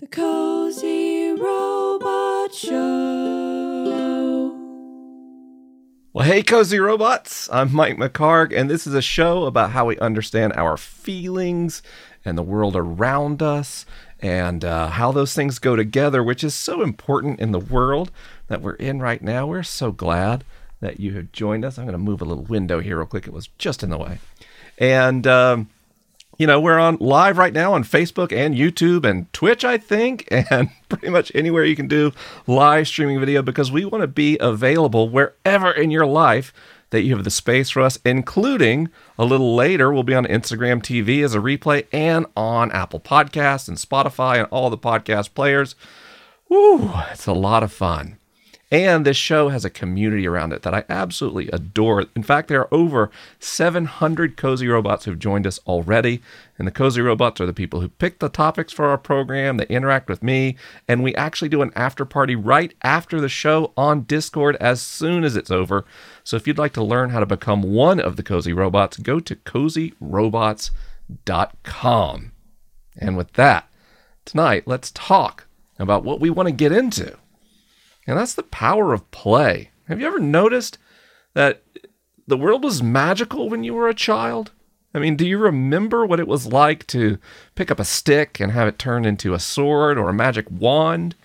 The 0.00 0.06
Cozy 0.06 1.32
Robot 1.32 2.54
Show. 2.54 4.54
Well, 6.12 6.24
hey, 6.24 6.44
Cozy 6.44 6.78
Robots. 6.78 7.48
I'm 7.50 7.74
Mike 7.74 7.96
McHargue, 7.96 8.56
and 8.56 8.70
this 8.70 8.86
is 8.86 8.94
a 8.94 9.02
show 9.02 9.46
about 9.46 9.72
how 9.72 9.86
we 9.86 9.98
understand 9.98 10.52
our 10.52 10.76
feelings 10.76 11.82
and 12.24 12.38
the 12.38 12.44
world 12.44 12.76
around 12.76 13.42
us 13.42 13.86
and 14.20 14.64
uh, 14.64 14.90
how 14.90 15.10
those 15.10 15.34
things 15.34 15.58
go 15.58 15.74
together, 15.74 16.22
which 16.22 16.44
is 16.44 16.54
so 16.54 16.82
important 16.82 17.40
in 17.40 17.50
the 17.50 17.58
world 17.58 18.12
that 18.46 18.62
we're 18.62 18.74
in 18.74 19.00
right 19.00 19.20
now. 19.20 19.48
We're 19.48 19.64
so 19.64 19.90
glad 19.90 20.44
that 20.78 21.00
you 21.00 21.14
have 21.14 21.32
joined 21.32 21.64
us. 21.64 21.76
I'm 21.76 21.86
going 21.86 21.92
to 21.94 21.98
move 21.98 22.22
a 22.22 22.24
little 22.24 22.44
window 22.44 22.78
here 22.78 22.98
real 22.98 23.06
quick. 23.06 23.26
It 23.26 23.32
was 23.32 23.48
just 23.58 23.82
in 23.82 23.90
the 23.90 23.98
way. 23.98 24.20
And, 24.78 25.26
um, 25.26 25.70
you 26.38 26.46
know, 26.46 26.60
we're 26.60 26.78
on 26.78 26.96
live 27.00 27.36
right 27.36 27.52
now 27.52 27.72
on 27.72 27.82
Facebook 27.82 28.32
and 28.32 28.54
YouTube 28.54 29.04
and 29.04 29.30
Twitch, 29.32 29.64
I 29.64 29.76
think, 29.76 30.28
and 30.30 30.70
pretty 30.88 31.10
much 31.10 31.32
anywhere 31.34 31.64
you 31.64 31.76
can 31.76 31.88
do 31.88 32.12
live 32.46 32.86
streaming 32.88 33.18
video 33.20 33.42
because 33.42 33.72
we 33.72 33.84
want 33.84 34.02
to 34.02 34.08
be 34.08 34.38
available 34.40 35.08
wherever 35.08 35.70
in 35.70 35.90
your 35.90 36.06
life 36.06 36.52
that 36.90 37.02
you 37.02 37.14
have 37.14 37.24
the 37.24 37.30
space 37.30 37.70
for 37.70 37.82
us, 37.82 37.98
including 38.04 38.88
a 39.18 39.24
little 39.24 39.54
later, 39.54 39.92
we'll 39.92 40.02
be 40.02 40.14
on 40.14 40.24
Instagram 40.24 40.80
TV 40.80 41.22
as 41.22 41.34
a 41.34 41.38
replay 41.38 41.86
and 41.92 42.24
on 42.36 42.72
Apple 42.72 43.00
Podcasts 43.00 43.68
and 43.68 43.76
Spotify 43.76 44.38
and 44.38 44.48
all 44.50 44.70
the 44.70 44.78
podcast 44.78 45.34
players. 45.34 45.74
Woo, 46.48 46.90
it's 47.10 47.26
a 47.26 47.32
lot 47.32 47.62
of 47.62 47.72
fun. 47.72 48.17
And 48.70 49.06
this 49.06 49.16
show 49.16 49.48
has 49.48 49.64
a 49.64 49.70
community 49.70 50.26
around 50.26 50.52
it 50.52 50.60
that 50.60 50.74
I 50.74 50.84
absolutely 50.90 51.48
adore. 51.48 52.04
In 52.14 52.22
fact, 52.22 52.48
there 52.48 52.60
are 52.60 52.74
over 52.74 53.10
700 53.38 54.36
Cozy 54.36 54.68
Robots 54.68 55.06
who've 55.06 55.18
joined 55.18 55.46
us 55.46 55.58
already. 55.66 56.20
And 56.58 56.66
the 56.66 56.72
Cozy 56.72 57.00
Robots 57.00 57.40
are 57.40 57.46
the 57.46 57.54
people 57.54 57.80
who 57.80 57.88
pick 57.88 58.18
the 58.18 58.28
topics 58.28 58.70
for 58.70 58.84
our 58.86 58.98
program, 58.98 59.56
they 59.56 59.64
interact 59.66 60.10
with 60.10 60.22
me, 60.22 60.56
and 60.86 61.02
we 61.02 61.14
actually 61.14 61.48
do 61.48 61.62
an 61.62 61.72
after 61.74 62.04
party 62.04 62.36
right 62.36 62.74
after 62.82 63.22
the 63.22 63.30
show 63.30 63.72
on 63.74 64.02
Discord 64.02 64.56
as 64.56 64.82
soon 64.82 65.24
as 65.24 65.34
it's 65.34 65.50
over. 65.50 65.86
So 66.22 66.36
if 66.36 66.46
you'd 66.46 66.58
like 66.58 66.74
to 66.74 66.84
learn 66.84 67.08
how 67.08 67.20
to 67.20 67.26
become 67.26 67.62
one 67.62 67.98
of 67.98 68.16
the 68.16 68.22
Cozy 68.22 68.52
Robots, 68.52 68.98
go 68.98 69.18
to 69.18 69.34
cozyrobots.com. 69.34 72.32
And 73.00 73.16
with 73.16 73.32
that, 73.34 73.70
tonight, 74.26 74.64
let's 74.66 74.90
talk 74.90 75.46
about 75.78 76.02
what 76.04 76.20
we 76.20 76.28
want 76.28 76.48
to 76.48 76.52
get 76.52 76.72
into. 76.72 77.16
And 78.08 78.16
that's 78.16 78.34
the 78.34 78.42
power 78.42 78.94
of 78.94 79.08
play. 79.10 79.70
Have 79.86 80.00
you 80.00 80.06
ever 80.06 80.18
noticed 80.18 80.78
that 81.34 81.62
the 82.26 82.38
world 82.38 82.64
was 82.64 82.82
magical 82.82 83.50
when 83.50 83.64
you 83.64 83.74
were 83.74 83.86
a 83.86 83.94
child? 83.94 84.50
I 84.94 84.98
mean, 84.98 85.14
do 85.14 85.28
you 85.28 85.36
remember 85.36 86.06
what 86.06 86.18
it 86.18 86.26
was 86.26 86.46
like 86.46 86.86
to 86.86 87.18
pick 87.54 87.70
up 87.70 87.78
a 87.78 87.84
stick 87.84 88.40
and 88.40 88.50
have 88.50 88.66
it 88.66 88.78
turn 88.78 89.04
into 89.04 89.34
a 89.34 89.38
sword 89.38 89.98
or 89.98 90.08
a 90.08 90.14
magic 90.14 90.46
wand? 90.50 91.16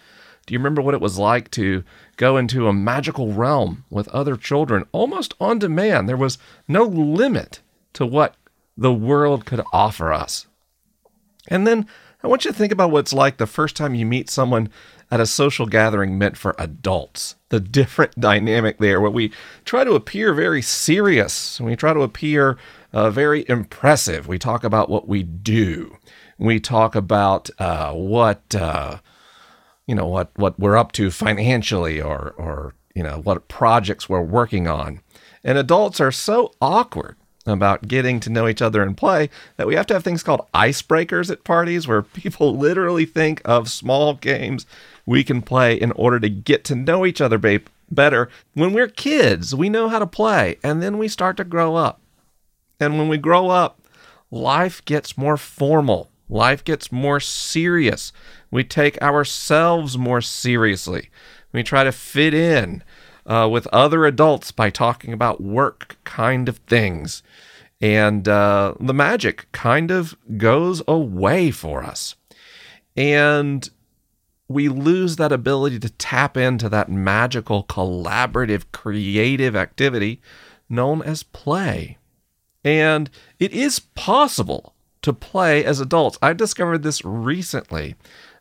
Do 0.45 0.53
you 0.53 0.59
remember 0.59 0.81
what 0.81 0.93
it 0.93 0.99
was 0.99 1.17
like 1.17 1.49
to 1.51 1.85
go 2.17 2.35
into 2.35 2.67
a 2.67 2.73
magical 2.73 3.31
realm 3.31 3.85
with 3.89 4.09
other 4.09 4.35
children 4.35 4.85
almost 4.91 5.35
on 5.39 5.59
demand? 5.59 6.09
There 6.09 6.17
was 6.17 6.37
no 6.67 6.83
limit 6.83 7.61
to 7.93 8.05
what 8.05 8.35
the 8.75 8.93
world 8.93 9.45
could 9.45 9.61
offer 9.71 10.11
us. 10.11 10.47
And 11.47 11.65
then 11.65 11.87
I 12.21 12.27
want 12.27 12.43
you 12.43 12.51
to 12.51 12.57
think 12.57 12.73
about 12.73 12.91
what 12.91 12.99
it's 12.99 13.13
like 13.13 13.37
the 13.37 13.47
first 13.47 13.77
time 13.77 13.95
you 13.95 14.05
meet 14.05 14.29
someone 14.29 14.69
at 15.13 15.19
a 15.19 15.27
social 15.27 15.67
gathering 15.67 16.17
meant 16.17 16.35
for 16.35 16.55
adults. 16.57 17.35
The 17.49 17.59
different 17.59 18.19
dynamic 18.19 18.79
there, 18.79 18.99
where 18.99 19.11
we 19.11 19.31
try 19.63 19.83
to 19.83 19.93
appear 19.93 20.33
very 20.33 20.63
serious, 20.63 21.61
we 21.61 21.75
try 21.75 21.93
to 21.93 22.01
appear 22.01 22.57
uh, 22.91 23.11
very 23.11 23.45
impressive. 23.47 24.27
We 24.27 24.39
talk 24.39 24.63
about 24.63 24.89
what 24.89 25.07
we 25.07 25.21
do. 25.21 25.97
We 26.39 26.59
talk 26.59 26.95
about 26.95 27.51
uh, 27.59 27.93
what 27.93 28.55
uh, 28.55 29.01
you 29.85 29.93
know 29.93 30.07
what 30.07 30.31
what 30.35 30.59
we're 30.59 30.77
up 30.77 30.93
to 30.93 31.11
financially, 31.11 32.01
or 32.01 32.33
or 32.35 32.73
you 32.95 33.03
know 33.03 33.19
what 33.19 33.47
projects 33.47 34.09
we're 34.09 34.23
working 34.23 34.67
on. 34.67 34.99
And 35.43 35.59
adults 35.59 36.01
are 36.01 36.11
so 36.11 36.53
awkward 36.59 37.17
about 37.45 37.87
getting 37.87 38.19
to 38.21 38.29
know 38.29 38.47
each 38.47 38.61
other 38.61 38.81
and 38.81 38.95
play 38.95 39.29
that 39.57 39.67
we 39.67 39.75
have 39.75 39.85
to 39.87 39.93
have 39.93 40.03
things 40.03 40.23
called 40.23 40.47
icebreakers 40.53 41.29
at 41.29 41.43
parties 41.43 41.87
where 41.87 42.01
people 42.01 42.57
literally 42.57 43.05
think 43.05 43.41
of 43.43 43.69
small 43.69 44.13
games 44.13 44.65
we 45.05 45.23
can 45.23 45.41
play 45.41 45.75
in 45.75 45.91
order 45.93 46.19
to 46.19 46.29
get 46.29 46.63
to 46.65 46.75
know 46.75 47.05
each 47.05 47.19
other 47.19 47.37
better. 47.91 48.29
When 48.53 48.73
we're 48.73 48.87
kids, 48.87 49.53
we 49.53 49.69
know 49.69 49.89
how 49.89 49.99
to 49.99 50.07
play, 50.07 50.57
and 50.63 50.81
then 50.81 50.97
we 50.97 51.07
start 51.07 51.37
to 51.37 51.43
grow 51.43 51.75
up. 51.75 51.99
And 52.79 52.97
when 52.97 53.09
we 53.09 53.17
grow 53.17 53.49
up, 53.49 53.81
life 54.31 54.83
gets 54.85 55.17
more 55.17 55.37
formal, 55.37 56.09
life 56.29 56.63
gets 56.63 56.91
more 56.91 57.19
serious. 57.19 58.13
We 58.49 58.63
take 58.63 59.01
ourselves 59.01 59.97
more 59.97 60.21
seriously. 60.21 61.09
We 61.51 61.63
try 61.63 61.83
to 61.83 61.91
fit 61.91 62.33
in 62.33 62.83
uh, 63.25 63.47
with 63.51 63.67
other 63.67 64.05
adults 64.05 64.51
by 64.51 64.69
talking 64.69 65.13
about 65.13 65.41
work 65.41 65.97
kind 66.03 66.49
of 66.49 66.57
things. 66.59 67.23
And 67.81 68.27
uh, 68.27 68.75
the 68.79 68.93
magic 68.93 69.51
kind 69.51 69.91
of 69.91 70.15
goes 70.37 70.81
away 70.87 71.51
for 71.51 71.83
us. 71.83 72.15
And 72.95 73.69
we 74.47 74.69
lose 74.69 75.15
that 75.15 75.31
ability 75.31 75.79
to 75.79 75.89
tap 75.89 76.37
into 76.37 76.69
that 76.69 76.89
magical, 76.89 77.63
collaborative, 77.63 78.65
creative 78.71 79.55
activity 79.55 80.21
known 80.69 81.01
as 81.01 81.23
play. 81.23 81.97
And 82.63 83.09
it 83.39 83.51
is 83.51 83.79
possible 83.79 84.73
to 85.01 85.13
play 85.13 85.65
as 85.65 85.79
adults. 85.79 86.17
I 86.21 86.33
discovered 86.33 86.83
this 86.83 87.03
recently. 87.03 87.95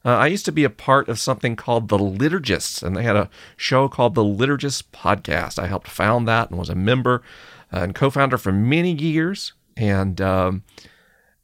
Uh, 0.04 0.16
I 0.16 0.26
used 0.26 0.44
to 0.46 0.52
be 0.52 0.64
a 0.64 0.70
part 0.70 1.08
of 1.08 1.18
something 1.18 1.54
called 1.56 1.88
The 1.88 1.98
Liturgists, 1.98 2.82
and 2.82 2.96
they 2.96 3.04
had 3.04 3.16
a 3.16 3.30
show 3.56 3.88
called 3.88 4.14
The 4.14 4.24
Liturgists 4.24 4.82
Podcast. 4.92 5.58
I 5.58 5.66
helped 5.66 5.88
found 5.88 6.26
that 6.26 6.50
and 6.50 6.58
was 6.58 6.70
a 6.70 6.74
member 6.74 7.22
uh, 7.72 7.78
and 7.78 7.94
co 7.94 8.10
founder 8.10 8.38
for 8.38 8.52
many 8.52 8.92
years. 8.92 9.52
And, 9.76 10.20
um, 10.20 10.64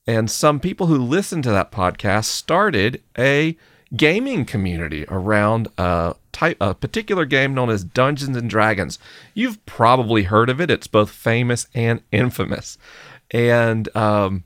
and 0.07 0.31
some 0.31 0.61
people 0.61 0.87
who 0.87 0.99
listened 0.99 1.45
to 1.45 1.51
that 1.51 1.71
podcast 1.71 2.25
started 2.25 3.03
a 3.17 3.57
gaming 3.97 4.45
community 4.45 5.05
around 5.09 5.69
a 5.79 6.15
type 6.33 6.57
a 6.61 6.75
particular 6.75 7.25
game 7.25 7.55
known 7.55 7.71
as 7.71 7.85
Dungeons 7.85 8.37
and 8.37 8.51
Dragons. 8.51 8.99
You've 9.35 9.65
probably 9.67 10.25
heard 10.25 10.51
of 10.51 10.61
it. 10.61 10.71
It's 10.71 10.87
both 10.87 11.11
famous 11.11 11.67
and 11.75 12.03
infamous. 12.13 12.77
And 13.31 13.95
um, 13.97 14.45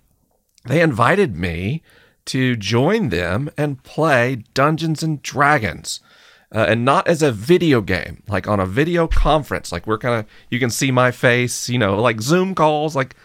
they 0.65 0.81
invited 0.81 1.37
me 1.37 1.83
to 2.27 2.57
join 2.57 3.09
them 3.09 3.51
and 3.57 3.83
play 3.83 4.45
Dungeons 4.55 5.03
and 5.03 5.23
Dragons. 5.23 6.01
Uh, 6.55 6.67
and 6.69 6.85
not 6.85 7.09
as 7.09 7.23
a 7.23 7.33
video 7.33 7.81
game, 7.81 8.23
like 8.29 8.47
on 8.47 8.61
a 8.61 8.67
video 8.67 9.07
conference. 9.07 9.73
Like 9.73 9.87
we're 9.87 9.97
kind 9.97 10.21
of, 10.21 10.27
you 10.51 10.61
can 10.61 10.69
see 10.69 10.91
my 10.91 11.11
face, 11.11 11.71
you 11.71 11.79
know, 11.79 11.99
like 11.99 12.21
Zoom 12.21 12.55
calls, 12.55 12.95
like 12.95 13.17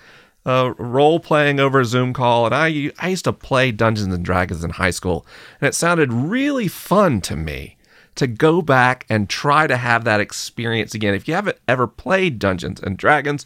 uh, 0.47 0.73
role 0.77 1.19
playing 1.19 1.59
over 1.59 1.81
a 1.81 1.85
Zoom 1.85 2.13
call, 2.13 2.45
and 2.45 2.55
I 2.55 2.91
I 2.99 3.09
used 3.09 3.25
to 3.25 3.33
play 3.33 3.71
Dungeons 3.73 4.13
and 4.13 4.23
Dragons 4.23 4.63
in 4.63 4.69
high 4.69 4.91
school, 4.91 5.27
and 5.59 5.67
it 5.67 5.75
sounded 5.75 6.13
really 6.13 6.69
fun 6.69 7.19
to 7.21 7.35
me 7.35 7.75
to 8.15 8.27
go 8.27 8.61
back 8.61 9.05
and 9.09 9.29
try 9.29 9.67
to 9.67 9.75
have 9.75 10.05
that 10.05 10.21
experience 10.21 10.95
again. 10.95 11.13
If 11.13 11.27
you 11.27 11.33
haven't 11.33 11.57
ever 11.67 11.85
played 11.85 12.39
Dungeons 12.39 12.81
and 12.81 12.97
Dragons, 12.97 13.45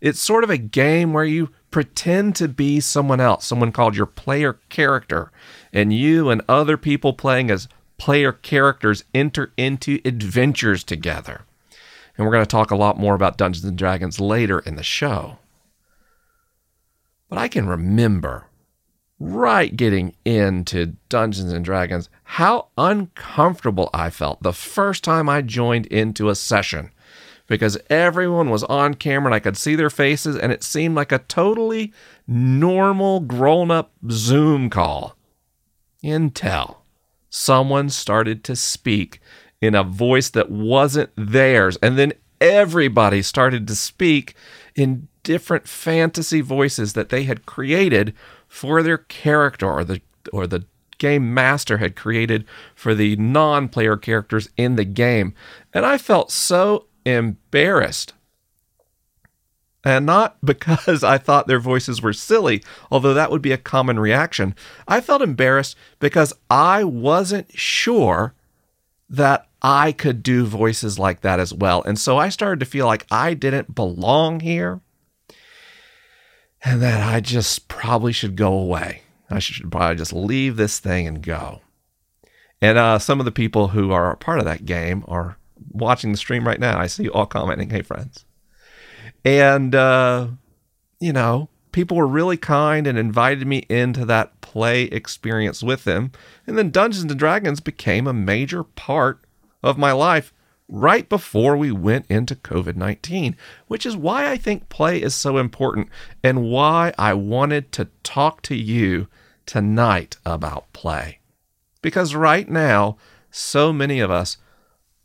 it's 0.00 0.20
sort 0.20 0.42
of 0.42 0.50
a 0.50 0.58
game 0.58 1.12
where 1.12 1.24
you 1.24 1.50
pretend 1.70 2.36
to 2.36 2.48
be 2.48 2.80
someone 2.80 3.20
else, 3.20 3.46
someone 3.46 3.72
called 3.72 3.96
your 3.96 4.06
player 4.06 4.58
character, 4.68 5.30
and 5.72 5.92
you 5.92 6.30
and 6.30 6.42
other 6.48 6.76
people 6.76 7.12
playing 7.12 7.50
as 7.50 7.68
player 7.98 8.32
characters 8.32 9.04
enter 9.14 9.52
into 9.56 10.00
adventures 10.04 10.82
together. 10.82 11.42
And 12.16 12.26
we're 12.26 12.32
going 12.32 12.44
to 12.44 12.50
talk 12.50 12.70
a 12.70 12.76
lot 12.76 12.98
more 12.98 13.14
about 13.14 13.38
Dungeons 13.38 13.64
and 13.64 13.78
Dragons 13.78 14.20
later 14.20 14.58
in 14.58 14.76
the 14.76 14.82
show. 14.82 15.38
But 17.28 17.38
I 17.38 17.48
can 17.48 17.68
remember 17.68 18.46
right 19.20 19.76
getting 19.76 20.14
into 20.24 20.96
Dungeons 21.10 21.52
and 21.52 21.64
Dragons 21.64 22.08
how 22.24 22.68
uncomfortable 22.78 23.90
I 23.92 24.08
felt 24.08 24.42
the 24.42 24.52
first 24.52 25.04
time 25.04 25.28
I 25.28 25.42
joined 25.42 25.86
into 25.86 26.30
a 26.30 26.34
session 26.34 26.90
because 27.50 27.76
everyone 27.90 28.48
was 28.48 28.62
on 28.64 28.94
camera 28.94 29.26
and 29.26 29.34
I 29.34 29.40
could 29.40 29.56
see 29.56 29.74
their 29.74 29.90
faces 29.90 30.36
and 30.36 30.52
it 30.52 30.62
seemed 30.62 30.94
like 30.94 31.10
a 31.10 31.18
totally 31.18 31.92
normal 32.28 33.18
grown 33.18 33.72
up 33.72 33.90
Zoom 34.08 34.70
call. 34.70 35.16
Until 36.00 36.82
someone 37.28 37.90
started 37.90 38.44
to 38.44 38.54
speak 38.54 39.20
in 39.60 39.74
a 39.74 39.82
voice 39.82 40.30
that 40.30 40.50
wasn't 40.50 41.10
theirs 41.16 41.76
and 41.82 41.98
then 41.98 42.12
everybody 42.40 43.20
started 43.20 43.66
to 43.66 43.74
speak 43.74 44.34
in 44.76 45.08
different 45.24 45.66
fantasy 45.66 46.40
voices 46.40 46.92
that 46.92 47.08
they 47.08 47.24
had 47.24 47.46
created 47.46 48.14
for 48.46 48.80
their 48.80 48.98
character 48.98 49.68
or 49.68 49.82
the 49.82 50.00
or 50.32 50.46
the 50.46 50.64
game 50.98 51.34
master 51.34 51.78
had 51.78 51.96
created 51.96 52.44
for 52.76 52.94
the 52.94 53.16
non-player 53.16 53.96
characters 53.96 54.50
in 54.56 54.76
the 54.76 54.84
game. 54.84 55.34
And 55.74 55.84
I 55.84 55.98
felt 55.98 56.30
so 56.30 56.86
embarrassed. 57.12 58.14
And 59.82 60.04
not 60.04 60.36
because 60.44 61.02
I 61.02 61.18
thought 61.18 61.46
their 61.46 61.60
voices 61.60 62.02
were 62.02 62.12
silly, 62.12 62.62
although 62.90 63.14
that 63.14 63.30
would 63.30 63.42
be 63.42 63.52
a 63.52 63.58
common 63.58 63.98
reaction. 63.98 64.54
I 64.86 65.00
felt 65.00 65.22
embarrassed 65.22 65.76
because 65.98 66.32
I 66.50 66.84
wasn't 66.84 67.56
sure 67.58 68.34
that 69.08 69.48
I 69.62 69.92
could 69.92 70.22
do 70.22 70.46
voices 70.46 70.98
like 70.98 71.20
that 71.20 71.40
as 71.40 71.52
well. 71.52 71.82
And 71.82 71.98
so 71.98 72.16
I 72.16 72.28
started 72.28 72.60
to 72.60 72.66
feel 72.66 72.86
like 72.86 73.06
I 73.10 73.34
didn't 73.34 73.74
belong 73.74 74.40
here 74.40 74.80
and 76.62 76.80
that 76.82 77.02
I 77.02 77.20
just 77.20 77.68
probably 77.68 78.12
should 78.12 78.36
go 78.36 78.52
away. 78.52 79.02
I 79.30 79.38
should 79.38 79.70
probably 79.70 79.96
just 79.96 80.12
leave 80.12 80.56
this 80.56 80.78
thing 80.78 81.06
and 81.06 81.22
go. 81.22 81.60
And 82.60 82.76
uh, 82.76 82.98
some 82.98 83.20
of 83.20 83.24
the 83.24 83.32
people 83.32 83.68
who 83.68 83.92
are 83.92 84.10
a 84.10 84.16
part 84.16 84.38
of 84.38 84.44
that 84.44 84.66
game 84.66 85.04
are 85.08 85.38
watching 85.70 86.12
the 86.12 86.18
stream 86.18 86.46
right 86.46 86.60
now. 86.60 86.78
I 86.78 86.86
see 86.86 87.04
you 87.04 87.12
all 87.12 87.26
commenting, 87.26 87.70
hey, 87.70 87.82
friends. 87.82 88.24
And, 89.24 89.74
uh, 89.74 90.28
you 90.98 91.12
know, 91.12 91.48
people 91.72 91.96
were 91.96 92.06
really 92.06 92.36
kind 92.36 92.86
and 92.86 92.98
invited 92.98 93.46
me 93.46 93.58
into 93.68 94.04
that 94.06 94.40
play 94.40 94.84
experience 94.84 95.62
with 95.62 95.84
them. 95.84 96.12
And 96.46 96.58
then 96.58 96.70
Dungeons 96.70 97.10
and 97.10 97.18
Dragons 97.18 97.60
became 97.60 98.06
a 98.06 98.12
major 98.12 98.64
part 98.64 99.24
of 99.62 99.78
my 99.78 99.92
life 99.92 100.32
right 100.68 101.08
before 101.08 101.56
we 101.56 101.72
went 101.72 102.06
into 102.08 102.34
COVID 102.34 102.76
19, 102.76 103.36
which 103.66 103.84
is 103.84 103.96
why 103.96 104.30
I 104.30 104.36
think 104.36 104.68
play 104.68 105.02
is 105.02 105.14
so 105.14 105.38
important 105.38 105.88
and 106.22 106.50
why 106.50 106.94
I 106.96 107.14
wanted 107.14 107.72
to 107.72 107.88
talk 108.02 108.42
to 108.42 108.54
you 108.54 109.08
tonight 109.46 110.16
about 110.24 110.72
play. 110.72 111.18
Because 111.82 112.14
right 112.14 112.48
now, 112.48 112.96
so 113.30 113.72
many 113.72 114.00
of 114.00 114.10
us, 114.10 114.36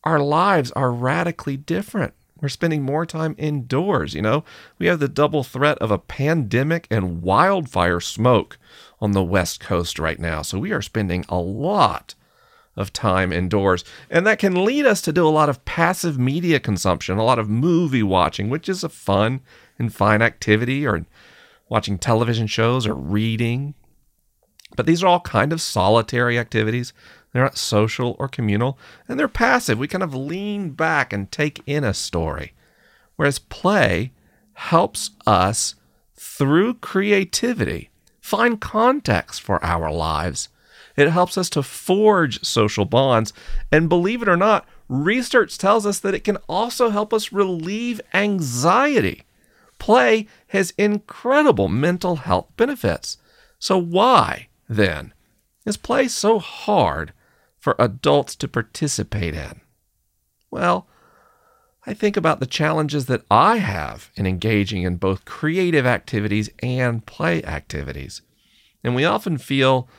our 0.06 0.19
lives 0.19 0.72
are 0.72 0.92
radically 0.92 1.57
different. 1.57 2.13
We're 2.42 2.50
spending 2.50 2.84
more 2.84 3.06
time 3.06 3.36
indoors, 3.38 4.13
you 4.13 4.22
know? 4.22 4.44
We 4.78 4.88
have 4.88 5.00
the 5.00 5.07
double 5.07 5.44
threat 5.44 5.78
of 5.80 5.90
a 5.90 5.98
pandemic 5.98 6.86
and 6.92 7.22
wildfire 7.22 8.00
smoke 8.00 8.60
on 9.00 9.13
the 9.13 9.24
West 9.24 9.60
Coast 9.60 9.98
right 9.98 10.19
now. 10.19 10.42
So 10.42 10.60
we 10.60 10.72
are 10.72 10.81
spending 10.81 11.25
a 11.30 11.38
lot 11.38 12.13
of 12.75 12.92
time 12.92 13.31
indoors. 13.31 13.84
And 14.10 14.28
that 14.28 14.40
can 14.40 14.66
lead 14.66 14.86
us 14.86 15.02
to 15.04 15.13
do 15.13 15.25
a 15.25 15.30
lot 15.30 15.50
of 15.50 15.63
passive 15.66 16.19
media 16.19 16.60
consumption, 16.60 17.18
a 17.18 17.24
lot 17.24 17.40
of 17.40 17.50
movie 17.50 18.04
watching, 18.04 18.50
which 18.50 18.68
is 18.68 18.84
a 18.84 18.90
fun 18.90 19.42
and 19.80 19.94
fine 19.94 20.22
activity, 20.22 20.86
or 20.86 21.06
watching 21.69 21.98
television 21.98 22.48
shows 22.48 22.86
or 22.86 22.94
reading. 22.94 23.74
But 24.75 24.86
these 24.86 25.04
are 25.04 25.07
all 25.07 25.22
kind 25.22 25.54
of 25.54 25.62
solitary 25.62 26.38
activities. 26.38 26.92
They're 27.35 27.43
not 27.43 27.57
social 27.57 28.15
or 28.17 28.29
communal, 28.29 28.79
and 29.09 29.19
they're 29.19 29.27
passive. 29.27 29.77
We 29.77 29.89
kind 29.89 30.03
of 30.03 30.15
lean 30.15 30.69
back 30.69 31.11
and 31.11 31.29
take 31.29 31.61
in 31.65 31.83
a 31.83 31.93
story. 31.93 32.53
Whereas 33.17 33.39
play 33.39 34.13
helps 34.53 35.11
us, 35.27 35.75
through 36.15 36.75
creativity, 36.75 37.89
find 38.21 38.61
context 38.61 39.41
for 39.41 39.61
our 39.61 39.91
lives 39.91 40.47
it 40.95 41.09
helps 41.09 41.37
us 41.37 41.49
to 41.51 41.63
forge 41.63 42.43
social 42.43 42.85
bonds. 42.85 43.33
And 43.71 43.89
believe 43.89 44.21
it 44.21 44.29
or 44.29 44.37
not, 44.37 44.65
research 44.87 45.57
tells 45.57 45.85
us 45.85 45.99
that 45.99 46.13
it 46.13 46.23
can 46.23 46.37
also 46.47 46.89
help 46.89 47.13
us 47.13 47.31
relieve 47.31 47.99
anxiety. 48.13 49.23
Play 49.77 50.27
has 50.47 50.73
incredible 50.77 51.67
mental 51.67 52.17
health 52.17 52.47
benefits. 52.55 53.17
So, 53.59 53.77
why, 53.77 54.47
then, 54.69 55.13
is 55.65 55.77
play 55.77 56.07
so 56.07 56.39
hard 56.39 57.11
for 57.65 57.75
adults 57.79 58.35
to 58.35 58.47
participate 58.47 59.33
in? 59.33 59.59
Well, 60.51 60.88
I 61.88 61.95
think 61.95 62.15
about 62.15 62.39
the 62.39 62.45
challenges 62.45 63.07
that 63.07 63.25
I 63.31 63.57
have 63.57 64.12
in 64.15 64.27
engaging 64.27 64.83
in 64.83 64.97
both 64.97 65.25
creative 65.25 65.83
activities 65.83 66.47
and 66.62 67.03
play 67.07 67.44
activities. 67.44 68.21
And 68.83 68.94
we 68.94 69.03
often 69.03 69.39
feel 69.39 69.89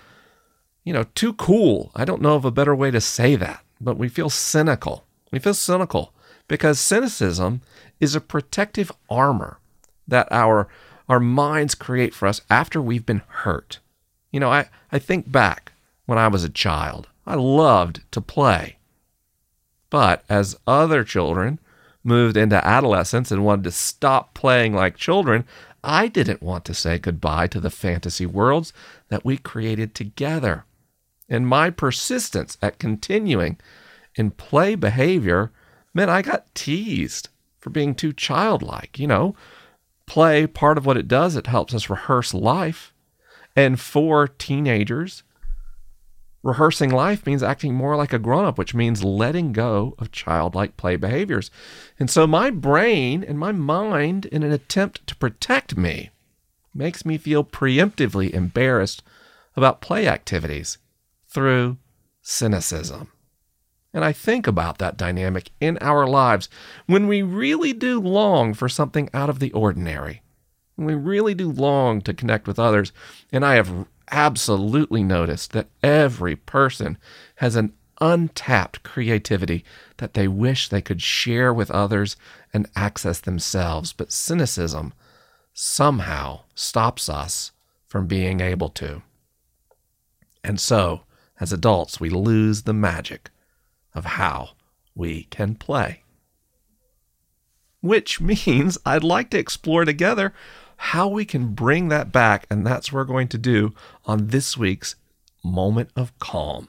you 0.84 0.92
know, 0.92 1.06
too 1.16 1.32
cool. 1.32 1.90
I 1.96 2.04
don't 2.04 2.22
know 2.22 2.36
of 2.36 2.44
a 2.44 2.52
better 2.52 2.72
way 2.72 2.92
to 2.92 3.00
say 3.00 3.34
that, 3.34 3.64
but 3.80 3.98
we 3.98 4.08
feel 4.08 4.30
cynical. 4.30 5.04
We 5.32 5.40
feel 5.40 5.52
cynical 5.52 6.14
because 6.46 6.78
cynicism 6.78 7.62
is 7.98 8.14
a 8.14 8.20
protective 8.20 8.92
armor 9.10 9.58
that 10.06 10.28
our 10.30 10.68
our 11.08 11.18
minds 11.18 11.74
create 11.74 12.14
for 12.14 12.28
us 12.28 12.42
after 12.48 12.80
we've 12.80 13.04
been 13.06 13.22
hurt. 13.26 13.80
You 14.30 14.38
know, 14.38 14.52
I, 14.52 14.68
I 14.92 15.00
think 15.00 15.32
back 15.32 15.72
when 16.04 16.18
I 16.18 16.28
was 16.28 16.44
a 16.44 16.48
child. 16.48 17.08
I 17.26 17.34
loved 17.34 18.02
to 18.12 18.20
play. 18.20 18.78
But 19.90 20.24
as 20.28 20.56
other 20.66 21.04
children 21.04 21.58
moved 22.04 22.36
into 22.36 22.64
adolescence 22.64 23.32
and 23.32 23.44
wanted 23.44 23.64
to 23.64 23.72
stop 23.72 24.34
playing 24.34 24.74
like 24.74 24.96
children, 24.96 25.44
I 25.82 26.08
didn't 26.08 26.42
want 26.42 26.64
to 26.66 26.74
say 26.74 26.98
goodbye 26.98 27.48
to 27.48 27.60
the 27.60 27.70
fantasy 27.70 28.26
worlds 28.26 28.72
that 29.08 29.24
we 29.24 29.36
created 29.36 29.94
together. 29.94 30.64
And 31.28 31.46
my 31.46 31.70
persistence 31.70 32.56
at 32.62 32.78
continuing 32.78 33.58
in 34.14 34.30
play 34.30 34.74
behavior 34.74 35.50
meant 35.92 36.10
I 36.10 36.22
got 36.22 36.54
teased 36.54 37.28
for 37.58 37.70
being 37.70 37.94
too 37.94 38.12
childlike. 38.12 38.98
You 38.98 39.08
know, 39.08 39.36
play, 40.06 40.46
part 40.46 40.78
of 40.78 40.86
what 40.86 40.96
it 40.96 41.08
does, 41.08 41.34
it 41.34 41.48
helps 41.48 41.74
us 41.74 41.90
rehearse 41.90 42.32
life. 42.32 42.92
And 43.56 43.80
for 43.80 44.28
teenagers, 44.28 45.22
rehearsing 46.42 46.90
life 46.90 47.26
means 47.26 47.42
acting 47.42 47.74
more 47.74 47.96
like 47.96 48.12
a 48.12 48.18
grown 48.18 48.44
up, 48.44 48.58
which 48.58 48.74
means 48.74 49.02
letting 49.02 49.52
go 49.52 49.94
of 49.98 50.12
childlike 50.12 50.76
play 50.76 50.96
behaviors. 50.96 51.50
And 51.98 52.10
so 52.10 52.26
my 52.26 52.50
brain 52.50 53.24
and 53.24 53.38
my 53.38 53.52
mind, 53.52 54.26
in 54.26 54.42
an 54.42 54.52
attempt 54.52 55.06
to 55.08 55.16
protect 55.16 55.76
me, 55.76 56.10
makes 56.74 57.04
me 57.04 57.18
feel 57.18 57.42
preemptively 57.42 58.30
embarrassed 58.30 59.02
about 59.56 59.80
play 59.80 60.06
activities 60.06 60.78
through 61.28 61.78
cynicism. 62.22 63.10
And 63.92 64.04
I 64.04 64.12
think 64.12 64.46
about 64.46 64.76
that 64.78 64.98
dynamic 64.98 65.50
in 65.58 65.78
our 65.80 66.06
lives 66.06 66.50
when 66.86 67.08
we 67.08 67.22
really 67.22 67.72
do 67.72 67.98
long 67.98 68.52
for 68.52 68.68
something 68.68 69.08
out 69.14 69.30
of 69.30 69.38
the 69.38 69.52
ordinary. 69.52 70.22
We 70.76 70.94
really 70.94 71.32
do 71.34 71.50
long 71.50 72.02
to 72.02 72.12
connect 72.12 72.46
with 72.46 72.58
others. 72.58 72.92
And 73.32 73.42
I 73.44 73.54
have 73.54 73.86
absolutely 74.10 75.02
noticed 75.02 75.52
that 75.52 75.68
every 75.82 76.36
person 76.36 76.98
has 77.36 77.56
an 77.56 77.72
untapped 78.00 78.82
creativity 78.82 79.64
that 79.96 80.14
they 80.14 80.28
wish 80.28 80.68
they 80.68 80.82
could 80.82 81.02
share 81.02 81.52
with 81.52 81.70
others 81.70 82.16
and 82.52 82.68
access 82.76 83.20
themselves. 83.20 83.92
But 83.92 84.12
cynicism 84.12 84.92
somehow 85.52 86.40
stops 86.54 87.08
us 87.08 87.52
from 87.86 88.06
being 88.06 88.40
able 88.40 88.68
to. 88.70 89.02
And 90.44 90.60
so, 90.60 91.02
as 91.40 91.52
adults, 91.52 91.98
we 91.98 92.10
lose 92.10 92.62
the 92.62 92.72
magic 92.72 93.30
of 93.94 94.04
how 94.04 94.50
we 94.94 95.24
can 95.24 95.54
play. 95.54 96.02
Which 97.80 98.20
means 98.46 98.78
I'd 98.84 99.04
like 99.04 99.30
to 99.30 99.38
explore 99.38 99.84
together 99.84 100.32
how 100.76 101.08
we 101.08 101.24
can 101.24 101.54
bring 101.54 101.88
that 101.88 102.12
back, 102.12 102.46
and 102.50 102.66
that's 102.66 102.92
what 102.92 102.98
we're 102.98 103.04
going 103.04 103.28
to 103.28 103.38
do 103.38 103.72
on 104.04 104.28
this 104.28 104.56
week's 104.56 104.96
Moment 105.44 105.90
of 105.94 106.18
Calm. 106.18 106.68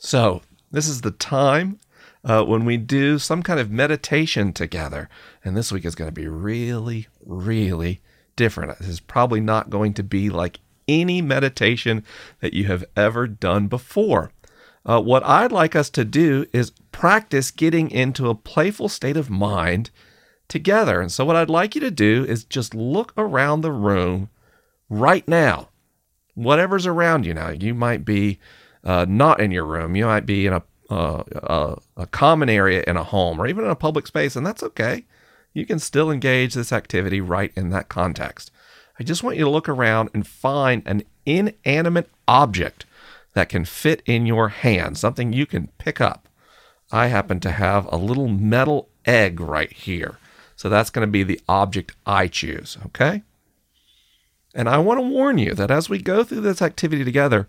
So, 0.00 0.42
this 0.70 0.88
is 0.88 1.00
the 1.00 1.10
time 1.10 1.80
uh, 2.24 2.44
when 2.44 2.64
we 2.64 2.76
do 2.76 3.18
some 3.18 3.42
kind 3.42 3.58
of 3.58 3.70
meditation 3.70 4.52
together. 4.52 5.08
And 5.44 5.56
this 5.56 5.72
week 5.72 5.84
is 5.84 5.94
going 5.94 6.08
to 6.08 6.14
be 6.14 6.28
really, 6.28 7.08
really 7.24 8.00
different. 8.36 8.78
This 8.78 8.88
is 8.88 9.00
probably 9.00 9.40
not 9.40 9.70
going 9.70 9.94
to 9.94 10.02
be 10.02 10.30
like 10.30 10.60
any 10.86 11.20
meditation 11.20 12.04
that 12.40 12.54
you 12.54 12.64
have 12.64 12.84
ever 12.96 13.26
done 13.26 13.66
before. 13.66 14.32
Uh, 14.86 15.00
what 15.00 15.22
I'd 15.24 15.52
like 15.52 15.76
us 15.76 15.90
to 15.90 16.04
do 16.04 16.46
is 16.52 16.72
practice 16.98 17.50
getting 17.50 17.90
into 17.90 18.28
a 18.28 18.34
playful 18.34 18.88
state 18.88 19.16
of 19.16 19.30
mind 19.30 19.90
together. 20.48 21.00
And 21.00 21.12
so, 21.12 21.24
what 21.24 21.36
I'd 21.36 21.50
like 21.50 21.74
you 21.74 21.80
to 21.82 21.90
do 21.90 22.24
is 22.24 22.44
just 22.44 22.74
look 22.74 23.12
around 23.16 23.60
the 23.60 23.72
room 23.72 24.30
right 24.88 25.26
now, 25.28 25.68
whatever's 26.34 26.86
around 26.86 27.26
you 27.26 27.34
now. 27.34 27.50
You 27.50 27.74
might 27.74 28.04
be 28.04 28.38
uh, 28.84 29.06
not 29.08 29.40
in 29.40 29.50
your 29.50 29.64
room, 29.64 29.96
you 29.96 30.06
might 30.06 30.26
be 30.26 30.46
in 30.46 30.52
a, 30.52 30.62
uh, 30.90 31.22
a, 31.34 31.76
a 32.02 32.06
common 32.06 32.48
area 32.48 32.82
in 32.86 32.96
a 32.96 33.04
home 33.04 33.40
or 33.40 33.46
even 33.46 33.64
in 33.64 33.70
a 33.70 33.76
public 33.76 34.06
space, 34.06 34.36
and 34.36 34.46
that's 34.46 34.62
okay 34.62 35.04
you 35.58 35.66
can 35.66 35.78
still 35.78 36.10
engage 36.10 36.54
this 36.54 36.72
activity 36.72 37.20
right 37.20 37.52
in 37.56 37.70
that 37.70 37.88
context. 37.88 38.50
I 38.98 39.04
just 39.04 39.22
want 39.22 39.36
you 39.36 39.44
to 39.44 39.50
look 39.50 39.68
around 39.68 40.10
and 40.14 40.26
find 40.26 40.82
an 40.86 41.02
inanimate 41.24 42.10
object 42.26 42.86
that 43.34 43.48
can 43.48 43.64
fit 43.64 44.02
in 44.06 44.26
your 44.26 44.48
hand, 44.48 44.98
something 44.98 45.32
you 45.32 45.46
can 45.46 45.68
pick 45.78 46.00
up. 46.00 46.27
I 46.90 47.08
happen 47.08 47.40
to 47.40 47.50
have 47.50 47.86
a 47.92 47.96
little 47.96 48.28
metal 48.28 48.88
egg 49.04 49.40
right 49.40 49.72
here. 49.72 50.18
So 50.56 50.68
that's 50.68 50.90
going 50.90 51.06
to 51.06 51.10
be 51.10 51.22
the 51.22 51.40
object 51.48 51.92
I 52.06 52.26
choose, 52.28 52.78
okay? 52.86 53.22
And 54.54 54.68
I 54.68 54.78
want 54.78 54.98
to 54.98 55.06
warn 55.06 55.38
you 55.38 55.54
that 55.54 55.70
as 55.70 55.88
we 55.88 56.00
go 56.00 56.24
through 56.24 56.40
this 56.40 56.62
activity 56.62 57.04
together, 57.04 57.48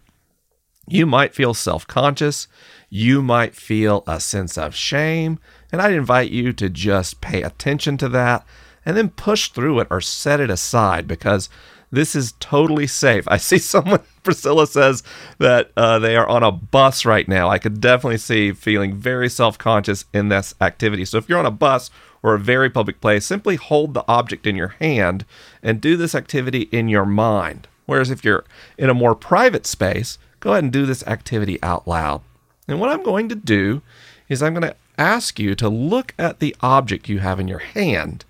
You 0.91 1.05
might 1.05 1.35
feel 1.35 1.53
self 1.53 1.85
conscious. 1.85 2.47
You 2.89 3.21
might 3.21 3.55
feel 3.55 4.03
a 4.07 4.19
sense 4.19 4.57
of 4.57 4.73
shame. 4.75 5.37
And 5.71 5.81
I'd 5.81 5.93
invite 5.93 6.31
you 6.31 6.51
to 6.53 6.67
just 6.67 7.21
pay 7.21 7.43
attention 7.43 7.97
to 7.97 8.09
that 8.09 8.45
and 8.85 8.95
then 8.95 9.09
push 9.09 9.49
through 9.49 9.79
it 9.79 9.87
or 9.89 10.01
set 10.01 10.39
it 10.39 10.49
aside 10.49 11.07
because 11.07 11.49
this 11.91 12.15
is 12.15 12.33
totally 12.39 12.87
safe. 12.87 13.27
I 13.27 13.37
see 13.37 13.57
someone, 13.59 14.01
Priscilla 14.23 14.67
says 14.67 15.03
that 15.39 15.71
uh, 15.75 15.99
they 15.99 16.15
are 16.15 16.27
on 16.27 16.43
a 16.43 16.51
bus 16.51 17.05
right 17.05 17.27
now. 17.27 17.49
I 17.49 17.57
could 17.57 17.81
definitely 17.81 18.17
see 18.17 18.51
feeling 18.51 18.95
very 18.95 19.29
self 19.29 19.57
conscious 19.57 20.05
in 20.13 20.29
this 20.29 20.55
activity. 20.61 21.05
So 21.05 21.17
if 21.17 21.27
you're 21.27 21.39
on 21.39 21.45
a 21.45 21.51
bus 21.51 21.89
or 22.21 22.33
a 22.33 22.39
very 22.39 22.69
public 22.69 23.01
place, 23.01 23.25
simply 23.25 23.55
hold 23.55 23.93
the 23.93 24.05
object 24.07 24.45
in 24.45 24.55
your 24.55 24.75
hand 24.79 25.25
and 25.63 25.81
do 25.81 25.97
this 25.97 26.15
activity 26.15 26.63
in 26.71 26.89
your 26.89 27.05
mind. 27.05 27.67
Whereas 27.85 28.11
if 28.11 28.23
you're 28.23 28.45
in 28.77 28.89
a 28.89 28.93
more 28.93 29.15
private 29.15 29.65
space, 29.65 30.19
go 30.39 30.51
ahead 30.51 30.63
and 30.63 30.73
do 30.73 30.85
this 30.85 31.05
activity 31.07 31.61
out 31.63 31.87
loud. 31.87 32.21
And 32.67 32.79
what 32.79 32.89
I'm 32.89 33.03
going 33.03 33.29
to 33.29 33.35
do 33.35 33.81
is 34.27 34.43
I'm 34.43 34.53
going 34.53 34.69
to 34.69 34.75
ask 34.97 35.39
you 35.39 35.55
to 35.55 35.69
look 35.69 36.13
at 36.19 36.39
the 36.39 36.55
object 36.61 37.09
you 37.09 37.19
have 37.19 37.39
in 37.39 37.47
your 37.47 37.59
hand, 37.59 38.25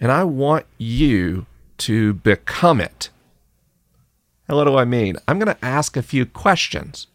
and 0.00 0.10
I 0.10 0.24
want 0.24 0.66
you 0.78 1.46
to 1.78 2.14
become 2.14 2.80
it. 2.80 3.10
And 4.48 4.56
what 4.56 4.64
do 4.64 4.76
I 4.76 4.84
mean? 4.84 5.16
I'm 5.28 5.38
going 5.38 5.54
to 5.54 5.64
ask 5.64 5.96
a 5.96 6.02
few 6.02 6.26
questions, 6.26 7.06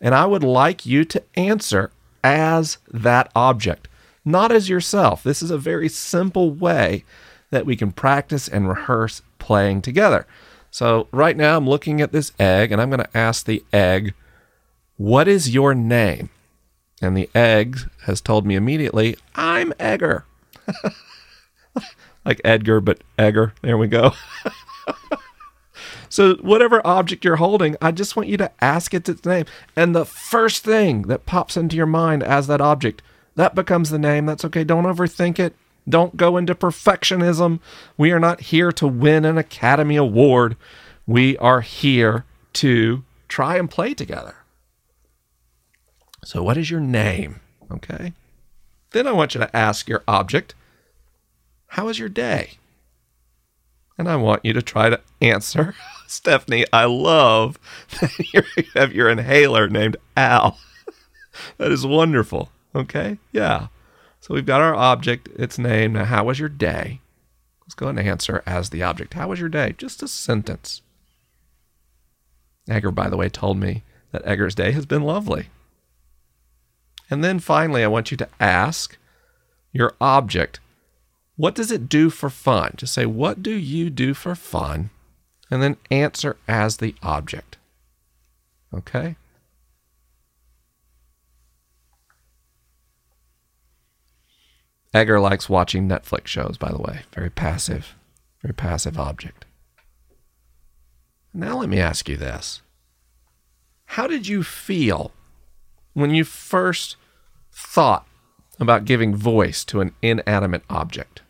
and 0.00 0.14
I 0.14 0.26
would 0.26 0.42
like 0.42 0.84
you 0.84 1.04
to 1.06 1.22
answer 1.34 1.90
as 2.22 2.78
that 2.90 3.30
object, 3.34 3.88
not 4.24 4.52
as 4.52 4.68
yourself. 4.68 5.22
This 5.22 5.42
is 5.42 5.50
a 5.50 5.58
very 5.58 5.88
simple 5.88 6.50
way 6.50 7.04
that 7.50 7.64
we 7.64 7.76
can 7.76 7.92
practice 7.92 8.48
and 8.48 8.68
rehearse 8.68 9.22
playing 9.38 9.82
together. 9.82 10.26
So, 10.70 11.06
right 11.12 11.36
now, 11.36 11.56
I'm 11.56 11.68
looking 11.68 12.00
at 12.00 12.10
this 12.10 12.32
egg, 12.38 12.72
and 12.72 12.82
I'm 12.82 12.90
going 12.90 13.00
to 13.00 13.16
ask 13.16 13.46
the 13.46 13.64
egg, 13.72 14.12
What 14.96 15.28
is 15.28 15.54
your 15.54 15.74
name? 15.74 16.30
And 17.00 17.16
the 17.16 17.30
egg 17.34 17.78
has 18.06 18.20
told 18.20 18.44
me 18.44 18.56
immediately, 18.56 19.16
I'm 19.34 19.72
Egger. 19.78 20.24
like 22.24 22.40
Edgar, 22.44 22.80
but 22.80 23.02
Egger. 23.18 23.54
There 23.62 23.78
we 23.78 23.86
go. 23.86 24.12
so, 26.08 26.34
whatever 26.36 26.86
object 26.86 27.24
you're 27.24 27.36
holding, 27.36 27.76
I 27.80 27.92
just 27.92 28.16
want 28.16 28.28
you 28.28 28.36
to 28.38 28.50
ask 28.60 28.94
it 28.94 29.08
its 29.08 29.24
name. 29.24 29.46
And 29.76 29.94
the 29.94 30.04
first 30.04 30.64
thing 30.64 31.02
that 31.02 31.26
pops 31.26 31.56
into 31.56 31.76
your 31.76 31.86
mind 31.86 32.22
as 32.22 32.46
that 32.46 32.60
object, 32.60 33.02
that 33.36 33.54
becomes 33.54 33.90
the 33.90 33.98
name. 33.98 34.26
That's 34.26 34.44
okay. 34.44 34.64
Don't 34.64 34.84
overthink 34.84 35.38
it. 35.38 35.54
Don't 35.88 36.16
go 36.16 36.36
into 36.36 36.54
perfectionism. 36.54 37.60
We 37.96 38.10
are 38.12 38.20
not 38.20 38.40
here 38.40 38.72
to 38.72 38.86
win 38.86 39.24
an 39.24 39.36
Academy 39.36 39.96
Award. 39.96 40.56
We 41.06 41.36
are 41.38 41.60
here 41.60 42.24
to 42.54 43.04
try 43.28 43.56
and 43.56 43.70
play 43.70 43.92
together. 43.92 44.36
So, 46.24 46.42
what 46.42 46.56
is 46.56 46.70
your 46.70 46.80
name? 46.80 47.40
Okay. 47.70 48.14
Then 48.92 49.06
I 49.06 49.12
want 49.12 49.34
you 49.34 49.40
to 49.40 49.54
ask 49.54 49.88
your 49.88 50.04
object, 50.08 50.54
How 51.74 51.86
was 51.86 51.98
your 51.98 52.08
day? 52.08 52.52
And 53.98 54.08
I 54.08 54.14
want 54.14 54.44
you 54.44 54.52
to 54.52 54.62
try 54.62 54.90
to 54.90 55.00
answer. 55.20 55.74
Stephanie, 56.06 56.64
I 56.72 56.84
love 56.84 57.58
that 58.00 58.32
you 58.32 58.42
have 58.74 58.92
your 58.92 59.10
inhaler 59.10 59.68
named 59.68 59.96
Al. 60.16 60.56
that 61.58 61.72
is 61.72 61.84
wonderful. 61.84 62.52
Okay. 62.76 63.18
Yeah. 63.32 63.66
So 64.20 64.34
we've 64.34 64.46
got 64.46 64.60
our 64.60 64.76
object, 64.76 65.28
its 65.34 65.58
name. 65.58 65.94
Now, 65.94 66.04
how 66.04 66.22
was 66.22 66.38
your 66.38 66.48
day? 66.48 67.00
Let's 67.62 67.74
go 67.74 67.88
and 67.88 67.98
answer 67.98 68.44
as 68.46 68.70
the 68.70 68.84
object. 68.84 69.14
How 69.14 69.26
was 69.26 69.40
your 69.40 69.48
day? 69.48 69.74
Just 69.76 70.00
a 70.00 70.06
sentence. 70.06 70.80
Egger, 72.68 72.92
by 72.92 73.10
the 73.10 73.16
way, 73.16 73.28
told 73.28 73.58
me 73.58 73.82
that 74.12 74.24
Egger's 74.24 74.54
day 74.54 74.70
has 74.70 74.86
been 74.86 75.02
lovely. 75.02 75.48
And 77.10 77.24
then 77.24 77.40
finally, 77.40 77.82
I 77.82 77.88
want 77.88 78.12
you 78.12 78.16
to 78.18 78.28
ask 78.38 78.96
your 79.72 79.94
object, 80.00 80.60
what 81.36 81.54
does 81.54 81.70
it 81.70 81.88
do 81.88 82.10
for 82.10 82.30
fun? 82.30 82.74
Just 82.76 82.94
say, 82.94 83.06
what 83.06 83.42
do 83.42 83.50
you 83.50 83.90
do 83.90 84.14
for 84.14 84.34
fun? 84.34 84.90
And 85.50 85.62
then 85.62 85.76
answer 85.90 86.36
as 86.46 86.76
the 86.76 86.94
object. 87.02 87.56
Okay? 88.72 89.16
Egger 94.92 95.18
likes 95.18 95.48
watching 95.48 95.88
Netflix 95.88 96.28
shows, 96.28 96.56
by 96.56 96.70
the 96.70 96.78
way. 96.78 97.00
Very 97.12 97.30
passive, 97.30 97.96
very 98.40 98.54
passive 98.54 98.96
object. 98.96 99.44
Now, 101.32 101.58
let 101.58 101.68
me 101.68 101.80
ask 101.80 102.08
you 102.08 102.16
this 102.16 102.62
How 103.86 104.06
did 104.06 104.28
you 104.28 104.44
feel 104.44 105.10
when 105.94 106.14
you 106.14 106.22
first 106.22 106.96
thought 107.50 108.06
about 108.60 108.84
giving 108.84 109.16
voice 109.16 109.64
to 109.64 109.80
an 109.80 109.94
inanimate 110.00 110.62
object? 110.70 111.22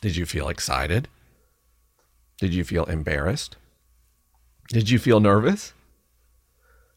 Did 0.00 0.16
you 0.16 0.26
feel 0.26 0.48
excited? 0.48 1.08
Did 2.38 2.54
you 2.54 2.62
feel 2.64 2.84
embarrassed? 2.84 3.56
Did 4.68 4.90
you 4.90 4.98
feel 4.98 5.18
nervous? 5.18 5.72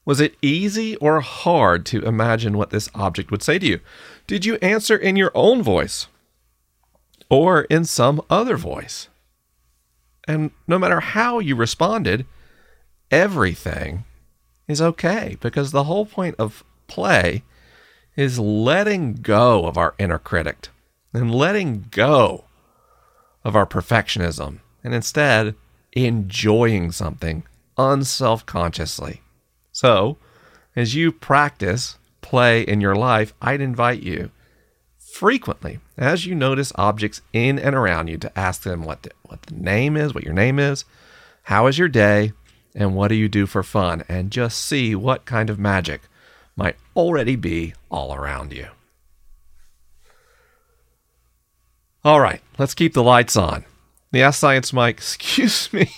Was 0.05 0.19
it 0.19 0.35
easy 0.41 0.95
or 0.97 1.21
hard 1.21 1.85
to 1.87 2.03
imagine 2.03 2.57
what 2.57 2.69
this 2.69 2.89
object 2.93 3.31
would 3.31 3.41
say 3.41 3.57
to 3.59 3.65
you? 3.65 3.79
Did 4.27 4.45
you 4.45 4.55
answer 4.55 4.95
in 4.95 5.15
your 5.15 5.31
own 5.33 5.63
voice 5.63 6.07
or 7.29 7.61
in 7.63 7.85
some 7.85 8.21
other 8.29 8.57
voice? 8.57 9.07
And 10.27 10.51
no 10.67 10.77
matter 10.77 10.99
how 10.99 11.39
you 11.39 11.55
responded, 11.55 12.25
everything 13.09 14.05
is 14.67 14.81
okay 14.81 15.37
because 15.39 15.71
the 15.71 15.85
whole 15.85 16.05
point 16.05 16.35
of 16.37 16.63
play 16.87 17.43
is 18.15 18.37
letting 18.37 19.13
go 19.15 19.65
of 19.65 19.77
our 19.77 19.95
inner 19.97 20.19
critic 20.19 20.69
and 21.13 21.33
letting 21.33 21.85
go 21.91 22.45
of 23.43 23.55
our 23.55 23.65
perfectionism 23.65 24.59
and 24.83 24.93
instead 24.93 25.55
enjoying 25.93 26.91
something 26.91 27.43
unself 27.77 28.45
consciously. 28.45 29.21
So, 29.71 30.17
as 30.75 30.95
you 30.95 31.11
practice 31.11 31.97
play 32.21 32.61
in 32.61 32.81
your 32.81 32.95
life, 32.95 33.33
I'd 33.41 33.61
invite 33.61 34.01
you 34.01 34.31
frequently, 34.97 35.79
as 35.97 36.25
you 36.25 36.35
notice 36.35 36.71
objects 36.75 37.21
in 37.33 37.59
and 37.59 37.75
around 37.75 38.07
you, 38.07 38.17
to 38.17 38.39
ask 38.39 38.63
them 38.63 38.83
what 38.83 39.03
the, 39.03 39.11
what 39.23 39.41
the 39.43 39.55
name 39.55 39.97
is, 39.97 40.13
what 40.13 40.23
your 40.23 40.33
name 40.33 40.59
is, 40.59 40.85
how 41.43 41.67
is 41.67 41.77
your 41.77 41.89
day, 41.89 42.31
and 42.73 42.95
what 42.95 43.09
do 43.09 43.15
you 43.15 43.27
do 43.27 43.45
for 43.45 43.63
fun, 43.63 44.03
and 44.07 44.31
just 44.31 44.57
see 44.57 44.95
what 44.95 45.25
kind 45.25 45.49
of 45.49 45.59
magic 45.59 46.01
might 46.55 46.75
already 46.95 47.35
be 47.35 47.73
all 47.89 48.15
around 48.15 48.53
you. 48.53 48.67
All 52.03 52.19
right, 52.19 52.41
let's 52.57 52.73
keep 52.73 52.95
the 52.95 53.03
lights 53.03 53.37
on. 53.37 53.63
The 54.11 54.23
Ask 54.23 54.39
Science 54.39 54.73
Mike, 54.73 54.97
excuse 54.97 55.71
me. 55.71 55.91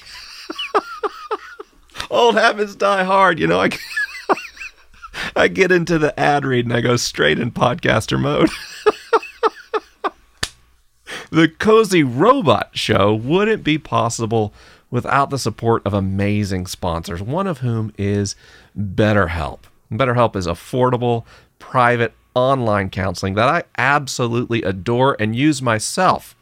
Old 2.10 2.36
habits 2.36 2.76
die 2.76 3.06
hard, 3.06 3.40
you 3.40 3.48
know. 3.48 3.62
I, 3.62 3.70
I 5.36 5.48
get 5.48 5.72
into 5.72 5.98
the 5.98 6.18
ad 6.20 6.46
read 6.46 6.66
and 6.66 6.74
I 6.74 6.82
go 6.82 6.98
straight 6.98 7.40
in 7.40 7.52
podcaster 7.52 8.20
mode. 8.20 8.50
the 11.32 11.48
Cozy 11.48 12.04
Robot 12.04 12.72
Show 12.74 13.16
wouldn't 13.16 13.64
be 13.64 13.78
possible 13.78 14.54
without 14.92 15.30
the 15.30 15.40
support 15.40 15.82
of 15.86 15.94
amazing 15.94 16.68
sponsors, 16.68 17.22
one 17.22 17.48
of 17.48 17.60
whom 17.60 17.94
is 17.98 18.36
BetterHelp. 18.78 19.60
BetterHelp 19.90 20.36
is 20.36 20.48
affordable, 20.48 21.24
private 21.60 22.14
online 22.36 22.90
counseling 22.90 23.36
that 23.36 23.50
I 23.50 23.64
absolutely 23.78 24.62
adore 24.64 25.16
and 25.20 25.36
use 25.36 25.62
myself. 25.62 26.36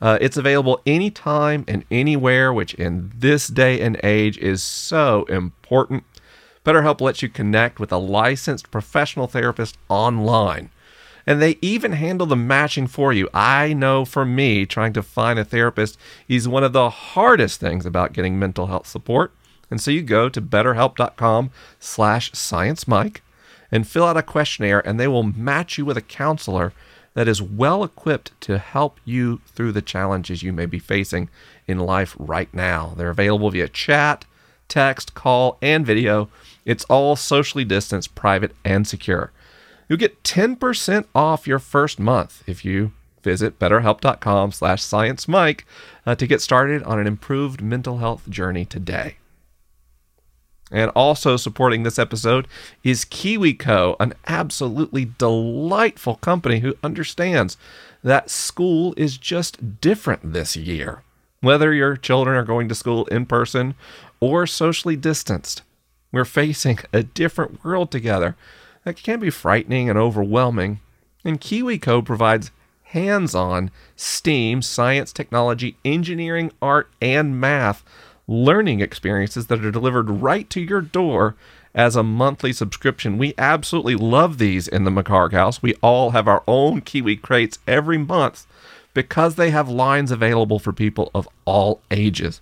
Uh, 0.00 0.18
it's 0.20 0.36
available 0.36 0.80
anytime 0.84 1.64
and 1.66 1.84
anywhere, 1.90 2.52
which 2.52 2.74
in 2.74 3.10
this 3.16 3.48
day 3.48 3.80
and 3.80 3.98
age 4.02 4.36
is 4.38 4.62
so 4.62 5.24
important. 5.24 6.04
BetterHelp 6.64 7.00
lets 7.00 7.22
you 7.22 7.28
connect 7.28 7.78
with 7.78 7.92
a 7.92 7.98
licensed 7.98 8.70
professional 8.70 9.26
therapist 9.26 9.78
online. 9.88 10.70
And 11.26 11.40
they 11.40 11.56
even 11.62 11.92
handle 11.92 12.26
the 12.26 12.36
matching 12.36 12.86
for 12.86 13.12
you. 13.12 13.28
I 13.32 13.72
know 13.72 14.04
for 14.04 14.24
me, 14.26 14.66
trying 14.66 14.92
to 14.94 15.02
find 15.02 15.38
a 15.38 15.44
therapist 15.44 15.98
is 16.28 16.46
one 16.46 16.64
of 16.64 16.72
the 16.72 16.90
hardest 16.90 17.60
things 17.60 17.86
about 17.86 18.12
getting 18.12 18.38
mental 18.38 18.66
health 18.66 18.86
support. 18.86 19.32
And 19.70 19.80
so 19.80 19.90
you 19.90 20.02
go 20.02 20.28
to 20.28 20.42
betterhelp.com 20.42 21.50
slash 21.80 22.30
sciencemike 22.32 23.20
and 23.74 23.88
fill 23.88 24.04
out 24.04 24.16
a 24.16 24.22
questionnaire 24.22 24.86
and 24.86 25.00
they 25.00 25.08
will 25.08 25.24
match 25.24 25.76
you 25.76 25.84
with 25.84 25.96
a 25.96 26.02
counselor 26.02 26.72
that 27.14 27.26
is 27.26 27.42
well 27.42 27.82
equipped 27.82 28.30
to 28.40 28.56
help 28.56 29.00
you 29.04 29.40
through 29.48 29.72
the 29.72 29.82
challenges 29.82 30.44
you 30.44 30.52
may 30.52 30.64
be 30.64 30.78
facing 30.78 31.28
in 31.66 31.78
life 31.80 32.14
right 32.16 32.52
now. 32.54 32.94
They're 32.96 33.10
available 33.10 33.50
via 33.50 33.66
chat, 33.66 34.26
text, 34.68 35.14
call, 35.14 35.58
and 35.60 35.84
video. 35.84 36.28
It's 36.64 36.84
all 36.84 37.16
socially 37.16 37.64
distanced, 37.64 38.14
private, 38.14 38.54
and 38.64 38.86
secure. 38.86 39.32
You'll 39.88 39.98
get 39.98 40.22
10% 40.22 41.06
off 41.12 41.48
your 41.48 41.58
first 41.58 41.98
month 41.98 42.44
if 42.46 42.64
you 42.64 42.92
visit 43.24 43.58
betterhelp.com 43.58 44.52
slash 44.52 44.82
sciencemike 44.82 45.62
uh, 46.06 46.14
to 46.14 46.26
get 46.28 46.40
started 46.40 46.82
on 46.84 47.00
an 47.00 47.08
improved 47.08 47.60
mental 47.60 47.98
health 47.98 48.28
journey 48.30 48.64
today. 48.64 49.16
And 50.74 50.90
also 50.90 51.36
supporting 51.36 51.84
this 51.84 52.00
episode 52.00 52.48
is 52.82 53.04
KiwiCo, 53.04 53.94
an 54.00 54.12
absolutely 54.26 55.12
delightful 55.18 56.16
company 56.16 56.58
who 56.58 56.76
understands 56.82 57.56
that 58.02 58.28
school 58.28 58.92
is 58.96 59.16
just 59.16 59.80
different 59.80 60.32
this 60.32 60.56
year. 60.56 61.04
Whether 61.40 61.72
your 61.72 61.96
children 61.96 62.36
are 62.36 62.44
going 62.44 62.68
to 62.68 62.74
school 62.74 63.06
in 63.06 63.24
person 63.24 63.76
or 64.18 64.48
socially 64.48 64.96
distanced, 64.96 65.62
we're 66.10 66.24
facing 66.24 66.80
a 66.92 67.04
different 67.04 67.64
world 67.64 67.92
together 67.92 68.34
that 68.82 68.96
can 68.96 69.20
be 69.20 69.30
frightening 69.30 69.88
and 69.88 69.96
overwhelming. 69.96 70.80
And 71.24 71.40
KiwiCo 71.40 72.04
provides 72.04 72.50
hands 72.82 73.32
on 73.32 73.70
STEAM, 73.94 74.62
science, 74.62 75.12
technology, 75.12 75.76
engineering, 75.84 76.50
art, 76.60 76.90
and 77.00 77.40
math 77.40 77.84
learning 78.26 78.80
experiences 78.80 79.46
that 79.46 79.64
are 79.64 79.70
delivered 79.70 80.08
right 80.08 80.48
to 80.50 80.60
your 80.60 80.80
door 80.80 81.34
as 81.74 81.96
a 81.96 82.02
monthly 82.02 82.52
subscription. 82.52 83.18
We 83.18 83.34
absolutely 83.36 83.96
love 83.96 84.38
these 84.38 84.68
in 84.68 84.84
the 84.84 84.90
McHargue 84.90 85.32
House. 85.32 85.62
We 85.62 85.74
all 85.82 86.10
have 86.10 86.28
our 86.28 86.42
own 86.46 86.80
Kiwi 86.80 87.16
crates 87.16 87.58
every 87.66 87.98
month 87.98 88.46
because 88.94 89.34
they 89.34 89.50
have 89.50 89.68
lines 89.68 90.10
available 90.10 90.58
for 90.58 90.72
people 90.72 91.10
of 91.14 91.28
all 91.44 91.80
ages. 91.90 92.40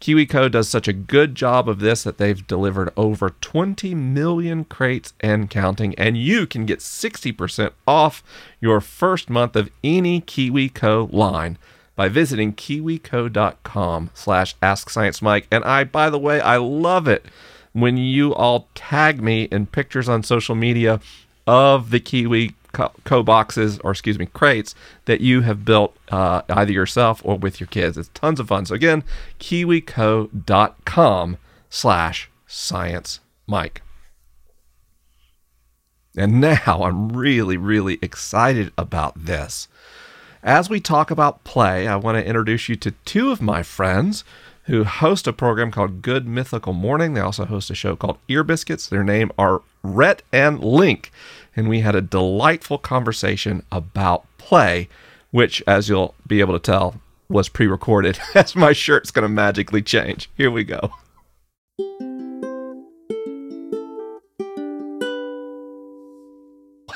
KiwiCo 0.00 0.50
does 0.50 0.68
such 0.68 0.88
a 0.88 0.92
good 0.92 1.36
job 1.36 1.68
of 1.68 1.78
this 1.78 2.02
that 2.02 2.18
they've 2.18 2.44
delivered 2.48 2.92
over 2.96 3.30
20 3.40 3.94
million 3.94 4.64
crates 4.64 5.12
and 5.20 5.48
counting, 5.48 5.94
and 5.94 6.16
you 6.16 6.44
can 6.44 6.66
get 6.66 6.80
60% 6.80 7.70
off 7.86 8.24
your 8.60 8.80
first 8.80 9.30
month 9.30 9.54
of 9.54 9.70
any 9.84 10.20
KiwiCo 10.20 11.12
line 11.12 11.56
by 11.94 12.08
visiting 12.08 12.52
kiwico.com 12.52 14.10
slash 14.14 14.56
asksciencemike. 14.58 15.44
And 15.50 15.64
I, 15.64 15.84
by 15.84 16.10
the 16.10 16.18
way, 16.18 16.40
I 16.40 16.56
love 16.56 17.06
it 17.06 17.26
when 17.72 17.96
you 17.96 18.34
all 18.34 18.68
tag 18.74 19.22
me 19.22 19.44
in 19.44 19.66
pictures 19.66 20.08
on 20.08 20.22
social 20.22 20.54
media 20.54 21.00
of 21.46 21.90
the 21.90 22.00
Kiwi 22.00 22.54
co 22.72 23.22
boxes 23.22 23.78
or 23.80 23.90
excuse 23.90 24.18
me 24.18 24.26
crates 24.26 24.74
that 25.04 25.20
you 25.20 25.42
have 25.42 25.64
built 25.64 25.94
uh, 26.10 26.42
either 26.48 26.72
yourself 26.72 27.20
or 27.24 27.36
with 27.36 27.60
your 27.60 27.66
kids. 27.66 27.98
It's 27.98 28.08
tons 28.14 28.40
of 28.40 28.48
fun. 28.48 28.66
So 28.66 28.74
again 28.74 29.04
kiwico.com 29.38 31.36
slash 31.68 32.30
science 32.46 33.20
mike. 33.46 33.82
And 36.16 36.40
now 36.40 36.82
i'm 36.82 37.12
really 37.12 37.56
really 37.56 37.98
excited 38.02 38.72
about 38.78 39.24
this 39.24 39.68
as 40.42 40.68
we 40.68 40.80
talk 40.80 41.10
about 41.10 41.44
play 41.44 41.86
i 41.86 41.96
want 41.96 42.16
to 42.16 42.26
introduce 42.26 42.68
you 42.68 42.76
to 42.76 42.90
two 43.04 43.30
of 43.30 43.42
my 43.42 43.62
friends 43.62 44.24
who 44.66 44.84
host 44.84 45.26
a 45.26 45.32
program 45.32 45.70
called 45.70 46.02
good 46.02 46.26
mythical 46.26 46.72
morning 46.72 47.14
they 47.14 47.20
also 47.20 47.44
host 47.44 47.70
a 47.70 47.74
show 47.74 47.96
called 47.96 48.18
ear 48.28 48.44
biscuits 48.44 48.86
their 48.88 49.04
name 49.04 49.30
are 49.38 49.62
rhett 49.82 50.22
and 50.32 50.62
link 50.62 51.10
and 51.54 51.68
we 51.68 51.80
had 51.80 51.94
a 51.94 52.00
delightful 52.00 52.78
conversation 52.78 53.64
about 53.70 54.24
play, 54.38 54.88
which, 55.30 55.62
as 55.66 55.88
you'll 55.88 56.14
be 56.26 56.40
able 56.40 56.54
to 56.54 56.58
tell, 56.58 57.00
was 57.28 57.48
pre 57.48 57.66
recorded, 57.66 58.18
as 58.34 58.56
my 58.56 58.72
shirt's 58.72 59.10
going 59.10 59.22
to 59.22 59.28
magically 59.28 59.82
change. 59.82 60.30
Here 60.36 60.50
we 60.50 60.64
go. 60.64 60.92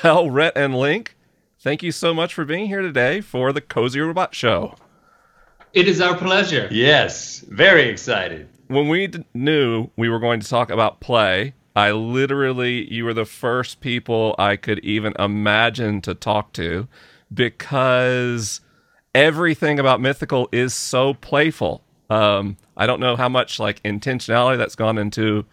Well, 0.04 0.30
Rhett 0.30 0.52
and 0.56 0.76
Link, 0.76 1.15
thank 1.66 1.82
you 1.82 1.90
so 1.90 2.14
much 2.14 2.32
for 2.32 2.44
being 2.44 2.68
here 2.68 2.80
today 2.80 3.20
for 3.20 3.52
the 3.52 3.60
Cozy 3.60 3.98
Robot 3.98 4.36
Show. 4.36 4.76
It 5.72 5.88
is 5.88 6.00
our 6.00 6.16
pleasure. 6.16 6.68
Yes, 6.70 7.40
very 7.40 7.88
excited. 7.88 8.48
When 8.68 8.88
we 8.88 9.08
d- 9.08 9.24
knew 9.34 9.90
we 9.96 10.08
were 10.08 10.20
going 10.20 10.38
to 10.38 10.48
talk 10.48 10.70
about 10.70 11.00
play, 11.00 11.54
I 11.74 11.90
literally, 11.90 12.88
you 12.94 13.04
were 13.04 13.14
the 13.14 13.24
first 13.24 13.80
people 13.80 14.36
I 14.38 14.54
could 14.54 14.78
even 14.84 15.12
imagine 15.18 16.00
to 16.02 16.14
talk 16.14 16.52
to 16.52 16.86
because 17.34 18.60
everything 19.12 19.80
about 19.80 20.00
Mythical 20.00 20.48
is 20.52 20.72
so 20.72 21.14
playful. 21.14 21.82
Um, 22.08 22.58
I 22.76 22.86
don't 22.86 23.00
know 23.00 23.16
how 23.16 23.28
much 23.28 23.58
like 23.58 23.82
intentionality 23.82 24.56
that's 24.56 24.76
gone 24.76 24.98
into 24.98 25.46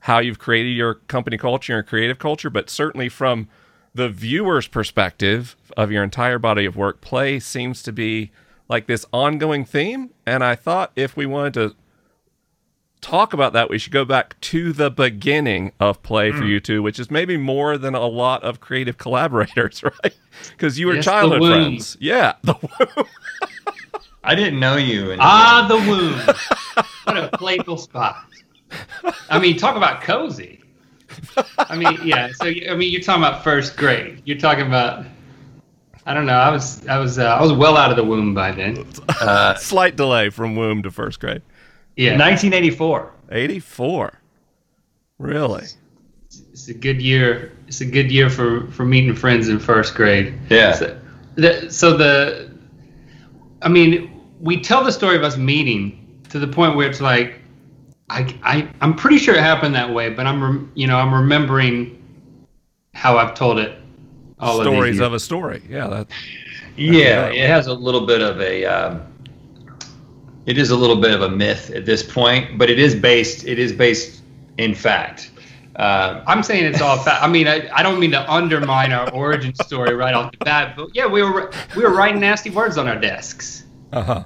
how 0.00 0.18
you've 0.18 0.40
created 0.40 0.70
your 0.70 0.94
company 0.94 1.38
culture 1.38 1.78
and 1.78 1.86
creative 1.86 2.18
culture, 2.18 2.50
but 2.50 2.68
certainly 2.68 3.08
from 3.08 3.46
the 3.94 4.08
viewer's 4.08 4.68
perspective 4.68 5.56
of 5.76 5.90
your 5.90 6.02
entire 6.02 6.38
body 6.38 6.64
of 6.64 6.76
work, 6.76 7.00
play 7.00 7.38
seems 7.38 7.82
to 7.82 7.92
be 7.92 8.30
like 8.68 8.86
this 8.86 9.04
ongoing 9.12 9.64
theme. 9.64 10.10
And 10.26 10.42
I 10.42 10.54
thought 10.54 10.92
if 10.96 11.16
we 11.16 11.26
wanted 11.26 11.54
to 11.54 11.76
talk 13.02 13.34
about 13.34 13.52
that, 13.52 13.68
we 13.68 13.78
should 13.78 13.92
go 13.92 14.04
back 14.04 14.40
to 14.40 14.72
the 14.72 14.90
beginning 14.90 15.72
of 15.78 16.02
Play 16.02 16.30
mm. 16.30 16.38
for 16.38 16.44
you 16.44 16.60
two, 16.60 16.82
which 16.82 16.98
is 16.98 17.10
maybe 17.10 17.36
more 17.36 17.76
than 17.76 17.94
a 17.94 18.06
lot 18.06 18.42
of 18.42 18.60
creative 18.60 18.96
collaborators, 18.96 19.82
right? 20.04 20.16
Because 20.50 20.78
you 20.78 20.86
were 20.86 20.94
yes, 20.94 21.04
childhood 21.04 21.42
friends. 21.42 21.96
Yeah, 22.00 22.34
the 22.42 22.54
womb. 22.62 23.06
I 24.24 24.36
didn't 24.36 24.60
know 24.60 24.76
you. 24.76 25.16
Ah, 25.18 25.66
the 25.68 25.76
womb. 25.76 26.84
what 27.04 27.16
a 27.16 27.36
playful 27.36 27.76
spot. 27.76 28.24
I 29.28 29.40
mean, 29.40 29.56
talk 29.56 29.76
about 29.76 30.00
cozy. 30.02 30.61
I 31.58 31.76
mean, 31.76 31.98
yeah. 32.04 32.30
So 32.32 32.46
I 32.46 32.74
mean, 32.74 32.92
you're 32.92 33.00
talking 33.00 33.22
about 33.22 33.44
first 33.44 33.76
grade. 33.76 34.22
You're 34.24 34.38
talking 34.38 34.66
about. 34.66 35.06
I 36.04 36.14
don't 36.14 36.26
know. 36.26 36.34
I 36.34 36.50
was 36.50 36.86
I 36.88 36.98
was 36.98 37.18
uh, 37.18 37.24
I 37.24 37.40
was 37.40 37.52
well 37.52 37.76
out 37.76 37.90
of 37.90 37.96
the 37.96 38.04
womb 38.04 38.34
by 38.34 38.52
then. 38.52 38.86
Uh, 39.22 39.54
Slight 39.54 39.94
delay 39.94 40.30
from 40.30 40.56
womb 40.56 40.82
to 40.82 40.90
first 40.90 41.20
grade. 41.20 41.42
Yeah. 41.96 42.18
1984. 42.18 43.12
84. 43.30 44.18
Really? 45.18 45.64
It's 46.52 46.68
a 46.68 46.74
good 46.74 47.00
year. 47.00 47.52
It's 47.68 47.80
a 47.80 47.86
good 47.86 48.10
year 48.10 48.28
for, 48.28 48.66
for 48.72 48.84
meeting 48.84 49.14
friends 49.14 49.48
in 49.48 49.58
first 49.58 49.94
grade. 49.94 50.34
Yeah. 50.50 50.72
So 50.72 51.00
the, 51.36 51.70
so 51.70 51.96
the, 51.96 52.50
I 53.62 53.68
mean, 53.68 54.20
we 54.40 54.60
tell 54.60 54.82
the 54.82 54.92
story 54.92 55.16
of 55.16 55.22
us 55.22 55.36
meeting 55.36 56.20
to 56.30 56.38
the 56.38 56.48
point 56.48 56.76
where 56.76 56.88
it's 56.88 57.00
like, 57.00 57.40
I, 58.12 58.34
I 58.42 58.68
I'm 58.82 58.94
pretty 58.94 59.16
sure 59.16 59.34
it 59.34 59.40
happened 59.40 59.74
that 59.74 59.92
way, 59.92 60.10
but 60.10 60.26
I'm 60.26 60.70
you 60.74 60.86
know 60.86 60.98
I'm 60.98 61.14
remembering 61.14 61.98
how 62.94 63.16
I've 63.16 63.34
told 63.34 63.58
it. 63.58 63.78
All 64.38 64.60
Stories 64.60 64.98
of, 64.98 65.06
of 65.06 65.12
a 65.14 65.20
story. 65.20 65.62
Yeah. 65.68 65.86
That, 65.88 66.08
yeah, 66.76 67.28
it 67.28 67.48
has 67.48 67.68
a 67.68 67.74
little 67.74 68.06
bit 68.06 68.20
of 68.20 68.40
a. 68.40 68.64
Um, 68.64 69.02
it 70.44 70.58
is 70.58 70.70
a 70.70 70.76
little 70.76 70.96
bit 70.96 71.14
of 71.14 71.22
a 71.22 71.28
myth 71.28 71.70
at 71.70 71.86
this 71.86 72.02
point, 72.02 72.58
but 72.58 72.68
it 72.68 72.78
is 72.78 72.94
based. 72.94 73.46
It 73.46 73.58
is 73.58 73.72
based 73.72 74.22
in 74.58 74.74
fact. 74.74 75.30
Uh, 75.76 76.22
I'm 76.26 76.42
saying 76.42 76.66
it's 76.66 76.82
all 76.82 76.98
fact. 76.98 77.22
I 77.22 77.28
mean, 77.28 77.48
I, 77.48 77.70
I 77.72 77.82
don't 77.82 77.98
mean 77.98 78.10
to 78.10 78.30
undermine 78.30 78.92
our 78.92 79.10
origin 79.12 79.54
story 79.54 79.94
right 79.94 80.12
off 80.12 80.32
the 80.32 80.44
bat, 80.44 80.76
but 80.76 80.90
yeah, 80.92 81.06
we 81.06 81.22
were 81.22 81.50
we 81.76 81.82
were 81.82 81.94
writing 81.94 82.20
nasty 82.20 82.50
words 82.50 82.76
on 82.76 82.88
our 82.88 82.98
desks. 82.98 83.64
Uh-huh. 83.92 84.24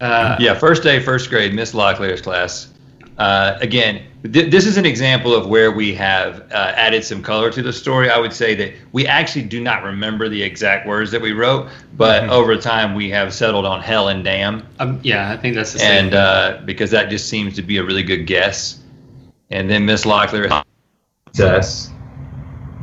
Uh, 0.00 0.36
yeah, 0.38 0.54
first 0.54 0.82
day, 0.82 1.00
first 1.00 1.28
grade, 1.28 1.52
Miss 1.52 1.74
Locklear's 1.74 2.22
class. 2.22 2.72
Uh, 3.18 3.58
again, 3.60 4.04
th- 4.32 4.50
this 4.50 4.64
is 4.64 4.76
an 4.76 4.86
example 4.86 5.34
of 5.34 5.48
where 5.48 5.72
we 5.72 5.92
have 5.94 6.40
uh, 6.52 6.72
added 6.76 7.04
some 7.04 7.20
color 7.20 7.50
to 7.50 7.62
the 7.62 7.72
story. 7.72 8.08
I 8.10 8.18
would 8.18 8.32
say 8.32 8.54
that 8.54 8.72
we 8.92 9.06
actually 9.08 9.42
do 9.42 9.60
not 9.60 9.82
remember 9.82 10.28
the 10.28 10.40
exact 10.40 10.86
words 10.86 11.10
that 11.10 11.20
we 11.20 11.32
wrote, 11.32 11.68
but 11.96 12.22
mm-hmm. 12.22 12.30
over 12.30 12.56
time 12.56 12.94
we 12.94 13.10
have 13.10 13.34
settled 13.34 13.66
on 13.66 13.82
hell 13.82 14.08
and 14.08 14.22
damn. 14.22 14.66
Um, 14.78 15.00
yeah, 15.02 15.32
I 15.32 15.36
think 15.36 15.56
that's 15.56 15.72
the 15.72 15.80
same. 15.80 16.06
And 16.06 16.14
uh, 16.14 16.60
because 16.64 16.92
that 16.92 17.10
just 17.10 17.28
seems 17.28 17.56
to 17.56 17.62
be 17.62 17.78
a 17.78 17.84
really 17.84 18.04
good 18.04 18.24
guess. 18.26 18.80
And 19.50 19.68
then 19.68 19.84
Miss 19.84 20.04
Locklear 20.04 20.64
us 21.40 21.90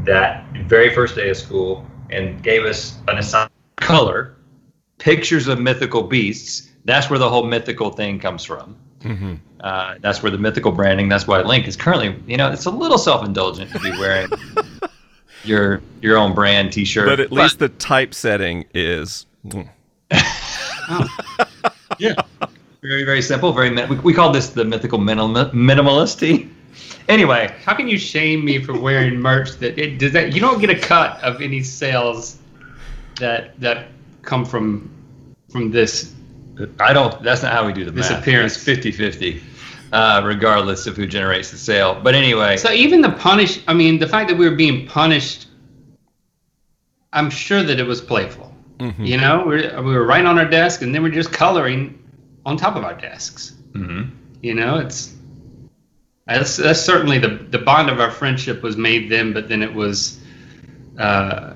that 0.06 0.46
very 0.66 0.94
first 0.94 1.16
day 1.16 1.30
of 1.30 1.38
school 1.38 1.86
and 2.10 2.42
gave 2.44 2.64
us 2.66 2.98
an 3.08 3.18
assignment 3.18 3.52
color, 3.78 4.36
pictures 4.98 5.48
of 5.48 5.60
mythical 5.60 6.04
beasts. 6.04 6.70
That's 6.86 7.10
where 7.10 7.20
the 7.20 7.30
whole 7.30 7.44
mythical 7.44 7.92
thing 7.92 8.20
comes 8.20 8.44
from. 8.44 8.78
Mm-hmm. 9.06 9.36
Uh, 9.60 9.96
that's 10.02 10.22
where 10.22 10.32
the 10.32 10.38
mythical 10.38 10.72
branding. 10.72 11.10
That's 11.10 11.28
why 11.28 11.42
Link 11.42 11.68
is 11.68 11.76
currently, 11.76 12.16
you 12.28 12.38
know, 12.38 12.52
it's 12.52 12.66
a 12.66 12.72
little 12.72 12.98
self-indulgent 12.98 13.72
to 13.72 13.80
be 13.80 13.92
wearing 13.92 14.30
your 15.44 15.82
your 16.02 16.18
own 16.18 16.34
brand 16.34 16.74
T-shirt. 16.74 17.08
But 17.08 17.20
at 17.20 17.30
but, 17.30 17.36
least 17.36 17.60
the 17.60 17.70
typesetting 17.70 18.66
is. 18.74 19.26
oh. 19.54 19.64
yeah, 22.00 22.14
very 22.82 23.04
very 23.04 23.22
simple. 23.22 23.54
Very 23.54 23.70
we, 23.86 23.96
we 23.98 24.14
call 24.14 24.32
this 24.32 24.50
the 24.50 24.66
mythical 24.66 25.00
minimal, 25.00 25.46
minimalist 25.52 26.50
Anyway, 27.08 27.56
how 27.64 27.76
can 27.76 27.88
you 27.88 27.98
shame 27.98 28.44
me 28.44 28.62
for 28.64 28.78
wearing 28.80 29.20
merch 29.20 29.52
that 29.60 29.78
it, 29.78 30.00
does 30.00 30.12
that 30.14 30.34
you 30.34 30.42
don't 30.42 30.60
get 30.60 30.70
a 30.70 30.78
cut 30.78 31.22
of 31.24 31.42
any 31.42 31.62
sales 31.62 32.38
that 33.20 33.60
that 33.60 33.88
come 34.24 34.44
from 34.44 34.90
from 35.50 35.72
this 35.72 36.14
I 36.80 36.94
don't. 36.94 37.22
That's 37.24 37.44
not 37.44 37.52
how 37.52 37.66
we 37.66 37.74
do 37.74 37.86
the 37.86 37.92
this 37.92 38.10
math. 38.10 38.22
appearance. 38.22 38.68
It's 38.68 38.86
50-50, 38.86 39.42
uh, 39.92 40.22
regardless 40.26 40.88
of 40.88 40.96
who 40.96 41.06
generates 41.06 41.52
the 41.52 41.58
sale. 41.58 42.00
But 42.02 42.16
anyway. 42.16 42.58
So 42.58 42.72
even 42.72 43.02
the 43.02 43.12
punish. 43.12 43.62
I 43.68 43.74
mean, 43.74 44.00
the 44.00 44.08
fact 44.08 44.30
that 44.30 44.38
we 44.38 44.50
were 44.50 44.56
being 44.56 44.88
punished. 44.88 45.48
I'm 47.14 47.30
sure 47.30 47.64
that 47.64 47.80
it 47.80 47.86
was 47.88 48.02
playful. 48.02 48.54
Mm-hmm. 48.80 49.06
You 49.06 49.18
know, 49.18 49.46
we 49.46 49.56
we 49.58 49.94
were 49.94 50.06
right 50.06 50.26
on 50.26 50.38
our 50.38 50.46
desk, 50.50 50.82
and 50.82 50.94
then 50.94 51.02
we're 51.02 51.10
just 51.10 51.32
coloring 51.32 51.98
on 52.46 52.58
top 52.58 52.76
of 52.76 52.84
our 52.84 52.94
desks. 52.94 53.54
Mm-hmm. 53.72 54.14
You 54.42 54.54
know, 54.54 54.78
it's 54.78 55.14
That's 56.28 56.58
that's 56.58 56.82
certainly 56.82 57.20
the 57.20 57.40
the 57.52 57.60
bond 57.60 57.90
of 57.90 58.00
our 58.00 58.12
friendship 58.12 58.64
was 58.64 58.78
made 58.78 59.10
then, 59.12 59.32
but 59.32 59.48
then 59.48 59.62
it 59.62 59.74
was, 59.74 60.20
uh, 61.00 61.54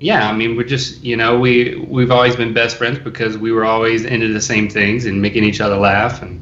yeah. 0.00 0.28
I 0.28 0.32
mean, 0.36 0.56
we're 0.56 0.64
just 0.64 1.02
you 1.02 1.16
know 1.16 1.38
we 1.38 1.76
we've 1.88 2.10
always 2.10 2.36
been 2.36 2.52
best 2.54 2.76
friends 2.76 2.98
because 2.98 3.38
we 3.38 3.52
were 3.52 3.64
always 3.64 4.04
into 4.04 4.28
the 4.32 4.40
same 4.40 4.68
things 4.68 5.06
and 5.06 5.20
making 5.22 5.44
each 5.44 5.60
other 5.60 5.76
laugh 5.76 6.22
and 6.22 6.40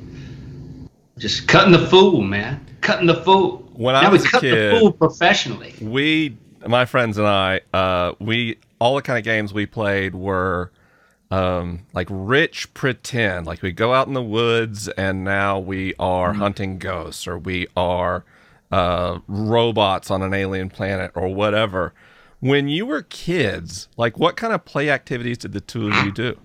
just 1.18 1.48
cutting 1.48 1.72
the 1.72 1.86
fool, 1.88 2.22
man, 2.22 2.64
cutting 2.80 3.06
the 3.06 3.22
fool. 3.22 3.68
When 3.72 3.94
I 3.96 4.02
now 4.02 4.10
was 4.10 4.22
we 4.22 4.28
a 4.28 4.30
cut 4.30 4.40
kid- 4.40 4.72
the 4.74 4.78
fool 4.78 4.92
professionally. 4.92 5.74
we 5.80 6.36
my 6.66 6.84
friends 6.84 7.16
and 7.18 7.26
i 7.26 7.60
uh 7.72 8.12
we 8.18 8.58
all 8.80 8.96
the 8.96 9.02
kind 9.02 9.16
of 9.18 9.24
games 9.24 9.54
we 9.54 9.64
played 9.66 10.14
were 10.14 10.72
um 11.30 11.86
like 11.94 12.08
rich 12.10 12.72
pretend 12.74 13.46
like 13.46 13.62
we 13.62 13.70
go 13.70 13.94
out 13.94 14.08
in 14.08 14.14
the 14.14 14.22
woods 14.22 14.88
and 14.88 15.22
now 15.22 15.58
we 15.58 15.94
are 15.98 16.32
hunting 16.34 16.78
ghosts 16.78 17.28
or 17.28 17.38
we 17.38 17.68
are 17.76 18.24
uh 18.72 19.18
robots 19.28 20.10
on 20.10 20.22
an 20.22 20.34
alien 20.34 20.68
planet 20.68 21.12
or 21.14 21.28
whatever 21.28 21.94
when 22.40 22.68
you 22.68 22.86
were 22.86 23.02
kids 23.02 23.88
like 23.96 24.18
what 24.18 24.36
kind 24.36 24.52
of 24.52 24.64
play 24.64 24.90
activities 24.90 25.38
did 25.38 25.52
the 25.52 25.60
two 25.60 25.88
of 25.88 26.04
you 26.04 26.12
do 26.12 26.36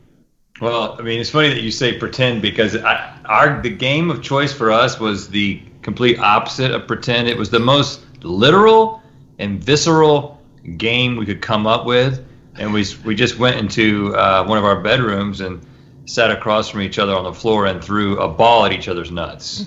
Well, 0.61 0.95
I 0.99 1.01
mean, 1.01 1.19
it's 1.19 1.31
funny 1.31 1.49
that 1.49 1.61
you 1.61 1.71
say 1.71 1.97
pretend 1.97 2.41
because 2.41 2.75
I, 2.75 3.17
our 3.25 3.61
the 3.61 3.71
game 3.71 4.11
of 4.11 4.21
choice 4.21 4.53
for 4.53 4.71
us 4.71 4.99
was 4.99 5.27
the 5.29 5.61
complete 5.81 6.19
opposite 6.19 6.71
of 6.71 6.87
pretend. 6.87 7.27
It 7.27 7.37
was 7.37 7.49
the 7.49 7.59
most 7.59 8.01
literal 8.23 9.01
and 9.39 9.61
visceral 9.63 10.39
game 10.77 11.17
we 11.17 11.25
could 11.25 11.41
come 11.41 11.65
up 11.67 11.85
with, 11.85 12.23
and 12.55 12.71
we 12.71 12.85
we 13.03 13.15
just 13.15 13.39
went 13.39 13.57
into 13.57 14.15
uh, 14.15 14.45
one 14.45 14.57
of 14.57 14.63
our 14.63 14.79
bedrooms 14.79 15.41
and 15.41 15.65
sat 16.05 16.29
across 16.29 16.69
from 16.69 16.81
each 16.81 16.99
other 16.99 17.15
on 17.15 17.23
the 17.23 17.33
floor 17.33 17.65
and 17.65 17.83
threw 17.83 18.19
a 18.19 18.27
ball 18.27 18.65
at 18.65 18.71
each 18.71 18.87
other's 18.87 19.09
nuts. 19.09 19.65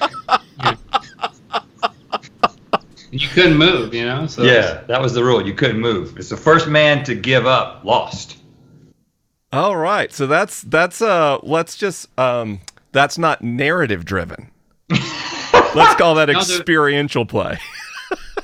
You 3.10 3.28
couldn't 3.28 3.56
move, 3.56 3.94
you 3.94 4.04
know. 4.04 4.26
So 4.26 4.42
yeah, 4.42 4.82
that 4.88 5.00
was 5.00 5.14
the 5.14 5.22
rule. 5.24 5.46
You 5.46 5.54
couldn't 5.54 5.80
move. 5.80 6.16
It's 6.16 6.28
the 6.28 6.36
first 6.36 6.66
man 6.68 7.04
to 7.04 7.14
give 7.14 7.46
up 7.46 7.84
lost. 7.84 8.38
all 9.52 9.76
right 9.76 10.12
so 10.12 10.26
that's 10.26 10.62
that's 10.62 11.00
uh 11.00 11.38
let's 11.42 11.76
just 11.76 12.08
um 12.18 12.60
that's 12.90 13.16
not 13.16 13.42
narrative 13.42 14.04
driven 14.04 14.50
let's 14.90 15.94
call 15.94 16.16
that 16.16 16.28
experiential 16.28 17.24
play 17.24 17.56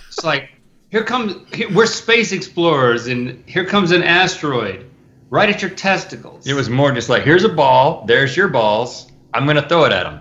It's 0.07 0.25
like 0.25 0.51
here 0.90 1.03
comes 1.05 1.35
here, 1.55 1.68
we're 1.72 1.87
space 1.87 2.33
explorers, 2.33 3.07
and 3.07 3.42
here 3.48 3.64
comes 3.64 3.90
an 3.92 4.03
asteroid 4.03 4.88
right 5.31 5.48
at 5.48 5.62
your 5.62 5.70
testicles. 5.70 6.46
It 6.46 6.53
was 6.53 6.68
more 6.68 6.92
just 6.92 7.09
like, 7.09 7.22
here's 7.25 7.44
a 7.44 7.48
ball, 7.48 8.05
there's 8.07 8.37
your 8.37 8.48
balls, 8.48 9.11
I'm 9.33 9.44
going 9.44 9.57
to 9.57 9.66
throw 9.66 9.85
it 9.85 9.92
at 9.92 10.05
them. 10.05 10.20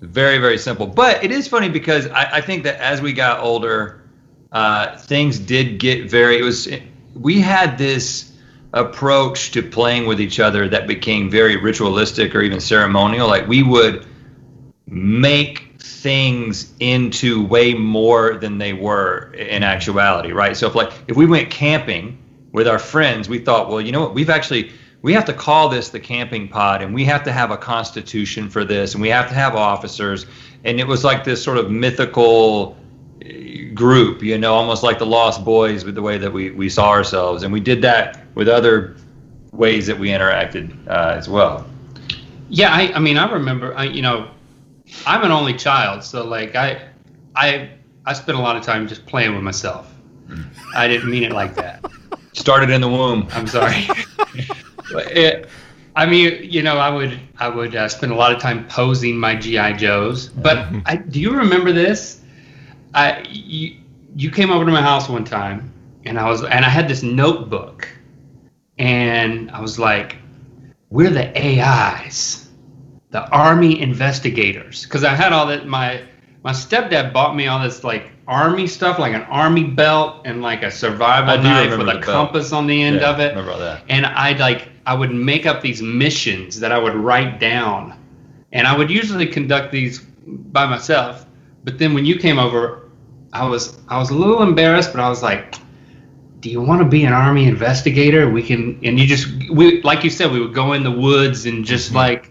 Very, 0.00 0.38
very 0.38 0.58
simple. 0.58 0.86
But 0.86 1.24
it 1.24 1.30
is 1.30 1.48
funny 1.48 1.68
because 1.68 2.06
I, 2.08 2.36
I 2.36 2.40
think 2.40 2.64
that 2.64 2.80
as 2.80 3.00
we 3.00 3.12
got 3.12 3.40
older, 3.40 4.02
uh, 4.52 4.96
things 4.98 5.38
did 5.38 5.78
get 5.78 6.10
very, 6.10 6.38
it 6.38 6.42
was, 6.42 6.68
we 7.14 7.40
had 7.40 7.78
this 7.78 8.32
approach 8.72 9.52
to 9.52 9.62
playing 9.62 10.06
with 10.06 10.20
each 10.20 10.38
other 10.38 10.68
that 10.68 10.86
became 10.86 11.30
very 11.30 11.56
ritualistic 11.56 12.34
or 12.34 12.42
even 12.42 12.60
ceremonial. 12.60 13.26
Like 13.26 13.46
we 13.46 13.62
would 13.62 14.06
make 14.86 15.76
things 15.78 16.72
into 16.78 17.44
way 17.46 17.74
more 17.74 18.36
than 18.36 18.58
they 18.58 18.72
were 18.72 19.32
in 19.34 19.62
actuality, 19.62 20.32
right? 20.32 20.56
So 20.56 20.66
if 20.66 20.74
like 20.74 20.92
if 21.08 21.16
we 21.16 21.26
went 21.26 21.50
camping 21.50 22.18
with 22.52 22.68
our 22.68 22.78
friends, 22.78 23.28
we 23.28 23.38
thought, 23.38 23.68
well, 23.68 23.80
you 23.80 23.92
know 23.92 24.00
what, 24.00 24.14
we've 24.14 24.30
actually 24.30 24.72
we 25.06 25.12
have 25.12 25.24
to 25.24 25.32
call 25.32 25.68
this 25.68 25.90
the 25.90 26.00
camping 26.00 26.48
pod 26.48 26.82
and 26.82 26.92
we 26.92 27.04
have 27.04 27.22
to 27.22 27.30
have 27.30 27.52
a 27.52 27.56
constitution 27.56 28.50
for 28.50 28.64
this 28.64 28.94
and 28.94 29.00
we 29.00 29.08
have 29.08 29.28
to 29.28 29.34
have 29.34 29.54
officers 29.54 30.26
and 30.64 30.80
it 30.80 30.84
was 30.88 31.04
like 31.04 31.22
this 31.22 31.40
sort 31.40 31.58
of 31.58 31.70
mythical 31.70 32.76
eh, 33.22 33.70
group, 33.72 34.20
you 34.20 34.36
know, 34.36 34.52
almost 34.52 34.82
like 34.82 34.98
the 34.98 35.06
Lost 35.06 35.44
Boys 35.44 35.84
with 35.84 35.94
the 35.94 36.02
way 36.02 36.18
that 36.18 36.32
we, 36.32 36.50
we 36.50 36.68
saw 36.68 36.90
ourselves. 36.90 37.44
And 37.44 37.52
we 37.52 37.60
did 37.60 37.82
that 37.82 38.26
with 38.34 38.48
other 38.48 38.96
ways 39.52 39.86
that 39.86 39.96
we 39.96 40.08
interacted 40.08 40.76
uh, 40.88 41.14
as 41.16 41.28
well. 41.28 41.64
Yeah, 42.48 42.74
I, 42.74 42.92
I 42.92 42.98
mean, 42.98 43.16
I 43.16 43.30
remember, 43.30 43.76
I, 43.76 43.84
you 43.84 44.02
know, 44.02 44.32
I'm 45.06 45.22
an 45.22 45.30
only 45.30 45.54
child, 45.54 46.02
so 46.02 46.24
like 46.24 46.56
I, 46.56 46.88
I, 47.36 47.70
I 48.04 48.12
spent 48.12 48.36
a 48.36 48.40
lot 48.40 48.56
of 48.56 48.64
time 48.64 48.88
just 48.88 49.06
playing 49.06 49.36
with 49.36 49.44
myself. 49.44 49.94
I 50.74 50.88
didn't 50.88 51.08
mean 51.08 51.22
it 51.22 51.30
like 51.30 51.54
that. 51.54 51.84
Started 52.32 52.70
in 52.70 52.80
the 52.80 52.88
womb. 52.88 53.28
I'm 53.30 53.46
sorry. 53.46 53.86
It, 54.98 55.48
I 55.94 56.06
mean, 56.06 56.38
you 56.42 56.62
know, 56.62 56.78
I 56.78 56.90
would, 56.90 57.18
I 57.38 57.48
would 57.48 57.74
uh, 57.74 57.88
spend 57.88 58.12
a 58.12 58.14
lot 58.14 58.32
of 58.32 58.40
time 58.40 58.66
posing 58.68 59.18
my 59.18 59.34
GI 59.34 59.74
Joes. 59.74 60.28
But 60.28 60.68
I, 60.86 60.96
do 60.96 61.20
you 61.20 61.32
remember 61.36 61.72
this? 61.72 62.20
I, 62.94 63.22
you, 63.28 63.76
you 64.16 64.30
came 64.30 64.50
over 64.50 64.64
to 64.64 64.70
my 64.70 64.82
house 64.82 65.08
one 65.08 65.24
time, 65.24 65.72
and 66.04 66.18
I 66.18 66.28
was, 66.28 66.42
and 66.44 66.64
I 66.64 66.68
had 66.68 66.88
this 66.88 67.02
notebook, 67.02 67.88
and 68.78 69.50
I 69.50 69.60
was 69.60 69.78
like, 69.78 70.16
"We're 70.90 71.10
the 71.10 71.30
AIs." 71.36 72.42
the 73.10 73.28
army 73.30 73.80
investigators 73.80 74.82
because 74.84 75.04
i 75.04 75.14
had 75.14 75.32
all 75.32 75.46
that 75.46 75.66
my 75.66 76.02
my 76.42 76.52
stepdad 76.52 77.12
bought 77.12 77.34
me 77.36 77.46
all 77.46 77.60
this 77.62 77.84
like 77.84 78.10
army 78.26 78.66
stuff 78.66 78.98
like 78.98 79.14
an 79.14 79.22
army 79.22 79.64
belt 79.64 80.20
and 80.24 80.42
like 80.42 80.62
a 80.62 80.70
survival 80.70 81.38
knife 81.42 81.70
with 81.78 81.88
a 81.88 81.92
belt. 81.92 82.02
compass 82.02 82.52
on 82.52 82.66
the 82.66 82.82
end 82.82 82.96
Yeah, 83.00 83.10
of 83.10 83.20
it 83.20 83.28
remember 83.36 83.58
that. 83.58 83.82
and 83.88 84.04
i'd 84.06 84.40
like 84.40 84.68
i 84.86 84.94
would 84.94 85.12
make 85.12 85.46
up 85.46 85.60
these 85.60 85.82
missions 85.82 86.60
that 86.60 86.72
i 86.72 86.78
would 86.78 86.94
write 86.94 87.38
down. 87.40 87.94
And 88.52 88.66
i 88.66 88.76
would 88.76 88.90
usually 88.90 89.26
conduct 89.26 89.72
these 89.72 90.00
by 90.00 90.66
myself 90.66 91.26
but 91.64 91.78
then 91.78 91.94
when 91.94 92.04
you 92.06 92.18
came 92.18 92.38
over 92.38 92.88
i 93.32 93.46
was 93.46 93.78
i 93.88 93.98
was 93.98 94.10
a 94.10 94.14
little 94.14 94.42
embarrassed 94.42 94.92
but 94.92 95.00
i 95.00 95.08
was 95.08 95.22
like 95.22 95.56
do 96.40 96.50
you 96.50 96.60
want 96.60 96.80
to 96.80 96.88
be 96.88 97.04
an 97.04 97.12
army 97.12 97.48
investigator? 97.48 98.30
We 98.30 98.42
can 98.42 98.78
and 98.84 99.00
you 99.00 99.06
just 99.06 99.26
we 99.50 99.82
like 99.82 100.04
you 100.04 100.10
said 100.10 100.30
we 100.30 100.40
would 100.40 100.54
go 100.54 100.74
in 100.74 100.84
the 100.84 100.90
woods 100.90 101.46
and 101.46 101.64
just 101.64 101.92
like 101.92 102.30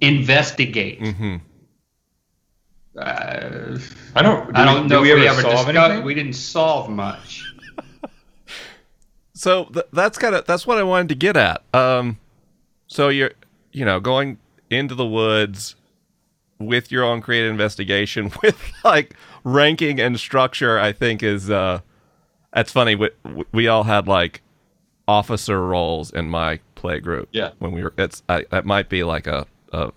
investigate. 0.00 0.98
Hmm 1.14 1.36
uh, 2.98 3.78
I 4.14 4.22
don't. 4.22 4.56
i 4.56 4.64
don't 4.64 4.88
did 4.88 4.94
know 4.94 5.02
we 5.02 5.12
if 5.12 5.16
we 5.16 5.28
ever 5.28 5.40
ever 5.40 5.42
discussed 5.42 5.68
anything? 5.68 6.04
we 6.04 6.14
didn't 6.14 6.32
solve 6.34 6.90
much 6.90 7.47
So 9.38 9.66
th- 9.66 9.86
that's 9.92 10.18
kind 10.18 10.34
of 10.34 10.46
that's 10.46 10.66
what 10.66 10.78
I 10.78 10.82
wanted 10.82 11.10
to 11.10 11.14
get 11.14 11.36
at. 11.36 11.62
Um, 11.72 12.18
so 12.88 13.08
you're 13.08 13.30
you 13.72 13.84
know 13.84 14.00
going 14.00 14.38
into 14.68 14.96
the 14.96 15.06
woods 15.06 15.76
with 16.58 16.90
your 16.90 17.04
own 17.04 17.20
creative 17.20 17.50
investigation 17.52 18.32
with 18.42 18.60
like 18.84 19.14
ranking 19.44 20.00
and 20.00 20.18
structure. 20.18 20.78
I 20.80 20.92
think 20.92 21.22
is 21.22 21.50
uh, 21.50 21.80
that's 22.52 22.72
funny. 22.72 22.96
We, 22.96 23.10
we 23.52 23.68
all 23.68 23.84
had 23.84 24.08
like 24.08 24.42
officer 25.06 25.64
roles 25.64 26.12
in 26.12 26.28
my 26.28 26.58
play 26.74 26.98
group. 26.98 27.28
Yeah. 27.30 27.52
when 27.60 27.70
we 27.70 27.84
were 27.84 27.94
it's 27.96 28.24
I, 28.28 28.44
that 28.50 28.66
might 28.66 28.88
be 28.88 29.04
like 29.04 29.28
a 29.28 29.46
a 29.72 29.92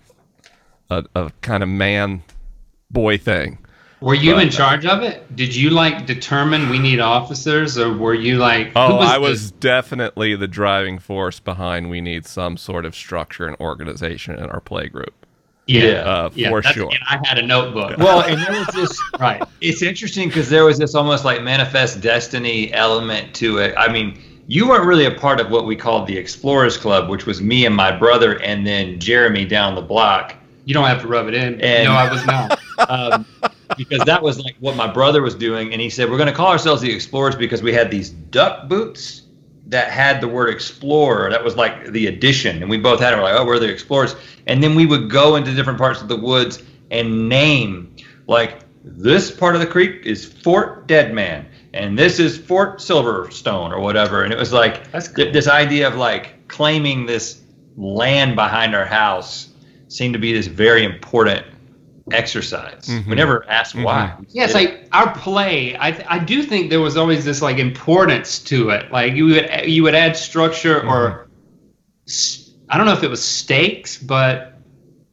a, 0.88 1.04
a 1.16 1.32
kind 1.40 1.64
of 1.64 1.68
man 1.68 2.22
boy 2.92 3.18
thing. 3.18 3.58
Were 4.02 4.14
you 4.14 4.34
Right. 4.34 4.42
in 4.46 4.50
charge 4.50 4.84
of 4.84 5.02
it 5.02 5.34
did 5.36 5.54
you 5.54 5.70
like 5.70 6.06
determine 6.06 6.68
we 6.68 6.78
need 6.78 7.00
officers 7.00 7.78
or 7.78 7.92
were 7.96 8.14
you 8.14 8.36
like 8.38 8.66
who 8.68 8.72
Oh, 8.76 8.98
I 8.98 9.14
the- 9.14 9.20
was 9.20 9.50
definitely 9.52 10.34
the 10.36 10.48
driving 10.48 10.98
force 10.98 11.40
behind. 11.40 11.88
We 11.88 12.00
need 12.00 12.26
some 12.26 12.56
sort 12.56 12.84
of 12.84 12.94
structure 12.94 13.46
and 13.46 13.56
organization 13.60 14.34
in 14.36 14.46
our 14.50 14.60
play 14.60 14.88
group. 14.88 15.14
yeah, 15.66 16.00
uh, 16.02 16.30
yeah 16.34 16.48
for 16.50 16.60
sure. 16.62 16.90
and 16.90 16.98
i 17.08 17.20
had 17.28 17.38
a 17.38 17.46
notebook 17.46 17.96
Well, 17.98 18.20
and 18.22 18.40
there 18.42 18.52
was 18.58 18.66
this. 18.74 18.98
right 19.20 19.42
It's 19.60 19.82
interesting 19.82 20.28
because 20.28 20.50
there 20.50 20.64
was 20.64 20.76
this 20.78 20.94
almost 20.94 21.24
like 21.24 21.42
manifest 21.42 22.00
destiny 22.00 22.72
element 22.72 23.32
to 23.36 23.58
it. 23.58 23.72
I 23.78 23.90
mean, 23.92 24.18
you 24.48 24.68
weren't 24.68 24.84
really 24.84 25.04
a 25.06 25.12
part 25.12 25.38
of 25.40 25.50
what 25.50 25.64
we 25.66 25.76
called 25.76 26.08
the 26.08 26.16
Explorers 26.18 26.76
Club, 26.76 27.08
which 27.08 27.26
was 27.26 27.40
me 27.40 27.64
and 27.64 27.74
my 27.76 27.92
brother, 27.96 28.42
and 28.42 28.66
then 28.66 28.98
Jeremy 28.98 29.44
down 29.44 29.76
the 29.76 29.80
block. 29.82 30.34
you 30.64 30.74
don't 30.74 30.86
have 30.86 31.00
to 31.02 31.08
rub 31.08 31.26
it 31.28 31.34
in 31.34 31.60
And- 31.60 31.84
no 31.84 31.92
i 31.92 32.08
was 32.12 32.24
not 32.26 32.58
um, 32.88 33.26
because 33.76 34.00
that 34.06 34.22
was 34.22 34.40
like 34.40 34.56
what 34.60 34.76
my 34.76 34.86
brother 34.86 35.22
was 35.22 35.34
doing, 35.34 35.72
and 35.72 35.80
he 35.80 35.90
said 35.90 36.10
we're 36.10 36.16
going 36.16 36.28
to 36.28 36.34
call 36.34 36.48
ourselves 36.48 36.82
the 36.82 36.92
Explorers 36.92 37.36
because 37.36 37.62
we 37.62 37.72
had 37.72 37.90
these 37.90 38.10
duck 38.10 38.68
boots 38.68 39.22
that 39.66 39.90
had 39.90 40.20
the 40.20 40.28
word 40.28 40.50
Explorer. 40.50 41.30
That 41.30 41.42
was 41.42 41.56
like 41.56 41.92
the 41.92 42.06
addition, 42.06 42.60
and 42.62 42.70
we 42.70 42.78
both 42.78 43.00
had 43.00 43.12
it. 43.12 43.16
We're 43.16 43.22
like, 43.22 43.34
oh, 43.34 43.44
we're 43.44 43.58
the 43.58 43.70
Explorers, 43.70 44.16
and 44.46 44.62
then 44.62 44.74
we 44.74 44.86
would 44.86 45.10
go 45.10 45.36
into 45.36 45.54
different 45.54 45.78
parts 45.78 46.02
of 46.02 46.08
the 46.08 46.16
woods 46.16 46.62
and 46.90 47.28
name 47.28 47.94
like 48.26 48.60
this 48.84 49.30
part 49.30 49.54
of 49.54 49.60
the 49.60 49.66
creek 49.66 50.04
is 50.04 50.24
Fort 50.24 50.86
Deadman, 50.86 51.46
and 51.72 51.98
this 51.98 52.18
is 52.18 52.36
Fort 52.36 52.78
Silverstone 52.78 53.70
or 53.70 53.80
whatever, 53.80 54.24
and 54.24 54.32
it 54.32 54.38
was 54.38 54.52
like 54.52 54.90
That's 54.90 55.08
th- 55.08 55.32
this 55.32 55.48
idea 55.48 55.86
of 55.86 55.96
like 55.96 56.48
claiming 56.48 57.06
this 57.06 57.42
land 57.76 58.36
behind 58.36 58.74
our 58.74 58.84
house 58.84 59.48
seemed 59.88 60.14
to 60.14 60.18
be 60.18 60.32
this 60.32 60.46
very 60.46 60.84
important 60.84 61.46
exercise. 62.10 62.86
We 62.88 62.94
Mhm. 62.94 63.16
never 63.16 63.48
asked 63.48 63.74
why. 63.74 64.12
Yeah, 64.30 64.44
it's 64.44 64.54
like 64.54 64.88
our 64.92 65.14
play. 65.14 65.76
I 65.76 65.88
I 66.08 66.18
do 66.18 66.42
think 66.42 66.70
there 66.70 66.80
was 66.80 66.96
always 66.96 67.24
this 67.24 67.40
like 67.42 67.58
importance 67.58 68.38
to 68.40 68.70
it. 68.70 68.90
Like 68.90 69.14
you 69.14 69.26
would 69.26 69.50
you 69.66 69.82
would 69.84 69.94
add 69.94 70.16
structure 70.16 70.80
or 70.86 71.28
I 72.68 72.76
don't 72.76 72.86
know 72.86 72.92
if 72.92 73.02
it 73.04 73.10
was 73.10 73.22
stakes, 73.22 73.98
but 73.98 74.54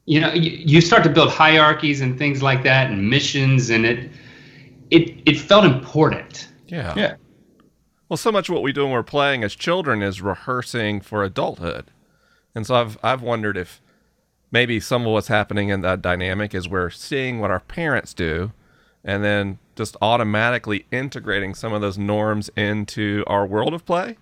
you 0.05 0.19
know 0.19 0.33
you, 0.33 0.51
you 0.51 0.81
start 0.81 1.03
to 1.03 1.09
build 1.09 1.29
hierarchies 1.29 2.01
and 2.01 2.17
things 2.17 2.41
like 2.41 2.63
that 2.63 2.89
and 2.89 3.09
missions 3.09 3.69
and 3.69 3.85
it 3.85 4.09
it 4.89 5.21
it 5.25 5.37
felt 5.37 5.65
important 5.65 6.47
Yeah. 6.67 6.93
Yeah. 6.97 7.15
Well, 8.07 8.17
so 8.17 8.31
much 8.31 8.49
of 8.49 8.53
what 8.53 8.63
we 8.63 8.71
do 8.73 8.83
when 8.85 8.91
we're 8.93 9.03
playing 9.03 9.43
as 9.43 9.55
children 9.55 10.01
is 10.01 10.19
rehearsing 10.19 10.99
for 11.01 11.23
adulthood. 11.23 11.91
And 12.55 12.65
so 12.65 12.73
I've 12.75 12.97
I've 13.03 13.21
wondered 13.21 13.55
if 13.55 13.81
maybe 14.51 14.79
some 14.79 15.05
of 15.05 15.13
what's 15.13 15.27
happening 15.27 15.69
in 15.69 15.81
that 15.81 16.01
dynamic 16.01 16.53
is 16.53 16.67
we're 16.67 16.89
seeing 16.89 17.39
what 17.39 17.51
our 17.51 17.59
parents 17.59 18.13
do 18.13 18.51
and 19.03 19.23
then 19.23 19.59
just 19.75 19.95
automatically 20.01 20.85
integrating 20.91 21.55
some 21.55 21.73
of 21.73 21.81
those 21.81 21.97
norms 21.97 22.49
into 22.55 23.23
our 23.27 23.45
world 23.45 23.73
of 23.73 23.85
play. 23.85 24.17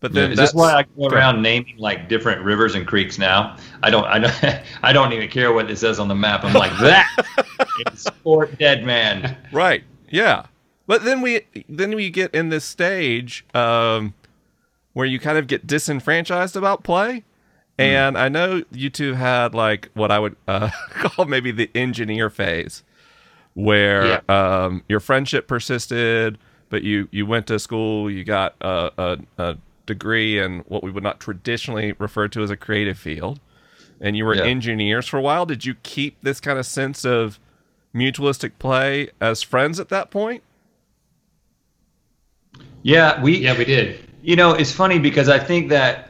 But 0.00 0.12
then 0.12 0.32
Is 0.32 0.36
this 0.36 0.50
that's 0.50 0.54
why 0.54 0.74
I 0.74 0.82
go 0.98 1.06
around 1.06 1.40
naming 1.40 1.76
like 1.78 2.08
different 2.08 2.42
rivers 2.42 2.74
and 2.74 2.86
creeks 2.86 3.18
now? 3.18 3.56
I 3.82 3.90
don't, 3.90 4.04
I 4.04 4.18
don't, 4.18 4.62
I 4.82 4.92
don't 4.92 5.12
even 5.12 5.28
care 5.30 5.52
what 5.52 5.70
it 5.70 5.78
says 5.78 5.98
on 5.98 6.08
the 6.08 6.14
map. 6.14 6.44
I'm 6.44 6.52
like 6.52 6.76
that. 6.80 7.08
it's 7.86 8.08
Fort 8.22 8.58
Dead 8.58 8.84
Man. 8.84 9.36
Right. 9.50 9.84
Yeah. 10.10 10.46
But 10.86 11.04
then 11.04 11.22
we 11.22 11.42
then 11.68 11.94
we 11.94 12.10
get 12.10 12.34
in 12.34 12.50
this 12.50 12.66
stage 12.66 13.46
um, 13.54 14.12
where 14.92 15.06
you 15.06 15.18
kind 15.18 15.38
of 15.38 15.46
get 15.46 15.66
disenfranchised 15.66 16.56
about 16.56 16.84
play. 16.84 17.24
And 17.78 18.16
I 18.16 18.28
know 18.28 18.62
you 18.70 18.90
two 18.90 19.14
had 19.14 19.54
like 19.54 19.90
what 19.94 20.10
I 20.12 20.18
would 20.18 20.36
uh, 20.46 20.70
call 20.90 21.24
maybe 21.24 21.50
the 21.50 21.70
engineer 21.74 22.30
phase, 22.30 22.82
where 23.54 24.28
um, 24.30 24.84
your 24.88 25.00
friendship 25.00 25.48
persisted, 25.48 26.38
but 26.70 26.82
you 26.82 27.08
you 27.10 27.26
went 27.26 27.46
to 27.48 27.58
school, 27.58 28.10
you 28.10 28.24
got 28.24 28.54
a, 28.60 28.92
a, 28.96 29.18
a 29.38 29.56
degree 29.86 30.38
in 30.38 30.60
what 30.60 30.82
we 30.82 30.90
would 30.90 31.02
not 31.02 31.20
traditionally 31.20 31.94
refer 31.98 32.28
to 32.28 32.42
as 32.42 32.50
a 32.50 32.56
creative 32.56 32.98
field, 32.98 33.40
and 34.00 34.16
you 34.16 34.24
were 34.24 34.36
Yeah. 34.36 34.44
engineers 34.44 35.06
for 35.08 35.18
a 35.18 35.22
while. 35.22 35.44
Did 35.46 35.64
you 35.64 35.74
keep 35.82 36.20
this 36.22 36.40
kind 36.40 36.58
of 36.58 36.66
sense 36.66 37.04
of 37.04 37.40
mutualistic 37.94 38.52
play 38.58 39.10
as 39.20 39.42
friends 39.42 39.80
at 39.80 39.88
that 39.88 40.10
point? 40.10 40.42
Yeah, 42.82 43.20
we. 43.22 43.38
yeah 43.38 43.56
we 43.56 43.64
did 43.64 43.98
You 44.22 44.36
know, 44.36 44.52
it's 44.54 44.72
funny 44.72 44.98
because 44.98 45.28
I 45.28 45.38
think 45.38 45.68
that 45.68 46.08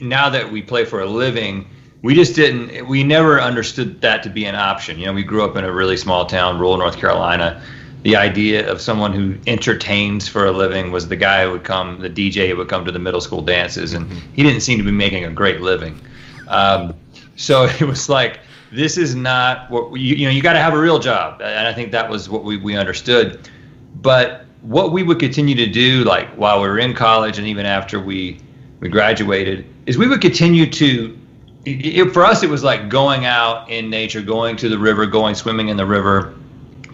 now 0.00 0.30
that 0.30 0.50
we 0.50 0.62
play 0.62 0.84
for 0.84 1.00
a 1.00 1.06
living, 1.06 1.66
we 2.02 2.14
just 2.14 2.34
didn't, 2.34 2.86
we 2.88 3.02
never 3.02 3.40
understood 3.40 4.00
that 4.00 4.22
to 4.22 4.30
be 4.30 4.44
an 4.44 4.54
option. 4.54 4.98
You 4.98 5.06
know, 5.06 5.12
we 5.12 5.22
grew 5.22 5.44
up 5.44 5.56
in 5.56 5.64
a 5.64 5.72
really 5.72 5.96
small 5.96 6.26
town, 6.26 6.58
rural 6.58 6.78
North 6.78 6.96
Carolina. 6.96 7.62
The 8.02 8.16
idea 8.16 8.70
of 8.70 8.80
someone 8.80 9.12
who 9.12 9.36
entertains 9.46 10.26
for 10.26 10.46
a 10.46 10.52
living 10.52 10.90
was 10.90 11.08
the 11.08 11.16
guy 11.16 11.44
who 11.44 11.52
would 11.52 11.64
come, 11.64 12.00
the 12.00 12.08
DJ 12.08 12.48
who 12.48 12.56
would 12.56 12.68
come 12.68 12.86
to 12.86 12.92
the 12.92 12.98
middle 12.98 13.20
school 13.20 13.42
dances, 13.42 13.92
and 13.92 14.10
he 14.32 14.42
didn't 14.42 14.62
seem 14.62 14.78
to 14.78 14.84
be 14.84 14.90
making 14.90 15.26
a 15.26 15.30
great 15.30 15.60
living. 15.60 16.00
Um, 16.48 16.94
so 17.36 17.64
it 17.80 17.82
was 17.82 18.08
like, 18.08 18.40
this 18.72 18.96
is 18.96 19.14
not 19.14 19.70
what 19.70 19.90
we, 19.90 20.00
you 20.00 20.24
know, 20.24 20.30
you 20.30 20.42
got 20.42 20.54
to 20.54 20.60
have 20.60 20.74
a 20.74 20.78
real 20.78 20.98
job. 20.98 21.42
And 21.42 21.66
I 21.66 21.74
think 21.74 21.92
that 21.92 22.08
was 22.08 22.30
what 22.30 22.44
we, 22.44 22.56
we 22.56 22.76
understood. 22.76 23.50
But 23.96 24.46
what 24.62 24.92
we 24.92 25.02
would 25.02 25.18
continue 25.18 25.54
to 25.56 25.66
do, 25.66 26.04
like 26.04 26.28
while 26.36 26.62
we 26.62 26.68
were 26.68 26.78
in 26.78 26.94
college 26.94 27.38
and 27.38 27.46
even 27.46 27.66
after 27.66 28.00
we 28.00 28.40
we 28.80 28.88
graduated, 28.88 29.66
is 29.90 29.98
we 29.98 30.06
would 30.06 30.20
continue 30.20 30.70
to. 30.70 31.18
It, 31.66 32.12
for 32.14 32.24
us, 32.24 32.44
it 32.44 32.48
was 32.48 32.62
like 32.62 32.88
going 32.88 33.26
out 33.26 33.68
in 33.68 33.90
nature, 33.90 34.22
going 34.22 34.56
to 34.58 34.68
the 34.68 34.78
river, 34.78 35.04
going 35.04 35.34
swimming 35.34 35.68
in 35.68 35.76
the 35.76 35.84
river, 35.84 36.34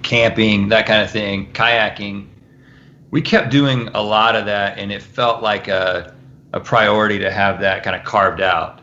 camping, 0.02 0.70
that 0.70 0.86
kind 0.86 1.02
of 1.02 1.10
thing, 1.10 1.52
kayaking. 1.52 2.26
We 3.10 3.20
kept 3.20 3.50
doing 3.50 3.88
a 3.88 4.02
lot 4.02 4.34
of 4.34 4.46
that, 4.46 4.78
and 4.78 4.90
it 4.90 5.02
felt 5.02 5.42
like 5.42 5.68
a 5.68 6.14
a 6.54 6.60
priority 6.60 7.18
to 7.18 7.30
have 7.30 7.60
that 7.60 7.82
kind 7.82 7.94
of 7.94 8.02
carved 8.02 8.40
out 8.40 8.80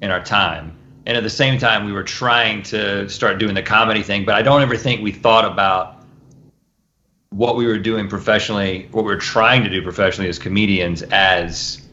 in 0.00 0.10
our 0.10 0.22
time. 0.22 0.76
And 1.06 1.16
at 1.16 1.22
the 1.22 1.30
same 1.30 1.56
time, 1.56 1.84
we 1.84 1.92
were 1.92 2.02
trying 2.02 2.64
to 2.64 3.08
start 3.08 3.38
doing 3.38 3.54
the 3.54 3.62
comedy 3.62 4.02
thing, 4.02 4.24
but 4.24 4.34
I 4.34 4.42
don't 4.42 4.60
ever 4.60 4.76
think 4.76 5.02
we 5.02 5.12
thought 5.12 5.44
about 5.44 6.02
what 7.30 7.56
we 7.56 7.66
were 7.66 7.78
doing 7.78 8.08
professionally, 8.08 8.88
what 8.90 9.04
we 9.04 9.12
were 9.12 9.20
trying 9.20 9.62
to 9.62 9.70
do 9.70 9.82
professionally 9.82 10.28
as 10.28 10.38
comedians, 10.38 11.02
as 11.02 11.86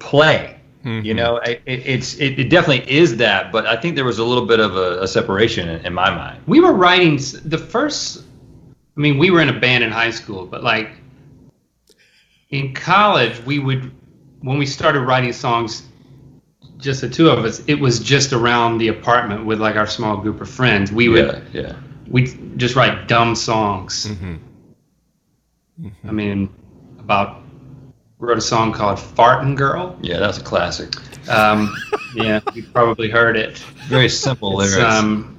play. 0.00 0.57
You 0.84 1.12
know, 1.12 1.36
it, 1.38 1.60
it's 1.66 2.14
it, 2.18 2.38
it 2.38 2.48
definitely 2.50 2.90
is 2.90 3.16
that, 3.18 3.52
but 3.52 3.66
I 3.66 3.76
think 3.76 3.94
there 3.96 4.04
was 4.06 4.18
a 4.18 4.24
little 4.24 4.46
bit 4.46 4.58
of 4.60 4.76
a, 4.76 5.02
a 5.02 5.08
separation 5.08 5.68
in, 5.68 5.84
in 5.86 5.92
my 5.92 6.08
mind. 6.14 6.40
we 6.46 6.60
were 6.60 6.72
writing 6.72 7.16
the 7.44 7.58
first 7.58 8.22
i 8.96 9.00
mean 9.00 9.18
we 9.18 9.30
were 9.30 9.40
in 9.40 9.48
a 9.48 9.58
band 9.60 9.84
in 9.84 9.90
high 9.92 10.10
school 10.10 10.46
but 10.46 10.62
like 10.64 10.90
in 12.50 12.74
college 12.74 13.38
we 13.44 13.58
would 13.58 13.90
when 14.40 14.56
we 14.58 14.66
started 14.66 15.00
writing 15.00 15.32
songs 15.32 15.82
just 16.78 17.00
the 17.00 17.08
two 17.08 17.28
of 17.28 17.44
us 17.44 17.62
it 17.66 17.74
was 17.78 17.98
just 18.00 18.32
around 18.32 18.78
the 18.78 18.88
apartment 18.88 19.44
with 19.44 19.60
like 19.60 19.76
our 19.76 19.86
small 19.86 20.16
group 20.16 20.40
of 20.40 20.48
friends 20.48 20.90
we 20.90 21.08
would 21.08 21.42
Yeah, 21.52 21.60
yeah. 21.62 21.76
we 22.08 22.26
just 22.56 22.76
write 22.76 23.08
dumb 23.08 23.34
songs 23.34 24.06
mm-hmm. 24.06 24.36
i 26.08 26.12
mean 26.12 26.48
about 26.98 27.42
wrote 28.18 28.38
a 28.38 28.40
song 28.40 28.72
called 28.72 28.98
fartin 28.98 29.54
girl 29.56 29.96
Yeah, 30.02 30.18
that's 30.18 30.38
a 30.38 30.42
classic. 30.42 30.94
um, 31.28 31.74
yeah 32.14 32.40
you 32.54 32.62
probably 32.64 33.08
heard 33.10 33.36
it 33.36 33.58
Very 33.88 34.08
simple 34.08 34.60
It's, 34.60 34.74
lyrics. 34.76 34.94
um, 34.94 35.34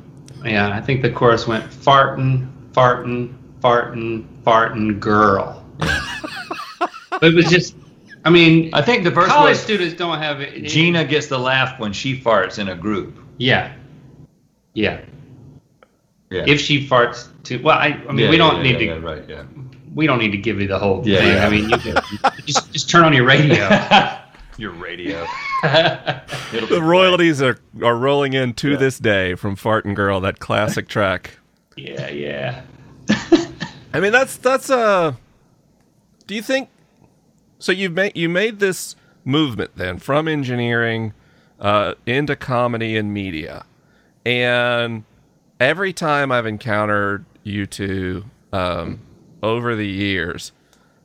yeah, 0.46 0.70
I 0.70 0.80
think 0.80 1.02
the 1.02 1.10
chorus 1.12 1.46
went 1.48 1.66
fartin, 1.70 2.50
fartin, 2.72 3.36
fartin, 3.60 4.26
fartin, 4.44 4.98
girl. 5.00 5.66
but 5.80 7.24
it 7.24 7.34
was 7.36 7.46
just, 7.50 7.76
I 8.24 8.30
mean, 8.30 8.70
I 8.74 8.82
think 8.82 9.04
the 9.04 9.10
verse 9.12 9.28
college 9.28 9.50
was 9.52 9.60
students 9.62 9.96
don't 9.96 10.18
have 10.18 10.40
it. 10.40 10.62
Gina 10.64 11.04
gets 11.04 11.28
the 11.28 11.38
laugh 11.38 11.78
when 11.78 11.92
she 11.92 12.18
farts 12.18 12.58
in 12.58 12.70
a 12.70 12.76
group. 12.76 13.20
Yeah. 13.38 13.74
Yeah. 14.76 15.02
Yeah. 16.30 16.46
If 16.48 16.62
she 16.62 16.88
farts 16.88 17.28
too, 17.44 17.62
well, 17.62 17.78
I, 17.78 17.88
I 18.08 18.12
mean, 18.14 18.20
Yeah, 18.20 18.30
we 18.30 18.38
don't 18.38 18.58
yeah, 18.58 18.64
need 18.72 18.78
to, 18.78 18.86
yeah, 18.86 18.94
right, 19.00 19.24
yeah. 19.28 19.44
We 19.94 20.08
don't 20.08 20.20
need 20.20 20.32
to 20.32 20.38
give 20.38 20.60
you 20.62 20.68
the 20.68 20.80
whole 20.80 21.02
Yeah, 21.08 21.20
thing. 21.20 21.28
yeah. 21.36 21.46
I 21.46 21.50
mean, 21.50 21.70
you 21.70 21.78
can 21.78 21.96
just, 22.46 22.72
just 22.72 22.90
turn 22.90 23.04
on 23.04 23.14
your 23.14 23.26
radio. 23.26 23.68
Your 24.58 24.72
radio. 24.72 25.26
The 25.64 26.82
royalties 26.84 27.42
are, 27.42 27.58
are 27.82 27.96
rolling 27.96 28.34
in 28.34 28.54
to 28.56 28.76
this 28.76 28.98
day 29.00 29.36
from 29.36 29.56
Fartin' 29.56 29.94
Girl, 29.96 30.20
that 30.20 30.40
classic 30.40 30.90
track. 30.90 31.40
yeah, 31.78 32.10
yeah. 32.10 32.62
I 33.94 34.02
mean, 34.02 34.12
that's 34.12 34.36
that's 34.36 34.70
uh 34.70 35.14
Do 36.28 36.36
you 36.36 36.42
think 36.42 36.68
so? 37.58 37.72
You've 37.72 37.94
made 37.94 38.18
you 38.18 38.28
made 38.28 38.60
this 38.60 38.98
movement 39.24 39.72
then 39.78 39.98
from 39.98 40.28
engineering 40.28 41.14
uh, 41.60 41.94
into 42.06 42.36
comedy 42.36 42.98
and 42.98 43.14
media, 43.14 43.66
and 44.26 45.06
every 45.60 45.94
time 45.94 46.32
I've 46.34 46.46
encountered 46.46 47.24
you 47.44 47.66
two 47.66 48.26
um, 48.52 49.00
over 49.42 49.76
the 49.76 49.88
years, 49.88 50.52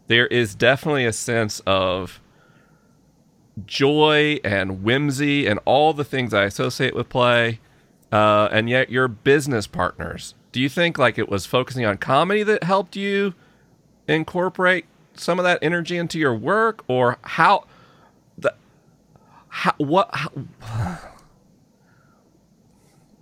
there 0.07 0.27
is 0.27 0.55
definitely 0.55 1.05
a 1.05 1.13
sense 1.13 1.61
of 1.67 2.21
joy 3.67 4.39
and 4.45 4.83
whimsy 4.83 5.47
and 5.47 5.61
all 5.65 5.93
the 5.93 6.05
things 6.05 6.35
I 6.35 6.45
associate 6.45 6.95
with 6.95 7.09
play, 7.09 7.61
uh, 8.13 8.49
and 8.51 8.69
yet 8.69 8.91
you're 8.91 9.09
business 9.09 9.67
partners. 9.67 10.35
Do 10.53 10.61
you 10.61 10.69
think 10.69 10.99
like 10.99 11.19
it 11.19 11.29
was 11.29 11.47
focusing 11.47 11.85
on 11.85 11.99
comedy 11.99 12.43
that 12.43 12.65
helped 12.65 12.97
you 12.97 13.35
incorporate 14.07 14.87
some 15.15 15.39
of 15.39 15.45
that 15.45 15.59
energy 15.63 15.97
into 15.97 16.19
your 16.19 16.35
work, 16.35 16.85
or 16.89 17.19
how 17.23 17.67
the 18.37 18.55
how 19.49 19.75
what 19.79 20.11
how, 20.13 20.31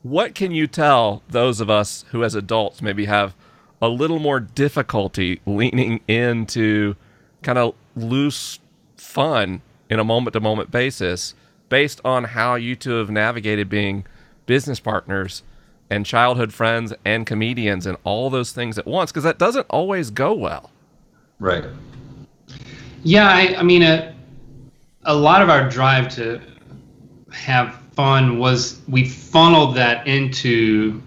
what 0.02 0.34
can 0.34 0.50
you 0.50 0.66
tell 0.66 1.22
those 1.28 1.60
of 1.60 1.70
us 1.70 2.04
who 2.10 2.24
as 2.24 2.34
adults 2.34 2.82
maybe 2.82 3.04
have 3.04 3.34
a 3.82 3.88
little 3.88 4.20
more 4.20 4.38
difficulty 4.38 5.40
leaning 5.44 6.00
into 6.06 6.94
kind 7.42 7.58
of 7.58 7.74
loose 7.96 8.60
fun 8.96 9.60
in 9.90 9.98
a 9.98 10.04
moment 10.04 10.32
to 10.32 10.40
moment 10.40 10.70
basis 10.70 11.34
based 11.68 12.00
on 12.04 12.24
how 12.24 12.54
you 12.54 12.76
two 12.76 12.92
have 12.92 13.10
navigated 13.10 13.68
being 13.68 14.06
business 14.46 14.78
partners 14.78 15.42
and 15.90 16.06
childhood 16.06 16.52
friends 16.52 16.94
and 17.04 17.26
comedians 17.26 17.84
and 17.84 17.98
all 18.04 18.30
those 18.30 18.52
things 18.52 18.78
at 18.78 18.86
once 18.86 19.10
because 19.10 19.24
that 19.24 19.38
doesn't 19.38 19.66
always 19.68 20.10
go 20.10 20.32
well. 20.32 20.70
Right. 21.40 21.64
Yeah, 23.02 23.28
I, 23.28 23.56
I 23.58 23.62
mean, 23.64 23.82
a, 23.82 24.14
a 25.02 25.14
lot 25.14 25.42
of 25.42 25.50
our 25.50 25.68
drive 25.68 26.08
to 26.14 26.40
have 27.32 27.74
fun 27.94 28.38
was 28.38 28.80
we 28.86 29.08
funneled 29.08 29.74
that 29.76 30.06
into 30.06 31.02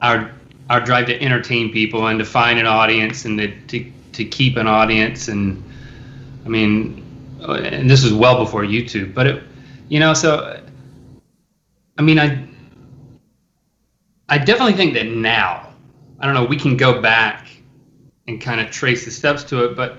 our 0.00 0.35
our 0.68 0.80
drive 0.80 1.06
to 1.06 1.22
entertain 1.22 1.72
people 1.72 2.06
and 2.08 2.18
to 2.18 2.24
find 2.24 2.58
an 2.58 2.66
audience 2.66 3.24
and 3.24 3.38
to 3.38 3.60
to, 3.66 3.92
to 4.12 4.24
keep 4.24 4.56
an 4.56 4.66
audience 4.66 5.28
and 5.28 5.62
I 6.44 6.48
mean, 6.48 7.04
and 7.40 7.90
this 7.90 8.04
was 8.04 8.12
well 8.12 8.38
before 8.44 8.62
YouTube, 8.62 9.12
but 9.12 9.26
it, 9.26 9.42
you 9.88 9.98
know, 9.98 10.14
so 10.14 10.62
I 11.98 12.02
mean, 12.02 12.18
I 12.18 12.46
I 14.28 14.38
definitely 14.38 14.74
think 14.74 14.94
that 14.94 15.06
now, 15.06 15.72
I 16.20 16.26
don't 16.26 16.34
know, 16.34 16.44
we 16.44 16.56
can 16.56 16.76
go 16.76 17.00
back 17.00 17.48
and 18.28 18.40
kind 18.40 18.60
of 18.60 18.70
trace 18.70 19.04
the 19.04 19.10
steps 19.10 19.44
to 19.44 19.64
it, 19.64 19.76
but 19.76 19.98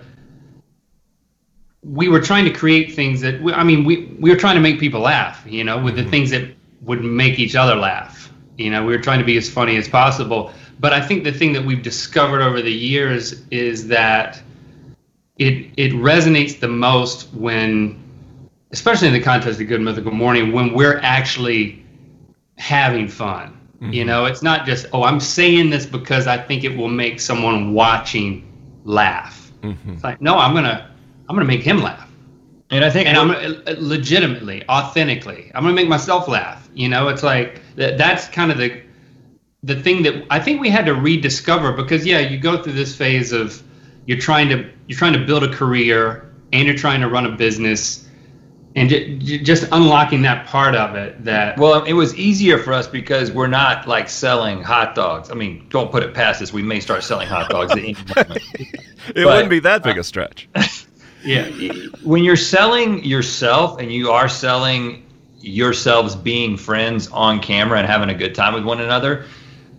we 1.83 2.09
were 2.09 2.19
trying 2.19 2.45
to 2.45 2.51
create 2.51 2.93
things 2.93 3.21
that 3.21 3.41
we, 3.41 3.53
I 3.53 3.63
mean 3.63 3.83
we 3.85 4.05
we 4.19 4.29
were 4.29 4.35
trying 4.35 4.55
to 4.55 4.61
make 4.61 4.79
people 4.79 5.01
laugh, 5.01 5.43
you 5.47 5.63
know, 5.63 5.81
with 5.81 5.95
the 5.95 6.01
mm-hmm. 6.01 6.11
things 6.11 6.29
that 6.31 6.49
would 6.81 7.03
make 7.03 7.39
each 7.39 7.55
other 7.55 7.75
laugh. 7.75 8.26
You 8.57 8.71
know, 8.71 8.85
we 8.85 8.95
were 8.95 9.01
trying 9.01 9.19
to 9.19 9.25
be 9.25 9.37
as 9.37 9.49
funny 9.49 9.77
as 9.77 9.87
possible. 9.87 10.51
But 10.79 10.93
I 10.93 11.01
think 11.01 11.23
the 11.23 11.31
thing 11.31 11.53
that 11.53 11.63
we've 11.63 11.81
discovered 11.81 12.41
over 12.41 12.61
the 12.61 12.71
years 12.71 13.43
is 13.51 13.87
that 13.87 14.41
it 15.37 15.71
it 15.77 15.91
resonates 15.93 16.59
the 16.59 16.67
most 16.67 17.33
when, 17.33 18.03
especially 18.71 19.07
in 19.07 19.13
the 19.13 19.21
context 19.21 19.61
of 19.61 19.67
Good 19.67 19.81
Mythical 19.81 20.11
Morning, 20.11 20.51
when 20.51 20.73
we're 20.73 20.99
actually 20.99 21.85
having 22.57 23.07
fun. 23.07 23.53
Mm-hmm. 23.75 23.93
You 23.93 24.05
know, 24.05 24.25
it's 24.25 24.41
not 24.41 24.65
just 24.65 24.87
oh, 24.91 25.03
I'm 25.03 25.19
saying 25.19 25.69
this 25.69 25.85
because 25.85 26.25
I 26.25 26.37
think 26.37 26.63
it 26.63 26.75
will 26.75 26.89
make 26.89 27.19
someone 27.19 27.73
watching 27.73 28.43
laugh. 28.83 29.51
Mm-hmm. 29.61 29.93
It's 29.93 30.03
like 30.03 30.19
no, 30.19 30.35
I'm 30.37 30.55
gonna 30.55 30.91
I'm 31.29 31.35
gonna 31.35 31.45
make 31.45 31.61
him 31.61 31.81
laugh 31.81 32.06
And 32.69 32.83
I 32.83 32.89
think 32.89 33.07
and 33.07 33.17
I'm 33.17 33.31
uh, 33.31 33.75
legitimately, 33.77 34.67
authentically, 34.67 35.51
I'm 35.55 35.63
gonna 35.63 35.73
make 35.73 35.87
myself 35.87 36.27
laugh. 36.27 36.67
You 36.73 36.89
know, 36.89 37.07
it's 37.07 37.23
like 37.23 37.61
that, 37.75 37.97
that's 37.97 38.27
kind 38.27 38.51
of 38.51 38.57
the 38.57 38.81
the 39.63 39.75
thing 39.81 40.03
that 40.03 40.25
I 40.29 40.39
think 40.39 40.59
we 40.61 40.69
had 40.69 40.85
to 40.85 40.93
rediscover 40.93 41.71
because 41.71 42.05
yeah, 42.05 42.19
you 42.19 42.37
go 42.37 42.61
through 42.61 42.73
this 42.73 42.95
phase 42.95 43.31
of 43.31 43.61
you're 44.05 44.19
trying 44.19 44.49
to 44.49 44.69
you're 44.87 44.97
trying 44.97 45.13
to 45.13 45.25
build 45.25 45.43
a 45.43 45.53
career 45.53 46.29
and 46.53 46.67
you're 46.67 46.75
trying 46.77 47.01
to 47.01 47.07
run 47.09 47.25
a 47.25 47.31
business 47.31 48.07
and 48.75 48.89
j- 48.89 49.17
j- 49.17 49.39
just 49.39 49.67
unlocking 49.71 50.21
that 50.21 50.45
part 50.45 50.75
of 50.75 50.95
it 50.95 51.23
that 51.23 51.57
Well, 51.57 51.83
it 51.85 51.93
was 51.93 52.15
easier 52.15 52.57
for 52.59 52.73
us 52.73 52.85
because 52.87 53.31
we're 53.31 53.47
not 53.47 53.87
like 53.87 54.07
selling 54.09 54.61
hot 54.61 54.93
dogs. 54.93 55.31
I 55.31 55.33
mean, 55.33 55.65
don't 55.69 55.89
put 55.91 56.03
it 56.03 56.13
past 56.13 56.41
us. 56.41 56.53
We 56.53 56.61
may 56.63 56.79
start 56.79 57.03
selling 57.03 57.27
hot 57.27 57.49
dogs 57.49 57.71
at 57.71 57.79
any 57.79 57.95
moment. 58.15 58.41
It 59.09 59.15
But- 59.15 59.25
wouldn't 59.25 59.49
be 59.49 59.59
that 59.59 59.83
big 59.83 59.97
a 59.97 60.03
stretch. 60.03 60.49
yeah. 61.23 61.49
When 62.03 62.23
you're 62.23 62.35
selling 62.35 63.03
yourself 63.03 63.79
and 63.79 63.91
you 63.91 64.11
are 64.11 64.29
selling 64.29 65.05
yourselves 65.39 66.15
being 66.15 66.57
friends 66.57 67.07
on 67.09 67.39
camera 67.39 67.77
and 67.77 67.87
having 67.87 68.09
a 68.09 68.13
good 68.13 68.35
time 68.35 68.53
with 68.53 68.63
one 68.63 68.81
another 68.81 69.25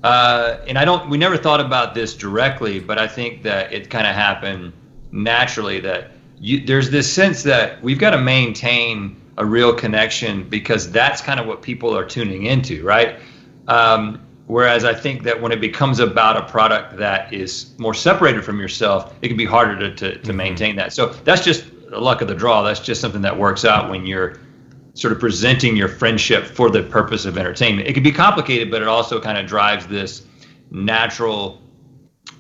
uh, 0.05 0.59
and 0.67 0.79
i 0.79 0.85
don't 0.85 1.11
we 1.11 1.19
never 1.19 1.37
thought 1.37 1.61
about 1.61 1.95
this 1.95 2.15
directly 2.15 2.79
but 2.79 2.99
i 2.99 3.07
think 3.07 3.43
that 3.43 3.73
it 3.73 3.91
kind 3.91 4.07
of 4.07 4.15
happened 4.15 4.73
naturally 5.11 5.81
that 5.81 6.13
you, 6.41 6.65
there's 6.65 6.91
this 6.91 7.13
sense 7.13 7.43
that 7.43 7.83
we've 7.83 7.99
got 7.99 8.11
to 8.11 8.19
maintain 8.19 9.21
a 9.37 9.45
real 9.45 9.75
connection 9.75 10.49
because 10.49 10.91
that's 10.91 11.21
kind 11.21 11.41
of 11.41 11.47
what 11.47 11.63
people 11.63 11.97
are 11.97 12.05
tuning 12.05 12.47
into 12.47 12.85
right? 12.85 13.19
Um, 13.67 14.27
whereas 14.49 14.85
i 14.85 14.93
think 14.93 15.23
that 15.23 15.41
when 15.41 15.53
it 15.53 15.61
becomes 15.61 16.01
about 16.01 16.37
a 16.37 16.43
product 16.51 16.97
that 16.97 17.33
is 17.33 17.73
more 17.79 17.95
separated 17.95 18.45
from 18.45 18.59
yourself 18.59 19.15
it 19.23 19.29
can 19.29 19.37
be 19.37 19.47
harder 19.47 19.79
to, 19.79 19.95
to, 19.95 20.19
to 20.23 20.33
maintain 20.33 20.77
that 20.77 20.93
so 20.93 21.07
that's 21.25 21.45
just 21.45 21.65
the 21.91 21.99
luck 22.01 22.21
of 22.21 22.29
the 22.29 22.35
draw 22.35 22.63
that's 22.63 22.81
just 22.81 23.01
something 23.01 23.23
that 23.23 23.39
works 23.39 23.65
out 23.65 23.89
when 23.89 24.05
you're 24.05 24.39
sort 24.99 25.13
of 25.13 25.21
presenting 25.21 25.77
your 25.77 25.89
friendship 25.89 26.45
for 26.45 26.71
the 26.71 26.83
purpose 26.83 27.25
of 27.25 27.39
entertainment. 27.39 27.87
It 27.87 27.93
can 27.93 28.03
be 28.03 28.11
complicated, 28.11 28.69
but 28.69 28.83
it 28.83 28.89
also 28.89 29.21
kind 29.21 29.39
of 29.39 29.47
drives 29.47 29.87
this 29.87 30.27
natural 30.73 31.63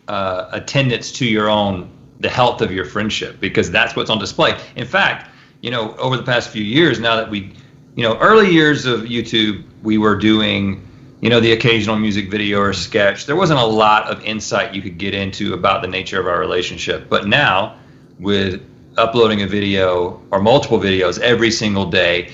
uh, 0.09 0.49
attendance 0.53 1.12
to 1.12 1.27
your 1.27 1.49
own 1.49 1.90
the 2.21 2.29
health 2.29 2.61
of 2.61 2.73
your 2.73 2.85
friendship 2.85 3.38
because 3.38 3.71
that's 3.71 3.94
what's 3.94 4.11
on 4.11 4.18
display. 4.18 4.59
In 4.75 4.87
fact, 4.87 5.31
you 5.61 5.71
know, 5.71 5.94
over 5.99 6.16
the 6.16 6.23
past 6.25 6.51
few 6.51 6.64
years, 6.64 6.99
now 6.99 7.14
that 7.14 7.31
we, 7.31 7.55
you 7.94 8.03
know, 8.03 8.18
early 8.18 8.51
years 8.51 8.87
of 8.87 9.03
YouTube, 9.03 9.64
we 9.85 9.99
were 9.99 10.16
doing, 10.16 10.88
you 11.20 11.31
know, 11.31 11.40
the 11.40 11.52
occasional 11.52 11.96
music 11.96 12.31
video 12.31 12.61
or 12.61 12.72
sketch. 12.72 13.26
There 13.26 13.37
wasn't 13.37 13.61
a 13.61 13.66
lot 13.66 14.07
of 14.07 14.22
insight 14.24 14.74
you 14.74 14.83
could 14.83 14.98
get 14.98 15.14
into 15.14 15.54
about 15.54 15.83
the 15.83 15.88
nature 15.88 16.20
of 16.20 16.26
our 16.26 16.38
relationship, 16.38 17.09
but 17.09 17.26
now 17.26 17.76
with 18.18 18.62
uploading 18.98 19.42
a 19.42 19.46
video 19.46 20.20
or 20.31 20.40
multiple 20.40 20.78
videos 20.78 21.18
every 21.20 21.50
single 21.50 21.87
day 21.87 22.31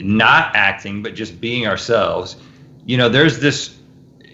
not 0.00 0.54
acting 0.56 1.02
but 1.02 1.14
just 1.14 1.40
being 1.40 1.66
ourselves 1.66 2.36
you 2.84 2.96
know 2.96 3.08
there's 3.08 3.38
this 3.38 3.78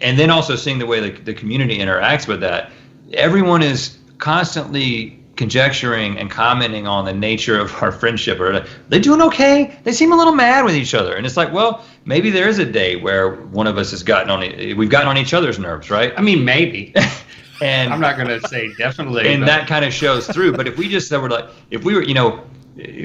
and 0.01 0.19
then 0.19 0.31
also 0.31 0.57
seeing 0.57 0.79
the 0.79 0.87
way 0.87 1.01
the, 1.01 1.11
the 1.23 1.35
community 1.35 1.79
interacts 1.79 2.27
with 2.27 2.41
that 2.41 2.71
everyone 3.13 3.63
is 3.63 3.99
constantly 4.19 5.16
conjecturing 5.37 6.19
and 6.19 6.31
commenting 6.31 6.87
on 6.87 7.05
the 7.05 7.13
nature 7.13 7.61
of 7.61 7.83
our 7.83 7.93
friendship 7.93 8.41
or 8.41 8.65
they 8.89 8.99
doing 8.99 9.21
okay 9.21 9.79
they 9.85 9.93
seem 9.93 10.11
a 10.13 10.17
little 10.17 10.35
mad 10.35 10.65
with 10.65 10.75
each 10.75 10.95
other 10.95 11.15
and 11.15 11.27
it's 11.27 11.37
like 11.37 11.53
well 11.53 11.85
maybe 12.07 12.31
there 12.31 12.49
is 12.49 12.59
a 12.59 12.65
day 12.65 12.97
where 12.97 13.35
one 13.35 13.67
of 13.67 13.77
us 13.77 13.91
has 13.91 14.03
gotten 14.03 14.31
on 14.31 14.41
we've 14.77 14.89
gotten 14.89 15.09
on 15.09 15.19
each 15.19 15.35
other's 15.35 15.59
nerves 15.59 15.91
right 15.91 16.15
I 16.17 16.23
mean 16.23 16.45
maybe 16.45 16.95
and 17.61 17.93
I'm 17.93 18.01
not 18.01 18.17
gonna 18.17 18.41
say 18.49 18.73
definitely 18.75 19.29
and 19.29 19.43
but- 19.43 19.47
that 19.47 19.69
kind 19.69 19.85
of 19.85 19.93
shows 19.93 20.27
through. 20.27 20.53
But 20.53 20.67
if 20.67 20.77
we 20.77 20.89
just 20.89 21.09
said 21.09 21.21
we're 21.21 21.31
like, 21.31 21.49
if 21.71 21.85
we 21.85 21.95
were, 21.95 22.03
you 22.03 22.15
know, 22.15 22.45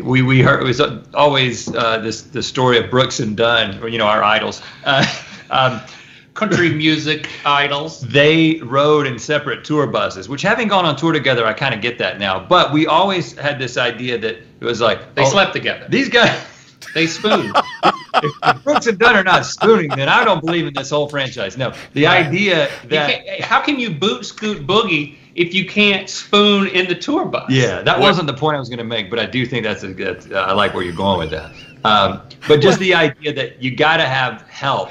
we 0.04 0.22
we 0.22 0.42
heard 0.42 0.62
it 0.62 0.66
was 0.66 0.82
always 1.14 1.74
uh, 1.74 2.00
this 2.00 2.24
the 2.24 2.44
story 2.44 2.78
of 2.78 2.90
Brooks 2.90 3.20
and 3.20 3.38
Dunn, 3.38 3.82
or, 3.82 3.88
you 3.88 3.98
know, 3.98 4.08
our 4.08 4.24
idols. 4.24 4.62
Uh, 4.84 5.06
um, 5.50 5.82
country 6.34 6.70
music 6.70 7.30
idols 7.46 8.02
they 8.02 8.60
rode 8.62 9.06
in 9.06 9.20
separate 9.20 9.66
tour 9.66 9.88
buses, 9.88 10.30
which 10.30 10.42
having 10.42 10.68
gone 10.68 10.86
on 10.86 10.96
tour 10.96 11.12
together, 11.12 11.46
I 11.46 11.54
kind 11.54 11.76
of 11.76 11.82
get 11.82 11.98
that 11.98 12.20
now. 12.20 12.40
But 12.40 12.72
we 12.72 12.88
always 12.88 13.38
had 13.38 13.60
this 13.60 13.78
idea 13.78 14.18
that 14.18 14.36
it 14.36 14.66
was 14.66 14.82
like 14.82 15.16
they 15.16 15.24
oh, 15.24 15.30
slept 15.30 15.54
together 15.54 15.88
These 15.90 16.10
guys, 16.10 16.42
they 16.94 17.08
spooned 17.08 17.54
if 18.16 18.64
Brooks 18.64 18.88
and 18.88 18.98
Dunn 18.98 19.16
are 19.16 19.24
not 19.24 19.46
spooning, 19.46 19.90
then 19.90 20.10
I 20.10 20.24
don't 20.24 20.44
believe 20.44 20.68
in 20.68 20.74
this 20.74 20.90
whole 20.90 21.08
franchise. 21.08 21.58
No, 21.58 21.74
the 21.94 22.06
Right. 22.06 22.26
idea 22.26 22.70
that 22.90 23.42
how 23.42 23.62
can 23.62 23.80
you 23.80 23.90
boot 23.90 24.26
scoot 24.26 24.66
boogie 24.66 25.16
if 25.36 25.54
you 25.54 25.66
can't 25.66 26.10
spoon 26.10 26.68
in 26.68 26.88
the 26.88 26.96
tour 26.96 27.26
bus? 27.26 27.50
Yeah, 27.50 27.82
that 27.82 28.00
wasn't 28.00 28.28
the 28.28 28.34
point 28.34 28.56
I 28.56 28.60
was 28.60 28.70
going 28.70 28.80
to 28.80 28.84
make, 28.84 29.10
but 29.10 29.20
I 29.20 29.26
do 29.26 29.46
think 29.46 29.64
that's 29.64 29.84
a 29.84 29.94
good. 29.94 30.32
Uh, 30.32 30.40
I 30.40 30.54
like 30.54 30.74
where 30.74 30.84
you're 30.84 30.96
going 30.96 31.20
with 31.20 31.32
that. 31.32 31.52
Um, 31.84 32.22
but 32.48 32.62
just 32.62 32.80
the 32.80 32.94
idea 32.94 33.34
that 33.34 33.62
you 33.62 33.76
got 33.76 33.98
to 33.98 34.06
have 34.06 34.42
help. 34.44 34.90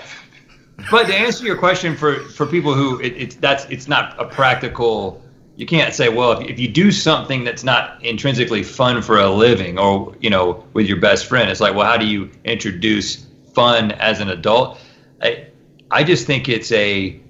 But 0.90 1.06
to 1.06 1.14
answer 1.14 1.44
your 1.44 1.56
question 1.56 1.96
for 1.96 2.20
for 2.30 2.46
people 2.46 2.74
who 2.74 3.00
it, 3.00 3.14
it's 3.16 3.34
that's 3.36 3.64
it's 3.66 3.88
not 3.88 4.14
a 4.20 4.24
practical. 4.24 5.22
You 5.56 5.66
can't 5.66 5.92
say, 5.92 6.08
well, 6.08 6.32
if, 6.32 6.48
if 6.48 6.58
you 6.58 6.68
do 6.68 6.90
something 6.90 7.44
that's 7.44 7.64
not 7.64 8.02
intrinsically 8.02 8.62
fun 8.62 9.02
for 9.02 9.18
a 9.18 9.28
living, 9.30 9.78
or 9.78 10.14
you 10.20 10.30
know, 10.30 10.64
with 10.72 10.86
your 10.86 10.98
best 10.98 11.26
friend, 11.26 11.50
it's 11.50 11.60
like, 11.60 11.74
well, 11.74 11.86
how 11.86 11.96
do 11.98 12.06
you 12.06 12.30
introduce 12.44 13.26
fun 13.54 13.92
as 13.92 14.20
an 14.20 14.30
adult? 14.30 14.78
I 15.22 15.46
I 15.90 16.04
just 16.04 16.26
think 16.26 16.48
it's 16.48 16.72
a 16.72 17.20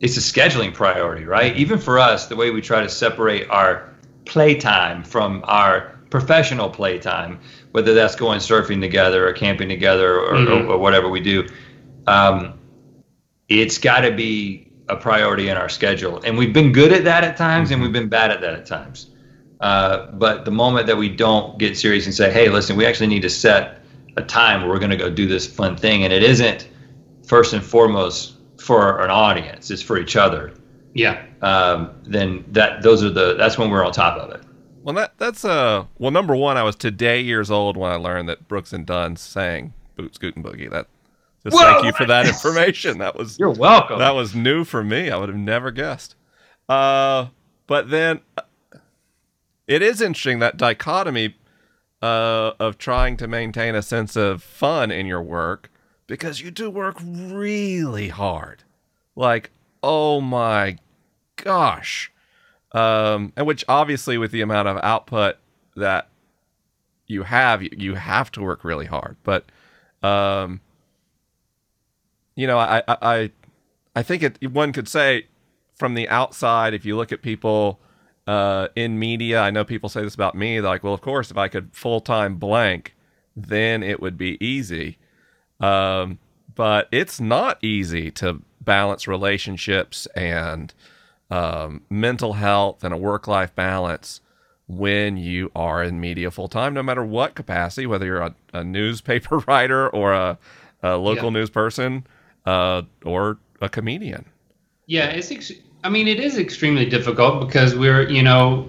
it's 0.00 0.16
a 0.16 0.20
scheduling 0.20 0.74
priority, 0.74 1.24
right? 1.24 1.56
Even 1.56 1.78
for 1.78 1.98
us, 1.98 2.26
the 2.26 2.36
way 2.36 2.50
we 2.50 2.60
try 2.60 2.82
to 2.82 2.88
separate 2.88 3.48
our 3.50 3.88
playtime 4.24 5.02
from 5.04 5.42
our 5.46 5.92
professional 6.10 6.68
playtime, 6.68 7.38
whether 7.72 7.94
that's 7.94 8.14
going 8.16 8.38
surfing 8.38 8.80
together 8.80 9.26
or 9.28 9.32
camping 9.32 9.68
together 9.68 10.18
or, 10.20 10.34
Mhm. 10.34 10.66
or, 10.66 10.72
or 10.72 10.78
whatever 10.78 11.08
we 11.08 11.20
do, 11.20 11.46
um, 12.06 12.54
it's 13.48 13.78
got 13.78 14.00
to 14.00 14.12
be 14.12 14.70
a 14.88 14.96
priority 14.96 15.48
in 15.48 15.56
our 15.56 15.68
schedule. 15.68 16.20
And 16.24 16.36
we've 16.36 16.52
been 16.52 16.72
good 16.72 16.92
at 16.92 17.04
that 17.04 17.24
at 17.24 17.36
times, 17.36 17.70
and 17.70 17.80
we've 17.82 17.92
been 17.92 18.08
bad 18.08 18.30
at 18.30 18.40
that 18.40 18.54
at 18.54 18.66
times. 18.66 19.10
Uh, 19.60 20.10
but 20.12 20.44
the 20.44 20.50
moment 20.50 20.86
that 20.86 20.96
we 20.96 21.08
don't 21.08 21.58
get 21.58 21.76
serious 21.76 22.06
and 22.06 22.14
say, 22.14 22.30
"Hey, 22.30 22.48
listen, 22.48 22.76
we 22.76 22.84
actually 22.84 23.06
need 23.06 23.22
to 23.22 23.30
set 23.30 23.80
a 24.16 24.22
time 24.22 24.60
where 24.60 24.70
we're 24.70 24.78
going 24.78 24.90
to 24.90 24.96
go 24.96 25.10
do 25.10 25.26
this 25.26 25.46
fun 25.46 25.76
thing," 25.76 26.04
and 26.04 26.12
it 26.12 26.22
isn't 26.22 26.68
first 27.26 27.52
and 27.52 27.62
foremost 27.62 28.34
for 28.58 29.00
an 29.00 29.10
audience; 29.10 29.70
it's 29.70 29.82
for 29.82 29.98
each 29.98 30.16
other. 30.16 30.52
Yeah. 30.92 31.24
Um, 31.40 31.90
then 32.04 32.44
that 32.48 32.82
those 32.82 33.02
are 33.02 33.10
the 33.10 33.34
that's 33.34 33.56
when 33.56 33.70
we're 33.70 33.84
on 33.84 33.92
top 33.92 34.18
of 34.18 34.30
it. 34.30 34.42
Well, 34.82 34.94
that 34.96 35.14
that's 35.16 35.44
uh 35.44 35.86
well, 35.98 36.10
number 36.10 36.36
one, 36.36 36.56
I 36.56 36.62
was 36.62 36.76
today 36.76 37.20
years 37.20 37.50
old 37.50 37.76
when 37.76 37.90
I 37.90 37.96
learned 37.96 38.28
that 38.28 38.48
Brooks 38.48 38.72
and 38.72 38.84
Dunn 38.84 39.16
sang 39.16 39.72
Boots 39.96 40.16
Scoot 40.16 40.36
and 40.36 40.44
Boogie." 40.44 40.70
That 40.70 40.88
just 41.44 41.56
Whoa! 41.56 41.62
thank 41.62 41.84
you 41.84 41.92
for 41.92 42.06
that 42.06 42.26
information. 42.26 42.98
That 42.98 43.16
was 43.16 43.38
You're 43.38 43.50
welcome. 43.50 43.98
that 43.98 44.14
was 44.14 44.34
new 44.34 44.64
for 44.64 44.82
me. 44.82 45.10
I 45.10 45.16
would 45.16 45.28
have 45.28 45.38
never 45.38 45.70
guessed. 45.70 46.16
Uh, 46.68 47.26
but 47.66 47.90
then 47.90 48.20
uh, 48.36 48.42
it 49.66 49.82
is 49.82 50.00
interesting 50.00 50.38
that 50.40 50.56
dichotomy 50.56 51.36
uh, 52.02 52.52
of 52.58 52.78
trying 52.78 53.16
to 53.18 53.26
maintain 53.26 53.74
a 53.74 53.82
sense 53.82 54.16
of 54.16 54.42
fun 54.42 54.90
in 54.90 55.06
your 55.06 55.22
work 55.22 55.70
because 56.06 56.40
you 56.40 56.50
do 56.50 56.70
work 56.70 56.96
really 57.02 58.08
hard. 58.08 58.62
Like, 59.16 59.50
oh 59.82 60.20
my 60.20 60.78
gosh. 61.36 62.10
Um, 62.72 63.32
and 63.36 63.46
which 63.46 63.64
obviously, 63.68 64.18
with 64.18 64.32
the 64.32 64.40
amount 64.40 64.68
of 64.68 64.78
output 64.82 65.36
that 65.76 66.08
you 67.06 67.22
have, 67.22 67.62
you, 67.62 67.70
you 67.76 67.94
have 67.94 68.32
to 68.32 68.42
work 68.42 68.64
really 68.64 68.86
hard. 68.86 69.16
But, 69.22 69.46
um, 70.02 70.60
you 72.36 72.46
know, 72.46 72.58
I, 72.58 72.82
I, 72.88 73.30
I, 73.94 74.02
think 74.02 74.22
it, 74.22 74.50
one 74.52 74.72
could 74.72 74.88
say 74.88 75.26
from 75.76 75.94
the 75.94 76.08
outside, 76.08 76.74
if 76.74 76.84
you 76.84 76.96
look 76.96 77.12
at 77.12 77.22
people 77.22 77.80
uh, 78.26 78.68
in 78.74 78.98
media, 78.98 79.40
I 79.40 79.50
know 79.50 79.64
people 79.64 79.88
say 79.88 80.02
this 80.02 80.14
about 80.14 80.34
me. 80.34 80.60
Like, 80.60 80.82
well, 80.82 80.94
of 80.94 81.00
course, 81.00 81.30
if 81.30 81.36
I 81.36 81.48
could 81.48 81.70
full 81.72 82.00
time 82.00 82.36
blank, 82.36 82.94
then 83.36 83.82
it 83.82 84.00
would 84.00 84.16
be 84.18 84.44
easy. 84.44 84.98
Um, 85.60 86.18
but 86.54 86.88
it's 86.92 87.20
not 87.20 87.62
easy 87.62 88.10
to 88.12 88.42
balance 88.60 89.06
relationships 89.06 90.06
and 90.14 90.72
um, 91.30 91.82
mental 91.90 92.34
health 92.34 92.84
and 92.84 92.94
a 92.94 92.96
work 92.96 93.26
life 93.26 93.54
balance 93.54 94.20
when 94.66 95.16
you 95.16 95.50
are 95.54 95.82
in 95.82 96.00
media 96.00 96.30
full 96.30 96.48
time, 96.48 96.72
no 96.72 96.82
matter 96.82 97.04
what 97.04 97.34
capacity, 97.34 97.86
whether 97.86 98.06
you're 98.06 98.20
a, 98.22 98.34
a 98.52 98.64
newspaper 98.64 99.38
writer 99.46 99.88
or 99.88 100.12
a, 100.12 100.38
a 100.82 100.96
local 100.96 101.24
Yeah. 101.24 101.40
news 101.40 101.50
person, 101.50 102.06
uh, 102.44 102.82
or 103.04 103.38
a 103.60 103.68
comedian. 103.68 104.24
Yeah, 104.86 105.06
it's. 105.06 105.30
Ex- 105.30 105.52
I 105.82 105.88
mean, 105.88 106.08
it 106.08 106.18
is 106.18 106.38
extremely 106.38 106.86
difficult 106.86 107.46
because 107.46 107.74
we're, 107.74 108.08
you 108.08 108.22
know, 108.22 108.68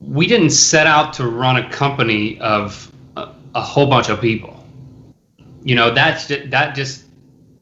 we 0.00 0.26
didn't 0.26 0.50
set 0.50 0.86
out 0.86 1.12
to 1.14 1.26
run 1.26 1.56
a 1.56 1.70
company 1.70 2.40
of 2.40 2.90
a, 3.16 3.28
a 3.54 3.60
whole 3.60 3.86
bunch 3.86 4.08
of 4.08 4.20
people. 4.20 4.66
You 5.62 5.74
know, 5.74 5.94
that's 5.94 6.28
ju- 6.28 6.46
that 6.48 6.74
just 6.74 7.04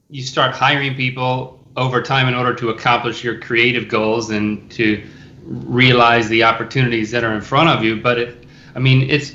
you 0.08 0.22
start 0.22 0.54
hiring 0.54 0.94
people 0.94 1.58
over 1.76 2.02
time 2.02 2.28
in 2.28 2.34
order 2.34 2.54
to 2.54 2.70
accomplish 2.70 3.22
your 3.22 3.38
creative 3.40 3.88
goals 3.88 4.30
and 4.30 4.70
to 4.72 5.02
realize 5.44 6.28
the 6.28 6.42
opportunities 6.44 7.10
that 7.10 7.24
are 7.24 7.34
in 7.34 7.40
front 7.40 7.68
of 7.68 7.84
you. 7.84 8.00
But 8.00 8.18
it, 8.18 8.44
I 8.74 8.78
mean, 8.78 9.08
it's 9.10 9.34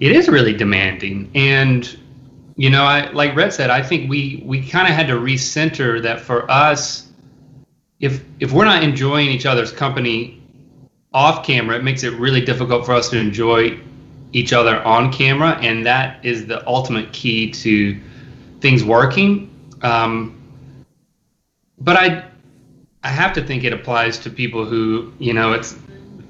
it 0.00 0.12
is 0.12 0.28
really 0.28 0.52
demanding 0.52 1.30
and 1.34 1.98
you 2.56 2.70
know 2.70 2.84
i 2.84 3.10
like 3.10 3.34
Rhett 3.34 3.52
said 3.52 3.70
i 3.70 3.82
think 3.82 4.08
we 4.08 4.42
we 4.44 4.66
kind 4.66 4.88
of 4.88 4.94
had 4.94 5.06
to 5.08 5.14
recenter 5.14 6.02
that 6.02 6.20
for 6.20 6.50
us 6.50 7.08
if 8.00 8.24
if 8.40 8.52
we're 8.52 8.64
not 8.64 8.82
enjoying 8.82 9.28
each 9.28 9.46
other's 9.46 9.72
company 9.72 10.42
off 11.12 11.44
camera 11.44 11.76
it 11.76 11.84
makes 11.84 12.02
it 12.02 12.12
really 12.14 12.44
difficult 12.44 12.84
for 12.86 12.92
us 12.92 13.08
to 13.10 13.18
enjoy 13.18 13.78
each 14.32 14.52
other 14.52 14.82
on 14.82 15.12
camera 15.12 15.58
and 15.62 15.86
that 15.86 16.24
is 16.24 16.46
the 16.46 16.66
ultimate 16.66 17.12
key 17.12 17.50
to 17.52 17.98
things 18.60 18.82
working. 18.82 19.48
Um, 19.82 20.40
but 21.78 21.96
i 21.96 22.24
i 23.02 23.08
have 23.08 23.32
to 23.34 23.44
think 23.44 23.64
it 23.64 23.72
applies 23.72 24.18
to 24.18 24.30
people 24.30 24.64
who 24.64 25.12
you 25.18 25.34
know 25.34 25.52
it's 25.52 25.76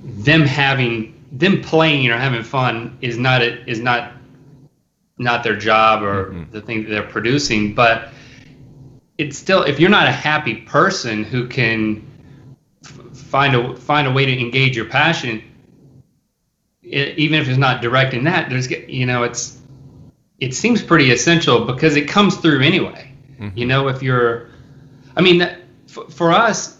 them 0.03 0.43
having 0.43 1.15
them 1.33 1.61
playing 1.61 2.11
or 2.11 2.17
having 2.17 2.43
fun 2.43 2.97
is 3.01 3.17
not 3.17 3.43
a, 3.43 3.71
is 3.71 3.81
not 3.81 4.14
not 5.19 5.43
their 5.45 5.57
job 5.57 6.03
or 6.03 6.33
Mhm. 6.33 6.51
the 6.51 6.61
thing 6.61 6.83
that 6.85 6.91
they're 6.91 7.03
producing 7.03 7.75
but 7.75 8.09
it's 9.19 9.39
still 9.39 9.63
if 9.63 9.79
you're 9.79 9.91
not 9.91 10.07
a 10.07 10.13
happy 10.13 10.55
person 10.55 11.23
who 11.25 11.47
can 11.47 12.03
f- 12.85 13.17
find 13.17 13.55
a 13.55 13.77
find 13.77 14.07
a 14.09 14.11
way 14.13 14.27
to 14.27 14.39
engage 14.39 14.77
your 14.77 14.87
passion 14.87 15.41
i 16.85 17.15
even 17.17 17.41
if 17.41 17.49
it's 17.49 17.59
not 17.59 17.81
direct 17.81 18.13
in 18.15 18.25
that 18.25 18.51
there's 18.51 18.71
you 18.71 19.07
know 19.07 19.23
it's 19.23 19.59
it 20.41 20.53
seems 20.55 20.83
pretty 20.83 21.11
essential 21.13 21.65
because 21.65 21.97
it 21.97 22.09
comes 22.09 22.37
through 22.37 22.61
anyway 22.61 23.11
you 23.55 23.67
know 23.67 23.89
if 23.89 24.03
you're 24.03 24.49
i 25.17 25.21
mean 25.21 25.39
that, 25.39 25.59
f- 25.89 26.13
for 26.13 26.33
us 26.33 26.77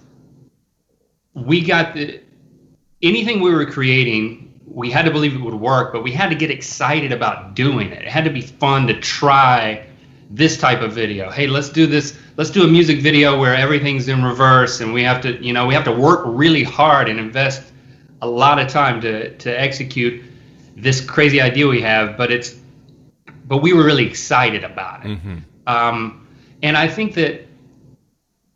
we 1.35 1.61
got 1.61 1.95
the 1.95 2.21
anything 3.03 3.41
we 3.41 3.53
were 3.53 3.67
creating 3.67 4.44
we 4.67 4.91
had 4.91 5.05
to 5.05 5.11
believe 5.11 5.35
it 5.35 5.41
would 5.41 5.55
work 5.55 5.93
but 5.93 6.03
we 6.03 6.13
had 6.13 6.29
to 6.31 6.35
get 6.35 6.51
excited 6.51 7.13
about 7.13 7.55
doing 7.55 7.91
it. 7.93 8.03
It 8.03 8.09
had 8.09 8.25
to 8.25 8.31
be 8.31 8.41
fun 8.41 8.87
to 8.87 8.99
try 9.01 9.87
this 10.31 10.57
type 10.59 10.81
of 10.81 10.93
video. 10.93 11.31
Hey 11.31 11.47
let's 11.47 11.69
do 11.69 11.87
this 11.87 12.19
let's 12.37 12.51
do 12.51 12.65
a 12.65 12.69
music 12.69 13.01
video 13.01 13.39
where 13.39 13.55
everything's 13.55 14.09
in 14.09 14.23
reverse 14.23 14.81
and 14.81 14.93
we 14.93 15.03
have 15.03 15.21
to 15.23 15.43
you 15.45 15.53
know 15.53 15.67
we 15.67 15.75
have 15.75 15.85
to 15.85 15.93
work 15.93 16.23
really 16.27 16.63
hard 16.63 17.09
and 17.09 17.19
invest 17.19 17.73
a 18.23 18.27
lot 18.27 18.59
of 18.59 18.69
time 18.69 19.01
to 19.03 19.37
to 19.39 19.61
execute 19.61 20.23
this 20.77 21.05
crazy 21.05 21.41
idea 21.41 21.67
we 21.67 21.81
have 21.81 22.17
but 22.17 22.33
it's 22.33 22.57
but 23.47 23.59
we 23.59 23.73
were 23.73 23.85
really 23.85 24.07
excited 24.07 24.65
about 24.65 25.05
it. 25.05 25.19
Hmm 25.19 25.39
um, 25.67 26.27
and 26.63 26.77
I 26.77 26.89
think 26.89 27.15
that, 27.15 27.47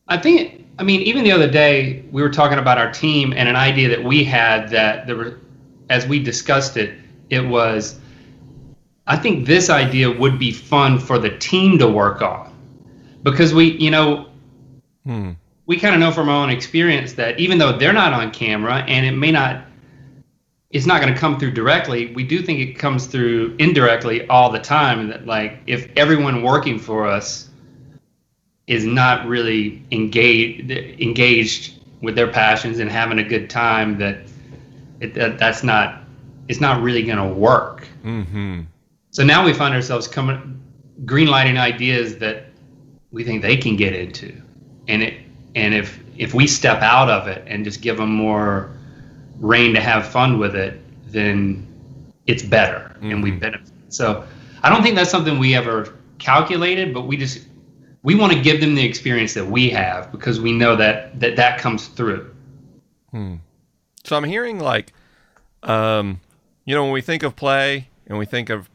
I 0.07 0.17
think, 0.19 0.67
I 0.79 0.83
mean, 0.83 1.03
even 1.03 1.25
the 1.25 1.33
other 1.33 1.51
day 1.51 2.05
we 2.11 2.23
were 2.23 2.31
talking 2.31 2.59
about 2.59 2.79
our 2.79 2.91
team 2.93 3.33
and 3.33 3.49
an 3.49 3.57
idea 3.57 3.89
that 3.89 4.03
we 4.03 4.25
had 4.25 4.69
that 4.71 5.07
there 5.07 5.17
were, 5.17 5.39
as 5.91 6.07
we 6.07 6.19
discussed 6.23 6.77
it, 6.77 6.99
it 7.31 7.41
was, 7.41 7.99
I 9.07 9.17
think 9.17 9.47
this 9.47 9.71
idea 9.71 10.11
would 10.11 10.39
be 10.39 10.53
fun 10.53 10.99
for 10.99 11.19
the 11.19 11.37
team 11.39 11.79
to 11.79 11.89
work 11.89 12.23
on, 12.23 12.53
because 13.23 13.55
we, 13.55 13.73
you 13.79 13.91
know, 13.91 14.29
Hmm. 15.09 15.31
we 15.65 15.79
kind 15.79 15.95
of 15.95 16.01
know 16.01 16.11
from 16.11 16.29
our 16.29 16.43
own 16.43 16.51
experience 16.51 17.15
that 17.15 17.41
even 17.41 17.57
though 17.57 17.79
they're 17.79 17.95
not 17.95 18.13
on 18.13 18.31
camera 18.31 18.85
and 18.87 19.07
it 19.07 19.13
may 19.13 19.31
not 19.31 19.65
it's 20.69 20.85
not 20.85 21.01
going 21.01 21.15
to 21.15 21.19
come 21.19 21.39
through 21.39 21.53
directly 21.53 22.13
we 22.13 22.25
do 22.25 22.43
think 22.43 22.61
it 22.61 22.75
comes 22.75 23.07
through 23.07 23.57
indirectly 23.59 24.29
all 24.29 24.51
the 24.51 24.59
time 24.59 25.09
that 25.09 25.25
like 25.25 25.61
if 25.67 25.89
everyone 25.97 26.43
working 26.43 26.79
for 26.79 27.07
us 27.07 27.49
is 28.67 28.85
not 28.85 29.27
really 29.27 29.83
engaged 29.91 30.71
engaged 30.71 31.81
with 32.03 32.15
their 32.17 32.31
passions 32.31 32.79
and 32.81 32.91
having 32.91 33.19
a 33.19 33.25
good 33.25 33.49
time 33.49 33.99
that, 33.99 34.19
it, 35.01 35.15
that 35.15 35.39
that's 35.39 35.63
not 35.63 36.03
it's 36.49 36.61
not 36.61 36.83
really 36.83 37.03
going 37.03 37.19
to 37.19 37.35
work 37.35 37.87
hmm 38.03 38.61
so 39.11 39.25
now 39.25 39.45
we 39.45 39.53
find 39.53 39.75
ourselves 39.75 40.07
coming 40.07 40.61
greenlighting 41.05 41.59
ideas 41.59 42.19
that 42.19 42.47
we 43.11 43.25
think 43.25 43.43
they 43.43 43.57
can 43.57 43.77
get 43.77 43.95
into, 43.95 44.35
and 44.89 45.03
it 45.03 45.15
and 45.55 45.75
if 45.75 46.01
if 46.17 46.35
we 46.35 46.47
step 46.47 46.83
out 46.83 47.09
of 47.09 47.27
it 47.29 47.43
and 47.47 47.65
just 47.65 47.81
give 47.81 47.97
them 47.97 48.13
more 48.13 48.71
rein 49.41 49.75
to 49.75 49.81
have 49.81 50.07
fun 50.07 50.39
with 50.39 50.55
it, 50.55 50.81
then 51.11 51.67
it's 52.27 52.43
better 52.43 52.97
and 53.09 53.23
we 53.23 53.31
Mhm. 53.33 53.41
benefit. 53.41 53.69
So 53.89 54.25
I 54.63 54.69
don't 54.69 54.83
think 54.83 54.97
that's 54.97 55.11
something 55.11 55.39
we 55.39 55.55
ever 55.55 55.95
calculated, 56.19 56.93
but 56.93 57.07
we 57.07 57.17
just 57.17 57.47
we 58.03 58.15
want 58.15 58.33
to 58.33 58.41
give 58.41 58.61
them 58.61 58.75
the 58.75 58.85
experience 58.85 59.35
that 59.35 59.47
we 59.47 59.71
have 59.71 60.11
because 60.13 60.41
we 60.41 60.53
know 60.53 60.77
that 60.77 61.19
that 61.21 61.37
that 61.37 61.59
comes 61.59 61.87
through. 61.89 62.31
So 64.05 64.17
I'm 64.17 64.25
hearing 64.25 64.59
like, 64.59 64.93
um, 65.63 66.21
you 66.65 66.75
know, 66.75 66.85
when 66.85 66.93
we 66.93 67.01
think 67.01 67.23
of 67.23 67.37
play 67.37 67.89
and 68.07 68.19
we 68.19 68.27
think 68.27 68.51
of, 68.51 68.69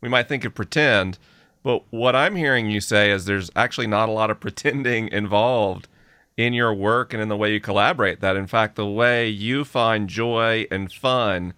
we 0.00 0.08
might 0.08 0.28
think 0.28 0.44
of 0.44 0.54
pretend, 0.54 1.18
but 1.62 1.82
what 1.90 2.14
I'm 2.14 2.36
hearing 2.36 2.70
you 2.70 2.80
say 2.80 3.10
is 3.10 3.24
there's 3.24 3.50
actually 3.56 3.86
not 3.86 4.08
a 4.08 4.12
lot 4.12 4.30
of 4.30 4.40
pretending 4.40 5.08
involved 5.08 5.88
in 6.36 6.52
your 6.52 6.74
work 6.74 7.12
and 7.12 7.22
in 7.22 7.28
the 7.28 7.36
way 7.36 7.52
you 7.52 7.60
collaborate. 7.60 8.20
That 8.20 8.36
in 8.36 8.46
fact, 8.46 8.76
the 8.76 8.86
way 8.86 9.28
you 9.28 9.64
find 9.64 10.08
joy 10.08 10.66
and 10.70 10.92
fun 10.92 11.54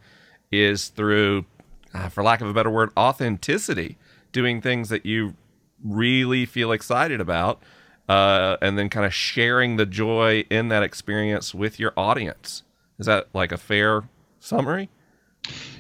is 0.51 0.89
through, 0.89 1.47
uh, 1.93 2.09
for 2.09 2.23
lack 2.23 2.41
of 2.41 2.49
a 2.49 2.53
better 2.53 2.71
word, 2.71 2.91
authenticity, 2.97 3.97
doing 4.33 4.61
things 4.61 4.89
that 4.91 5.07
you 5.07 5.35
really 5.83 6.47
feel 6.47 6.73
excited 6.73 7.21
about. 7.21 7.63
Uh, 8.09 8.57
and 8.63 8.79
then 8.79 8.89
kind 8.89 9.05
of 9.05 9.13
sharing 9.13 9.79
the 9.79 9.85
joy 9.85 10.45
in 10.49 10.69
that 10.69 10.85
experience 10.85 11.53
with 11.53 11.81
your 11.81 11.93
audience. 11.97 12.63
Is 12.99 13.07
that 13.07 13.29
like 13.35 13.53
a 13.53 13.57
fair 13.57 14.05
summary? 14.41 14.89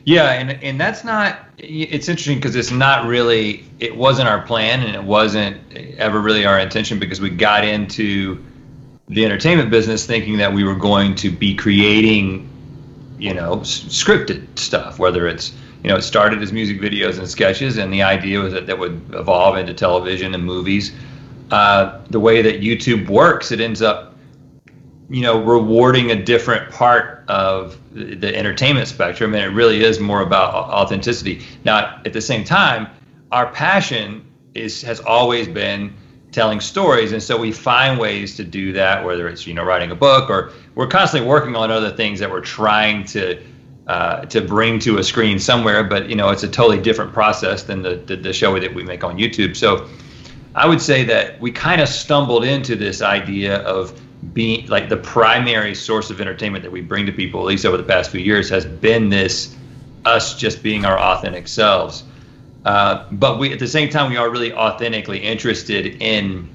Yeah, 0.04 0.32
and 0.32 0.52
and 0.62 0.80
that's 0.80 1.02
not. 1.02 1.38
It's 1.58 2.08
interesting 2.08 2.38
because 2.38 2.54
it's 2.54 2.70
not 2.70 3.06
really. 3.06 3.64
It 3.80 3.96
wasn't 3.96 4.28
our 4.28 4.42
plan, 4.42 4.82
and 4.82 4.94
it 4.94 5.02
wasn't 5.02 5.56
ever 5.98 6.20
really 6.20 6.46
our 6.46 6.58
intention 6.60 6.98
because 6.98 7.20
we 7.20 7.30
got 7.30 7.64
into 7.64 8.42
the 9.08 9.24
entertainment 9.24 9.70
business 9.70 10.06
thinking 10.06 10.36
that 10.38 10.52
we 10.52 10.62
were 10.64 10.74
going 10.74 11.14
to 11.16 11.30
be 11.30 11.54
creating, 11.54 12.48
you 13.18 13.34
know, 13.34 13.60
s- 13.60 13.80
scripted 13.84 14.46
stuff. 14.58 14.98
Whether 15.00 15.26
it's 15.26 15.52
you 15.82 15.90
know, 15.90 15.96
it 15.96 16.02
started 16.02 16.42
as 16.42 16.52
music 16.52 16.80
videos 16.80 17.18
and 17.18 17.28
sketches, 17.28 17.76
and 17.78 17.92
the 17.92 18.02
idea 18.02 18.40
was 18.40 18.52
that 18.52 18.66
that 18.66 18.78
would 18.78 19.00
evolve 19.14 19.56
into 19.56 19.74
television 19.74 20.34
and 20.34 20.44
movies. 20.44 20.92
Uh, 21.50 22.00
the 22.10 22.18
way 22.20 22.42
that 22.42 22.60
YouTube 22.60 23.08
works, 23.08 23.52
it 23.52 23.60
ends 23.60 23.82
up 23.82 24.15
you 25.08 25.22
know 25.22 25.42
rewarding 25.42 26.10
a 26.10 26.22
different 26.22 26.70
part 26.70 27.24
of 27.28 27.78
the 27.92 28.34
entertainment 28.34 28.88
spectrum 28.88 29.34
and 29.34 29.44
it 29.44 29.54
really 29.54 29.84
is 29.84 30.00
more 30.00 30.22
about 30.22 30.54
authenticity. 30.54 31.44
Now 31.64 32.00
at 32.04 32.12
the 32.12 32.20
same 32.20 32.44
time 32.44 32.88
our 33.32 33.50
passion 33.50 34.24
is 34.54 34.82
has 34.82 35.00
always 35.00 35.48
been 35.48 35.94
telling 36.32 36.60
stories 36.60 37.12
and 37.12 37.22
so 37.22 37.36
we 37.36 37.52
find 37.52 37.98
ways 37.98 38.36
to 38.36 38.44
do 38.44 38.72
that 38.72 39.04
whether 39.04 39.28
it's 39.28 39.46
you 39.46 39.54
know 39.54 39.64
writing 39.64 39.90
a 39.90 39.94
book 39.94 40.28
or 40.28 40.52
we're 40.74 40.86
constantly 40.86 41.28
working 41.28 41.56
on 41.56 41.70
other 41.70 41.90
things 41.90 42.18
that 42.18 42.30
we're 42.30 42.40
trying 42.40 43.04
to 43.04 43.40
uh, 43.86 44.24
to 44.26 44.40
bring 44.40 44.80
to 44.80 44.98
a 44.98 45.04
screen 45.04 45.38
somewhere 45.38 45.84
but 45.84 46.08
you 46.10 46.16
know 46.16 46.30
it's 46.30 46.42
a 46.42 46.48
totally 46.48 46.80
different 46.80 47.12
process 47.12 47.62
than 47.62 47.82
the, 47.82 47.96
the, 48.06 48.16
the 48.16 48.32
show 48.32 48.58
that 48.58 48.74
we 48.74 48.82
make 48.82 49.04
on 49.04 49.16
youtube. 49.16 49.56
So 49.56 49.88
I 50.56 50.66
would 50.66 50.80
say 50.80 51.04
that 51.04 51.38
we 51.38 51.52
kind 51.52 51.82
of 51.82 51.88
stumbled 51.88 52.42
into 52.42 52.76
this 52.76 53.02
idea 53.02 53.58
of 53.58 54.00
being 54.32 54.66
like 54.66 54.88
the 54.88 54.96
primary 54.96 55.74
source 55.74 56.10
of 56.10 56.20
entertainment 56.20 56.62
that 56.64 56.70
we 56.70 56.80
bring 56.80 57.06
to 57.06 57.12
people, 57.12 57.40
at 57.40 57.46
least 57.46 57.64
over 57.64 57.76
the 57.76 57.82
past 57.82 58.10
few 58.10 58.20
years, 58.20 58.48
has 58.50 58.64
been 58.64 59.08
this 59.08 59.54
us 60.04 60.38
just 60.38 60.62
being 60.62 60.84
our 60.84 60.98
authentic 60.98 61.48
selves. 61.48 62.04
Uh, 62.64 63.06
but 63.12 63.38
we, 63.38 63.52
at 63.52 63.58
the 63.58 63.68
same 63.68 63.88
time, 63.88 64.10
we 64.10 64.16
are 64.16 64.30
really 64.30 64.52
authentically 64.52 65.18
interested 65.18 66.02
in 66.02 66.48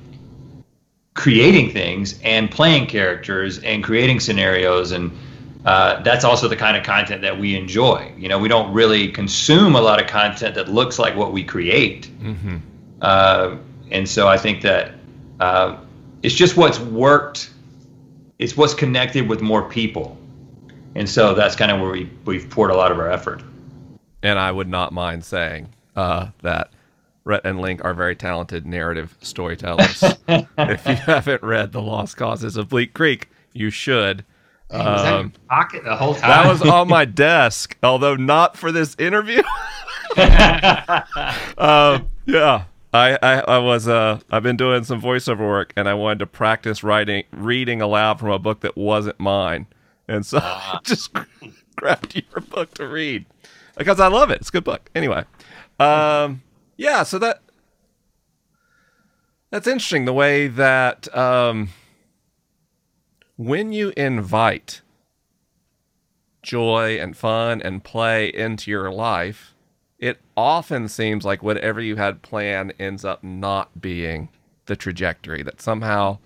creating 1.14 1.72
things 1.72 2.20
and 2.24 2.50
playing 2.50 2.88
characters 2.88 3.60
and 3.60 3.84
creating 3.84 4.20
scenarios 4.20 4.92
and 4.92 5.12
uh, 5.66 6.02
that's 6.02 6.24
also 6.24 6.48
the 6.48 6.56
kind 6.56 6.76
of 6.76 6.84
content 6.84 7.22
that 7.22 7.40
we 7.40 7.56
enjoy. 7.56 8.12
You 8.18 8.30
know, 8.30 8.40
we 8.40 8.48
don't 8.48 8.74
really 8.74 9.10
consume 9.10 9.76
a 9.76 9.82
lot 9.82 10.02
of 10.02 10.08
content 10.08 10.56
that 10.56 10.70
looks 10.70 10.98
like 10.98 11.16
what 11.16 11.34
we 11.34 11.44
create. 11.44 12.10
Mm-hmm. 12.20 12.58
Uh, 13.00 13.58
and 13.92 14.10
so 14.10 14.28
I 14.28 14.38
think 14.38 14.62
that 14.64 14.94
uh, 15.40 15.78
it's 16.24 16.34
just 16.34 16.58
what's 16.58 16.80
worked. 16.80 17.52
It's 18.42 18.58
what's 18.58 18.74
connected 18.74 19.30
with 19.30 19.40
more 19.42 19.70
people, 19.70 20.18
and 20.96 21.08
so 21.08 21.34
that's 21.36 21.56
kind 21.56 21.72
of 21.72 21.80
where 21.80 21.92
we 21.92 22.10
we've 22.26 22.50
poured 22.50 22.72
a 22.72 22.76
lot 22.76 22.92
of 22.92 22.98
our 23.00 23.10
effort. 23.10 23.44
And 24.24 24.38
I 24.40 24.52
would 24.52 24.68
not 24.68 24.92
mind 24.92 25.24
saying 25.24 25.70
uh, 25.96 26.30
that 26.42 26.72
Rhett 27.24 27.42
and 27.46 27.62
Link 27.62 27.86
are 27.86 27.94
very 27.94 28.16
talented 28.16 28.66
narrative 28.66 29.16
storytellers. 29.22 30.04
if 30.28 30.88
you 30.88 30.96
haven't 30.96 31.44
read 31.44 31.72
The 31.72 31.82
Lost 31.82 32.18
Causes 32.18 32.58
of 32.58 32.70
Bleak 32.70 32.94
Creek, 32.96 33.30
you 33.54 33.70
should. 33.70 34.26
Was 34.72 34.80
that 35.04 35.08
in 35.08 35.14
Um, 35.14 35.22
your 35.22 35.32
pocket 35.50 35.84
the 35.84 35.96
whole 35.96 36.16
time? 36.16 36.30
that 36.30 36.48
was 36.52 36.62
on 36.64 36.88
my 36.88 37.06
desk, 37.06 37.78
although 37.84 38.16
not 38.16 38.58
for 38.58 38.72
this 38.72 38.96
interview. 38.98 39.44
um, 41.58 42.10
yeah, 42.26 42.64
I, 42.94 43.18
I, 43.22 43.40
I 43.40 43.58
was 43.60 43.88
uh, 43.88 44.20
I've 44.30 44.44
been 44.44 44.58
doing 44.58 44.84
some 44.84 45.02
voiceover 45.02 45.40
work, 45.40 45.74
and 45.76 45.88
I 45.88 45.94
wanted 45.94 46.20
to 46.20 46.28
practice 46.28 46.84
writing, 46.84 47.24
reading 47.32 47.82
aloud 47.82 48.20
from 48.20 48.32
a 48.32 48.40
book 48.40 48.62
that 48.62 48.76
wasn't 48.76 49.20
mine, 49.20 49.68
and 50.08 50.26
so 50.26 50.40
I 50.42 50.80
just 50.84 51.12
grabbed 51.76 52.16
your 52.16 52.42
book 52.42 52.74
to 52.76 52.88
read 52.88 53.26
because 53.78 54.00
I 54.00 54.08
love 54.08 54.30
it. 54.30 54.42
It's 54.42 54.50
a 54.50 54.52
good 54.52 54.64
book. 54.66 54.90
Anyway, 54.94 55.24
um, 55.80 56.42
yeah, 56.76 57.04
so 57.04 57.18
that 57.20 57.42
that's 59.52 59.68
interesting. 59.68 60.06
The 60.06 60.14
way 60.14 60.48
that 60.48 61.14
um, 61.16 61.70
when 63.38 63.72
you 63.72 63.94
invite 63.96 64.82
joy 66.44 66.98
and 67.00 67.16
fun 67.16 67.62
and 67.62 67.84
play 67.84 68.28
into 68.28 68.70
your 68.70 68.92
life, 68.92 69.51
it 70.02 70.20
often 70.36 70.90
seems 70.90 71.24
like 71.24 71.44
whatever 71.44 71.80
you 71.80 71.96
had 71.96 72.24
planned 72.24 72.74
ends 72.80 73.06
up 73.06 73.24
not 73.24 73.80
being 73.80 74.30
the 74.66 74.76
trajectory. 74.76 75.44
That 75.44 75.62
somehow, 75.62 76.18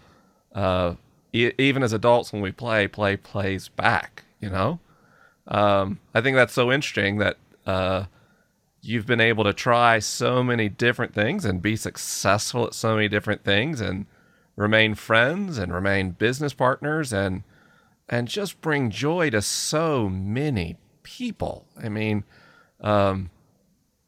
uh, 0.54 0.96
e- 1.34 1.52
even 1.58 1.84
as 1.84 1.92
adults, 1.92 2.32
when 2.32 2.42
we 2.42 2.54
play, 2.54 2.88
play 2.88 3.18
plays 3.18 3.68
back. 3.68 4.24
You 4.40 4.50
know, 4.50 4.80
um, 5.48 6.00
I 6.14 6.22
think 6.22 6.36
that's 6.36 6.54
so 6.54 6.72
interesting 6.72 7.18
that 7.18 7.38
uh, 7.66 8.06
you've 8.82 9.06
been 9.06 9.22
able 9.22 9.44
to 9.44 9.54
try 9.54 10.00
so 10.00 10.42
many 10.42 10.70
different 10.70 11.14
things 11.14 11.44
and 11.44 11.62
be 11.62 11.76
successful 11.76 12.66
at 12.66 12.74
so 12.74 12.96
many 12.96 13.10
different 13.10 13.44
things 13.44 13.82
and 13.82 14.06
remain 14.56 14.96
friends 14.96 15.58
and 15.58 15.74
remain 15.74 16.12
business 16.12 16.54
partners 16.54 17.12
and 17.12 17.44
and 18.08 18.28
just 18.28 18.62
bring 18.62 18.90
joy 18.92 19.32
to 19.32 19.42
so 19.42 20.08
many 20.08 20.78
people. 21.02 21.66
I 21.82 21.90
mean, 21.90 22.24
um, 22.80 23.32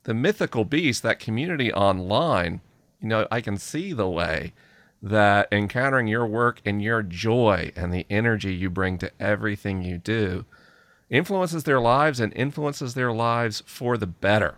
the 0.08 0.14
mythical 0.14 0.64
beast, 0.64 1.04
that 1.04 1.20
community 1.20 1.72
online, 1.74 2.62
you 3.02 3.10
know, 3.10 3.28
I 3.30 3.42
can 3.42 3.58
see 3.58 3.92
the 3.92 4.08
way 4.08 4.54
that 5.04 5.50
encountering 5.52 6.08
your 6.08 6.26
work 6.26 6.62
and 6.66 6.82
your 6.82 7.04
joy 7.04 7.74
and 7.76 7.94
the 7.94 8.06
energy 8.10 8.56
you 8.56 8.70
bring 8.70 8.98
to 9.00 9.12
everything 9.20 9.84
you 9.84 9.98
do 9.98 10.46
influences 11.10 11.66
their 11.66 11.82
lives 11.82 12.22
and 12.22 12.34
influences 12.38 12.94
their 12.94 13.12
lives 13.12 13.62
for 13.66 13.98
the 13.98 14.08
better. 14.08 14.56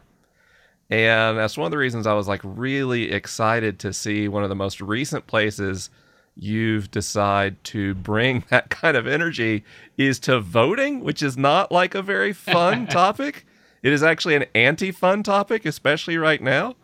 And 0.87 1.39
that's 1.39 1.57
one 1.57 1.65
of 1.65 1.71
the 1.71 1.79
reasons 1.79 2.05
I 2.05 2.13
was 2.13 2.27
like 2.27 2.41
really 2.43 3.11
excited 3.11 3.79
to 3.79 3.91
see 3.91 4.27
one 4.27 4.43
of 4.43 4.49
the 4.49 4.55
most 4.55 4.79
recent 4.79 5.25
places 5.25 5.89
you've 6.35 6.91
decided 6.91 7.63
to 7.63 7.95
bring 7.95 8.43
that 8.49 8.69
kind 8.69 8.95
of 8.95 9.07
energy 9.07 9.63
is 9.97 10.19
to 10.19 10.39
voting, 10.39 11.03
which 11.03 11.23
is 11.23 11.35
not 11.35 11.71
like 11.71 11.95
a 11.95 12.03
very 12.03 12.33
fun 12.33 12.85
topic. 12.87 13.47
It 13.81 13.93
is 13.93 14.03
actually 14.03 14.35
an 14.35 14.45
anti-fun 14.53 15.23
topic, 15.23 15.65
especially 15.65 16.17
right 16.17 16.41
now. 16.41 16.75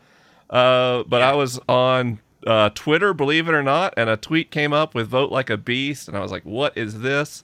Uh, 0.50 1.04
but 1.04 1.22
I 1.22 1.34
was 1.34 1.60
on 1.68 2.20
uh, 2.46 2.70
Twitter, 2.74 3.14
believe 3.14 3.48
it 3.48 3.54
or 3.54 3.64
not, 3.64 3.93
and 3.98 4.10
a 4.10 4.18
tweet 4.18 4.52
came 4.52 4.74
up 4.74 4.93
with 4.93 5.08
"Vote 5.08 5.32
like 5.32 5.50
a 5.50 5.58
beast," 5.58 6.08
and 6.08 6.16
I 6.16 6.22
was 6.22 6.32
like, 6.32 6.43
"What 6.43 6.78
is 6.78 7.02
this?" 7.02 7.43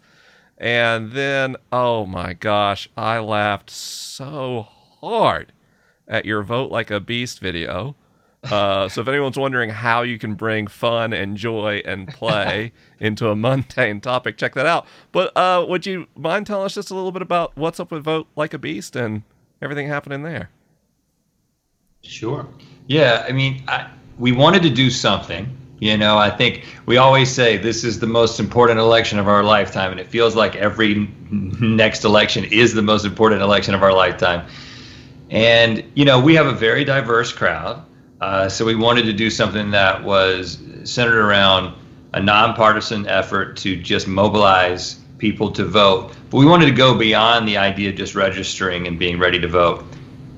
And 0.58 1.14
then, 1.14 1.56
oh 1.72 2.06
my 2.06 2.34
gosh, 2.34 2.88
I 2.96 3.18
laughed 3.20 3.72
so 3.72 4.68
hard 5.02 5.54
at 6.08 6.26
your 6.26 6.44
"Vote 6.44 6.72
like 6.72 6.92
a 6.92 7.00
beast" 7.00 7.40
video. 7.40 7.96
Uh, 8.44 8.90
so 8.90 9.02
if 9.02 9.08
anyone's 9.08 9.38
wondering 9.38 9.70
how 9.70 10.02
you 10.02 10.18
can 10.18 10.34
bring 10.34 10.66
fun 10.66 11.14
and 11.14 11.38
joy 11.38 11.82
and 11.86 12.08
play 12.08 12.72
into 13.00 13.30
a 13.30 13.36
mundane 13.36 14.02
topic, 14.02 14.38
check 14.38 14.56
that 14.56 14.66
out. 14.66 14.88
But 15.12 15.36
uh, 15.38 15.66
would 15.68 15.86
you 15.86 16.08
mind 16.16 16.48
telling 16.48 16.66
us 16.66 16.74
just 16.74 16.90
a 16.90 16.96
little 16.96 17.12
bit 17.12 17.22
about 17.22 17.56
what's 17.56 17.80
up 17.80 17.92
with 17.92 18.04
Vote 18.04 18.28
Like 18.36 18.54
a 18.54 18.58
Beast 18.58 18.96
and 18.96 19.24
everything 19.62 19.88
happening 19.88 20.24
there? 20.24 20.50
Sure. 22.02 22.48
Yeah, 22.88 23.26
I 23.28 23.32
mean, 23.32 23.64
I, 23.68 23.90
we 24.18 24.32
wanted 24.32 24.64
to 24.64 24.70
do 24.70 24.90
something. 24.90 25.58
You 25.80 25.98
know, 25.98 26.18
I 26.18 26.30
think 26.30 26.66
we 26.86 26.98
always 26.98 27.32
say 27.32 27.58
this 27.58 27.84
is 27.84 28.00
the 28.00 28.08
most 28.08 28.40
important 28.40 28.80
election 28.80 29.18
of 29.18 29.28
our 29.28 29.44
lifetime, 29.44 29.92
and 29.92 30.00
it 30.00 30.08
feels 30.08 30.36
like 30.36 30.56
every 30.56 31.10
next 31.32 32.06
election 32.06 32.44
is 32.46 32.74
the 32.74 32.84
most 32.84 33.04
important 33.04 33.42
election 33.42 33.74
of 33.74 33.82
our 33.82 33.94
lifetime. 33.94 34.48
And, 35.32 35.84
you 35.96 36.06
know, 36.06 36.20
we 36.20 36.36
have 36.36 36.46
a 36.46 36.54
very 36.54 36.84
diverse 36.84 37.32
crowd. 37.32 37.84
Uh, 38.20 38.48
so 38.48 38.64
we 38.64 38.76
wanted 38.76 39.04
to 39.04 39.14
do 39.14 39.32
something 39.32 39.72
that 39.72 40.04
was 40.04 40.60
centered 40.84 41.20
around 41.20 41.74
a 42.14 42.22
nonpartisan 42.22 43.08
effort 43.08 43.58
to 43.58 43.76
just 43.76 44.08
mobilize 44.08 45.01
people 45.22 45.52
to 45.52 45.64
vote. 45.64 46.12
But 46.30 46.38
we 46.38 46.46
wanted 46.46 46.66
to 46.66 46.72
go 46.72 46.98
beyond 46.98 47.48
the 47.48 47.58
idea 47.58 47.92
of 47.92 47.96
just 47.96 48.16
registering 48.16 48.88
and 48.88 49.00
being 49.00 49.20
ready 49.20 49.40
to 49.40 49.48
vote 49.48 49.86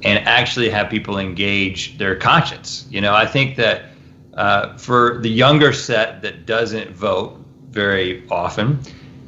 and 0.03 0.19
actually 0.27 0.69
have 0.69 0.89
people 0.89 1.17
engage 1.17 1.97
their 1.97 2.15
conscience. 2.15 2.85
You 2.91 3.01
know, 3.01 3.15
I 3.15 3.25
think 3.25 3.55
that 3.55 3.85
uh, 4.33 4.77
for 4.77 5.19
the 5.21 5.29
younger 5.29 5.71
set 5.71 6.21
that 6.21 6.45
doesn't 6.45 6.91
vote 6.91 7.39
very 7.69 8.27
often, 8.29 8.79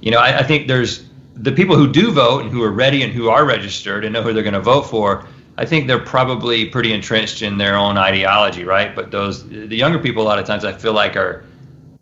you 0.01 0.11
know, 0.11 0.19
I, 0.19 0.39
I 0.39 0.43
think 0.43 0.67
there's 0.67 1.09
the 1.35 1.51
people 1.51 1.75
who 1.77 1.91
do 1.91 2.11
vote 2.11 2.41
and 2.41 2.51
who 2.51 2.61
are 2.61 2.71
ready 2.71 3.01
and 3.01 3.13
who 3.13 3.29
are 3.29 3.45
registered 3.45 4.03
and 4.03 4.13
know 4.13 4.21
who 4.21 4.33
they're 4.33 4.43
going 4.43 4.53
to 4.53 4.59
vote 4.59 4.83
for. 4.83 5.25
I 5.57 5.65
think 5.65 5.87
they're 5.87 5.99
probably 5.99 6.65
pretty 6.65 6.91
entrenched 6.91 7.41
in 7.41 7.57
their 7.57 7.77
own 7.77 7.97
ideology, 7.97 8.65
right? 8.65 8.93
But 8.93 9.11
those 9.11 9.47
the 9.47 9.75
younger 9.75 9.99
people, 9.99 10.21
a 10.21 10.27
lot 10.27 10.37
of 10.37 10.45
times, 10.45 10.65
I 10.65 10.73
feel 10.73 10.91
like 10.91 11.15
are 11.15 11.45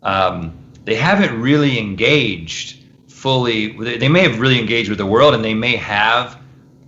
um, 0.02 0.52
they 0.84 0.96
haven't 0.96 1.40
really 1.40 1.78
engaged 1.78 2.83
fully. 3.24 3.68
They 3.96 4.10
may 4.10 4.20
have 4.20 4.38
really 4.38 4.60
engaged 4.60 4.90
with 4.90 4.98
the 4.98 5.06
world, 5.06 5.32
and 5.32 5.42
they 5.42 5.54
may 5.54 5.76
have 5.76 6.38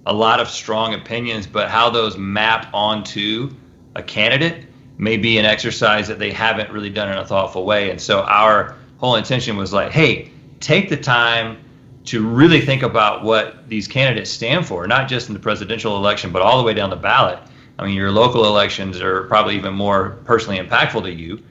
a 0.04 0.12
lot 0.12 0.38
of 0.38 0.50
strong 0.50 0.92
opinions, 0.92 1.46
but 1.46 1.70
how 1.70 1.88
those 1.88 2.18
map 2.18 2.68
onto 2.74 3.54
a 3.94 4.02
candidate 4.02 4.66
may 4.98 5.16
be 5.16 5.38
an 5.38 5.46
exercise 5.46 6.06
that 6.08 6.18
they 6.18 6.30
haven't 6.30 6.70
really 6.70 6.90
done 6.90 7.10
in 7.10 7.16
a 7.16 7.24
thoughtful 7.24 7.64
way. 7.64 7.90
And 7.90 7.98
so 7.98 8.20
our 8.20 8.76
whole 8.98 9.16
intention 9.16 9.56
was 9.56 9.72
like, 9.72 9.92
hey, 9.92 10.30
take 10.60 10.90
the 10.90 10.96
time 10.98 11.56
to 12.04 12.28
really 12.28 12.60
think 12.60 12.82
about 12.82 13.24
what 13.24 13.66
these 13.66 13.88
candidates 13.88 14.28
stand 14.28 14.66
for, 14.66 14.86
not 14.86 15.08
just 15.08 15.28
in 15.28 15.32
the 15.32 15.40
presidential 15.40 15.96
election, 15.96 16.32
but 16.32 16.42
all 16.42 16.58
the 16.58 16.64
way 16.64 16.74
down 16.74 16.90
the 16.90 16.96
ballot. 16.96 17.38
I 17.78 17.86
mean, 17.86 17.94
your 17.94 18.12
local 18.12 18.44
elections 18.44 19.00
are 19.00 19.22
probably 19.22 19.56
even 19.56 19.72
more 19.72 20.18
personally 20.26 20.58
impactful 20.58 21.02
to 21.04 21.10
you, 21.10 21.42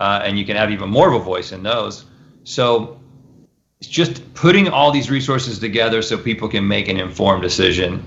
uh, 0.00 0.20
and 0.22 0.38
you 0.38 0.44
can 0.44 0.56
have 0.56 0.70
even 0.70 0.90
more 0.90 1.08
of 1.08 1.18
a 1.18 1.24
voice 1.24 1.52
in 1.52 1.62
those. 1.62 2.04
So 2.44 3.00
just 3.86 4.34
putting 4.34 4.68
all 4.68 4.90
these 4.90 5.10
resources 5.10 5.58
together 5.58 6.02
so 6.02 6.16
people 6.16 6.48
can 6.48 6.66
make 6.66 6.88
an 6.88 6.96
informed 6.96 7.42
decision. 7.42 8.02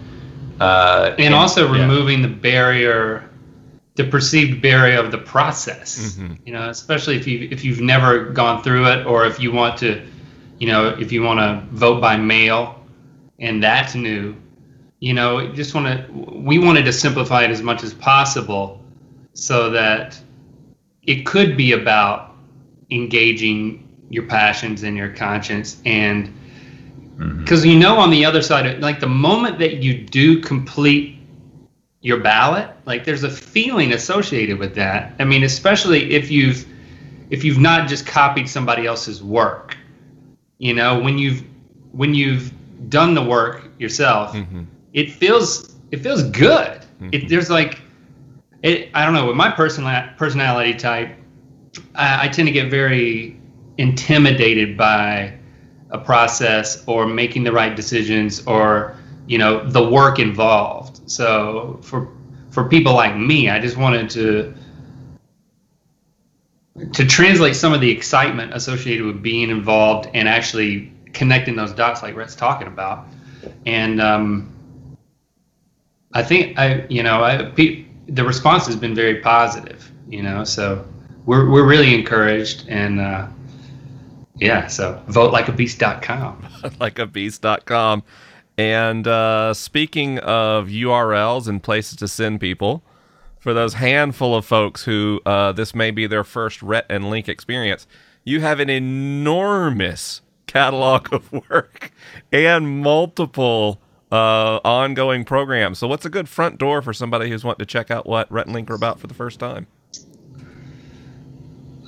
Uh, 0.60 1.16
and 1.20 1.34
also 1.34 1.72
yeah. 1.72 1.82
removing 1.82 2.22
the 2.22 2.28
barrier 2.28 3.30
the 3.96 4.04
perceived 4.04 4.62
barrier 4.62 5.00
of 5.00 5.12
the 5.12 5.18
process 5.18 5.98
Mm-hmm. 6.18 6.36
you 6.46 6.54
know 6.54 6.70
especially 6.70 7.16
if 7.16 7.28
you 7.28 7.48
if 7.52 7.64
you've 7.64 7.82
never 7.82 8.26
gone 8.26 8.64
through 8.64 8.88
it 8.88 9.06
or 9.06 9.26
if 9.26 9.40
you 9.40 9.52
want 9.52 9.78
to 9.80 10.06
you 10.60 10.68
know 10.68 10.90
if 11.00 11.12
you 11.12 11.24
want 11.24 11.40
to 11.40 11.66
vote 11.76 12.00
by 12.00 12.16
mail 12.16 12.86
and 13.40 13.62
that's 13.64 13.96
new 13.96 14.36
you 15.00 15.14
know 15.14 15.52
just 15.54 15.74
want 15.76 15.88
to 15.88 16.12
we 16.12 16.60
wanted 16.60 16.86
to 16.86 16.94
simplify 16.94 17.44
it 17.44 17.52
as 17.52 17.62
much 17.62 17.84
as 17.84 17.94
possible 17.94 18.82
so 19.34 19.70
that 19.72 20.20
it 21.04 21.26
could 21.26 21.58
be 21.58 21.72
about 21.72 22.36
engaging 22.92 23.87
your 24.10 24.24
passions 24.24 24.84
and 24.84 24.98
your 24.98 25.10
conscience. 25.10 25.82
And 25.86 26.34
because 27.40 27.66
you 27.66 27.78
know 27.78 27.98
on 27.98 28.12
the 28.12 28.26
other 28.26 28.42
side 28.42 28.80
like 28.80 29.00
the 29.00 29.08
moment 29.08 29.58
that 29.60 29.78
you 29.78 30.04
do 30.06 30.40
complete 30.42 31.18
your 32.02 32.20
ballot 32.20 32.70
like 32.86 33.04
there's 33.06 33.24
a 33.24 33.30
feeling 33.30 33.94
associated 33.94 34.60
with 34.60 34.76
that. 34.76 35.14
I 35.20 35.24
mean 35.26 35.44
especially 35.44 36.14
if 36.14 36.30
you've 36.32 36.66
if 37.30 37.44
you've 37.44 37.58
not 37.58 37.90
just 37.90 38.06
copied 38.06 38.48
somebody 38.50 38.86
else's 38.86 39.24
work. 39.24 39.76
You 40.60 40.74
know 40.74 41.00
when 41.00 41.18
you've 41.18 41.44
when 41.92 42.14
you've 42.14 42.52
done 42.90 43.14
the 43.16 43.24
work 43.24 43.64
yourself 43.80 44.34
Mm-hmm. 44.34 44.64
it 44.94 45.12
feels 45.12 45.76
it 45.92 45.98
feels 45.98 46.24
good. 46.24 46.82
It, 47.12 47.30
there's 47.30 47.50
like 47.50 47.80
it, 48.64 48.90
i 48.94 49.06
don't 49.06 49.14
know 49.14 49.28
with 49.28 49.36
my 49.36 49.52
personal 49.52 50.08
personality 50.18 50.74
type 50.74 51.16
I, 51.96 52.26
I 52.26 52.28
tend 52.28 52.48
to 52.48 52.52
get 52.52 52.70
very 52.72 53.40
intimidated 53.78 54.78
by 54.78 55.34
a 55.92 55.98
process 55.98 56.84
or 56.88 57.06
making 57.06 57.44
the 57.44 57.52
right 57.52 57.76
decisions 57.76 58.46
or 58.46 58.96
you 59.28 59.38
know 59.38 59.68
the 59.70 59.90
work 59.90 60.20
involved 60.20 61.00
so 61.10 61.80
for 61.82 62.10
for 62.50 62.68
people 62.68 62.94
like 62.94 63.16
me 63.16 63.50
i 63.50 63.60
just 63.60 63.78
wanted 63.78 64.10
to 64.10 64.54
to 66.94 67.06
translate 67.06 67.56
some 67.56 67.74
of 67.74 67.82
the 67.82 67.90
excitement 67.90 68.54
associated 68.54 69.06
with 69.06 69.22
being 69.22 69.50
involved 69.50 70.10
and 70.14 70.28
actually 70.28 70.92
connecting 71.14 71.56
those 71.56 71.72
dots 71.72 72.04
like 72.04 72.16
Rhett's 72.16 72.36
talking 72.36 72.68
about 72.68 73.06
and 73.66 74.02
um, 74.02 74.52
i 76.14 76.22
think 76.22 76.58
i 76.60 76.86
you 76.90 77.02
know 77.02 77.24
I, 77.24 77.44
pe- 77.44 77.88
the 78.08 78.24
response 78.24 78.66
has 78.68 78.76
been 78.76 78.96
very 78.96 79.20
positive. 79.20 79.92
You 80.10 80.24
know, 80.24 80.44
so 80.44 80.88
we're 81.26 81.50
we're 81.50 81.68
really 81.68 81.94
encouraged, 81.94 82.66
and 82.70 83.00
uh, 83.00 83.28
yeah, 84.40 84.68
so 84.68 85.02
votelikeabeast.com. 85.08 86.42
likeabeast.com. 86.80 88.04
And 88.60 89.08
uh, 89.08 89.54
speaking 89.54 90.18
of 90.18 90.66
URLs 90.66 91.48
and 91.48 91.62
places 91.62 91.96
to 91.98 92.08
send 92.08 92.40
people, 92.40 92.82
for 93.40 93.54
those 93.54 93.76
handful 93.76 94.36
of 94.36 94.46
folks 94.46 94.84
who 94.84 95.22
uh, 95.26 95.52
this 95.52 95.76
may 95.76 95.92
be 95.92 96.08
their 96.08 96.24
first 96.24 96.62
Rhett 96.64 96.86
and 96.90 97.10
Link 97.10 97.30
experience, 97.30 97.86
you 98.24 98.42
have 98.42 98.60
an 98.60 98.70
enormous 98.70 100.22
catalog 100.48 101.14
of 101.14 101.32
work 101.50 101.92
and 102.32 102.82
multiple 102.82 103.80
uh, 104.12 104.60
ongoing 104.66 105.24
programs. 105.24 105.80
So, 105.80 105.88
what's 105.88 106.06
a 106.06 106.10
good 106.10 106.28
front 106.28 106.58
door 106.58 106.82
for 106.82 106.94
somebody 106.94 107.30
who's 107.30 107.44
wanting 107.44 107.66
to 107.66 107.72
check 107.72 107.92
out 107.92 108.06
what 108.06 108.32
Rhett 108.32 108.48
and 108.48 108.56
Link 108.56 108.70
are 108.70 108.76
about 108.76 109.00
for 109.00 109.08
the 109.08 109.14
first 109.14 109.40
time? 109.40 109.68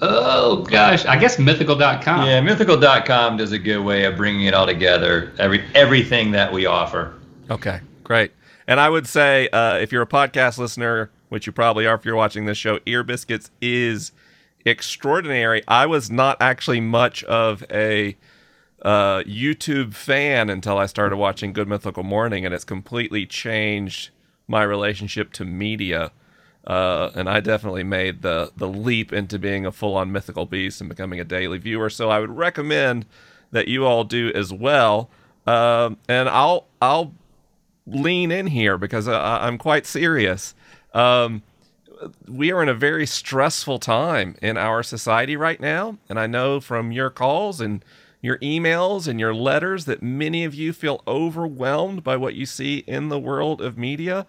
Oh 0.01 0.63
gosh, 0.63 1.05
I 1.05 1.17
guess 1.17 1.37
mythical.com. 1.39 2.25
Yeah, 2.25 2.41
mythical.com 2.41 3.37
does 3.37 3.51
a 3.51 3.59
good 3.59 3.79
way 3.79 4.05
of 4.05 4.15
bringing 4.15 4.45
it 4.45 4.53
all 4.53 4.65
together. 4.65 5.33
Every 5.37 5.63
everything 5.75 6.31
that 6.31 6.53
we 6.53 6.65
offer. 6.65 7.13
Okay, 7.49 7.81
great. 8.03 8.31
And 8.67 8.79
I 8.79 8.89
would 8.89 9.07
say, 9.07 9.49
uh, 9.49 9.77
if 9.77 9.91
you're 9.91 10.03
a 10.03 10.07
podcast 10.07 10.57
listener, 10.57 11.09
which 11.29 11.47
you 11.47 11.51
probably 11.51 11.85
are 11.85 11.95
if 11.95 12.05
you're 12.05 12.15
watching 12.15 12.45
this 12.45 12.57
show, 12.57 12.79
Ear 12.85 13.03
Biscuits 13.03 13.51
is 13.61 14.11
extraordinary. 14.65 15.63
I 15.67 15.85
was 15.85 16.11
not 16.11 16.37
actually 16.41 16.79
much 16.79 17.23
of 17.25 17.63
a 17.71 18.15
uh, 18.81 19.23
YouTube 19.23 19.93
fan 19.93 20.49
until 20.49 20.77
I 20.77 20.85
started 20.85 21.17
watching 21.17 21.51
Good 21.51 21.67
Mythical 21.67 22.03
Morning, 22.03 22.45
and 22.45 22.53
it's 22.53 22.63
completely 22.63 23.25
changed 23.25 24.11
my 24.47 24.63
relationship 24.63 25.33
to 25.33 25.45
media. 25.45 26.11
Uh, 26.67 27.09
and 27.15 27.29
I 27.29 27.39
definitely 27.39 27.83
made 27.83 28.21
the 28.21 28.51
the 28.55 28.67
leap 28.67 29.13
into 29.13 29.39
being 29.39 29.65
a 29.65 29.71
full 29.71 29.95
on 29.95 30.11
mythical 30.11 30.45
beast 30.45 30.81
and 30.81 30.89
becoming 30.89 31.19
a 31.19 31.23
daily 31.23 31.57
viewer. 31.57 31.89
So 31.89 32.09
I 32.09 32.19
would 32.19 32.35
recommend 32.35 33.05
that 33.51 33.67
you 33.67 33.85
all 33.85 34.03
do 34.03 34.31
as 34.35 34.53
well. 34.53 35.09
Um, 35.47 35.97
and 36.07 36.29
I'll 36.29 36.67
I'll 36.81 37.13
lean 37.87 38.31
in 38.31 38.47
here 38.47 38.77
because 38.77 39.07
I, 39.07 39.47
I'm 39.47 39.57
quite 39.57 39.85
serious. 39.85 40.53
Um, 40.93 41.43
we 42.27 42.51
are 42.51 42.61
in 42.63 42.69
a 42.69 42.73
very 42.73 43.05
stressful 43.05 43.79
time 43.79 44.35
in 44.41 44.57
our 44.57 44.83
society 44.83 45.35
right 45.35 45.59
now, 45.59 45.97
and 46.07 46.19
I 46.19 46.27
know 46.27 46.59
from 46.59 46.91
your 46.91 47.09
calls 47.09 47.59
and 47.59 47.83
your 48.21 48.37
emails 48.39 49.07
and 49.07 49.19
your 49.19 49.33
letters 49.33 49.85
that 49.85 50.03
many 50.03 50.43
of 50.43 50.53
you 50.53 50.73
feel 50.73 51.01
overwhelmed 51.07 52.03
by 52.03 52.15
what 52.15 52.35
you 52.35 52.45
see 52.45 52.79
in 52.79 53.09
the 53.09 53.19
world 53.19 53.61
of 53.61 53.77
media. 53.77 54.25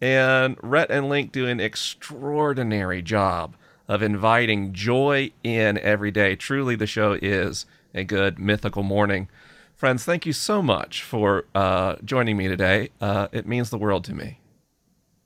And 0.00 0.56
Rhett 0.62 0.90
and 0.90 1.08
Link 1.08 1.32
do 1.32 1.46
an 1.46 1.60
extraordinary 1.60 3.02
job 3.02 3.54
of 3.86 4.02
inviting 4.02 4.72
joy 4.72 5.32
in 5.42 5.76
every 5.78 6.10
day. 6.10 6.36
Truly, 6.36 6.76
the 6.76 6.86
show 6.86 7.18
is 7.20 7.66
a 7.94 8.04
good 8.04 8.38
mythical 8.38 8.82
morning. 8.82 9.28
Friends, 9.74 10.04
thank 10.04 10.24
you 10.26 10.32
so 10.32 10.62
much 10.62 11.02
for 11.02 11.44
uh, 11.54 11.96
joining 12.04 12.36
me 12.36 12.48
today. 12.48 12.90
Uh, 13.00 13.28
it 13.32 13.46
means 13.46 13.70
the 13.70 13.78
world 13.78 14.04
to 14.04 14.14
me. 14.14 14.38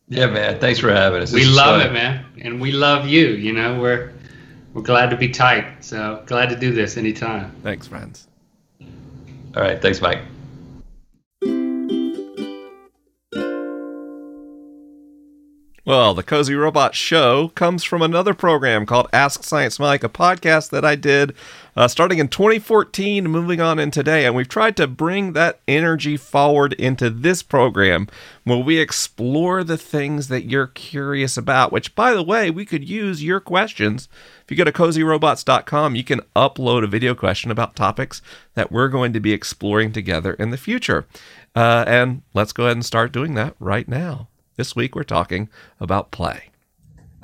Yeah, 0.08 0.26
man. 0.26 0.60
Thanks 0.60 0.78
for 0.78 0.90
having 0.92 1.22
us. 1.22 1.32
We 1.32 1.40
This 1.40 1.50
is 1.50 1.56
love 1.56 1.80
fun. 1.80 1.90
it, 1.90 1.92
man, 1.92 2.24
and 2.42 2.60
we 2.60 2.72
love 2.72 3.06
you. 3.06 3.28
You 3.28 3.52
know, 3.52 3.80
we're 3.80 4.12
we're 4.72 4.82
glad 4.82 5.10
to 5.10 5.16
be 5.16 5.28
tight. 5.28 5.82
So 5.84 6.22
glad 6.26 6.50
to 6.50 6.56
do 6.56 6.72
this 6.72 6.96
anytime. 6.96 7.52
Thanks, 7.62 7.86
friends. 7.86 8.28
All 9.56 9.62
right. 9.62 9.80
Thanks, 9.80 10.00
Mike. 10.00 10.20
Well, 15.86 16.14
the 16.14 16.22
Cozy 16.22 16.54
Robot 16.54 16.94
Show 16.94 17.48
comes 17.48 17.84
from 17.84 18.00
another 18.00 18.32
program 18.32 18.86
called 18.86 19.06
Ask 19.12 19.44
Science 19.44 19.78
Mike, 19.78 20.02
a 20.02 20.08
podcast 20.08 20.70
that 20.70 20.82
I 20.82 20.94
did 20.94 21.34
uh, 21.76 21.88
starting 21.88 22.16
in 22.16 22.28
2014, 22.28 23.24
moving 23.24 23.60
on 23.60 23.78
in 23.78 23.90
today. 23.90 24.24
And 24.24 24.34
we've 24.34 24.48
tried 24.48 24.78
to 24.78 24.86
bring 24.86 25.34
that 25.34 25.60
energy 25.68 26.16
forward 26.16 26.72
into 26.72 27.10
this 27.10 27.42
program 27.42 28.08
where 28.44 28.56
we 28.56 28.78
explore 28.78 29.62
the 29.62 29.76
things 29.76 30.28
that 30.28 30.46
you're 30.46 30.68
curious 30.68 31.36
about, 31.36 31.70
which, 31.70 31.94
by 31.94 32.14
the 32.14 32.22
way, 32.22 32.50
we 32.50 32.64
could 32.64 32.88
use 32.88 33.22
your 33.22 33.38
questions. 33.40 34.08
If 34.42 34.50
you 34.50 34.56
go 34.56 34.64
to 34.64 34.72
cozyrobots.com, 34.72 35.96
you 35.96 36.04
can 36.04 36.22
upload 36.34 36.82
a 36.84 36.86
video 36.86 37.14
question 37.14 37.50
about 37.50 37.76
topics 37.76 38.22
that 38.54 38.72
we're 38.72 38.88
going 38.88 39.12
to 39.12 39.20
be 39.20 39.34
exploring 39.34 39.92
together 39.92 40.32
in 40.32 40.48
the 40.48 40.56
future. 40.56 41.06
Uh, 41.54 41.84
and 41.86 42.22
let's 42.32 42.54
go 42.54 42.64
ahead 42.64 42.78
and 42.78 42.86
start 42.86 43.12
doing 43.12 43.34
that 43.34 43.54
right 43.60 43.86
now. 43.86 44.28
This 44.56 44.76
week 44.76 44.94
we're 44.94 45.02
talking 45.02 45.48
about 45.80 46.10
play. 46.12 46.50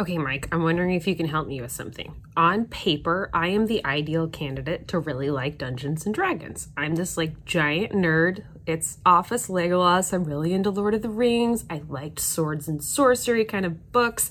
Okay, 0.01 0.19
Mike, 0.19 0.49
I'm 0.51 0.63
wondering 0.63 0.95
if 0.95 1.07
you 1.07 1.15
can 1.15 1.29
help 1.29 1.47
me 1.47 1.61
with 1.61 1.71
something. 1.71 2.15
On 2.37 2.65
paper, 2.65 3.29
I 3.35 3.49
am 3.49 3.67
the 3.67 3.85
ideal 3.85 4.29
candidate 4.29 4.89
to 4.89 4.99
really 4.99 5.31
like 5.31 5.59
Dungeons 5.59 6.07
and 6.07 6.15
Dragons. 6.15 6.69
I'm 6.77 6.97
this 6.97 7.17
like 7.17 7.45
giant 7.45 7.93
nerd. 7.93 8.43
It's 8.67 8.99
Office 9.05 9.49
Legolas. 9.49 10.13
I'm 10.13 10.25
really 10.25 10.55
into 10.55 10.71
Lord 10.71 10.95
of 10.95 11.03
the 11.03 11.11
Rings. 11.11 11.67
I 11.69 11.83
liked 11.87 12.19
swords 12.19 12.67
and 12.67 12.83
sorcery 12.83 13.45
kind 13.45 13.67
of 13.67 13.93
books. 13.93 14.31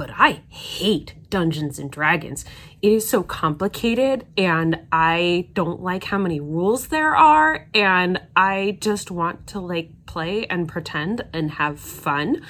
But 0.00 0.12
I 0.16 0.40
hate 0.48 1.16
Dungeons 1.28 1.78
and 1.78 1.90
Dragons. 1.90 2.46
It 2.80 2.90
is 2.90 3.06
so 3.06 3.22
complicated, 3.22 4.26
and 4.34 4.86
I 4.90 5.50
don't 5.52 5.82
like 5.82 6.04
how 6.04 6.16
many 6.16 6.40
rules 6.40 6.86
there 6.86 7.14
are, 7.14 7.68
and 7.74 8.18
I 8.34 8.78
just 8.80 9.10
want 9.10 9.46
to 9.48 9.60
like 9.60 9.90
play 10.06 10.46
and 10.46 10.66
pretend 10.66 11.26
and 11.34 11.50
have 11.50 11.78
fun. 11.78 12.40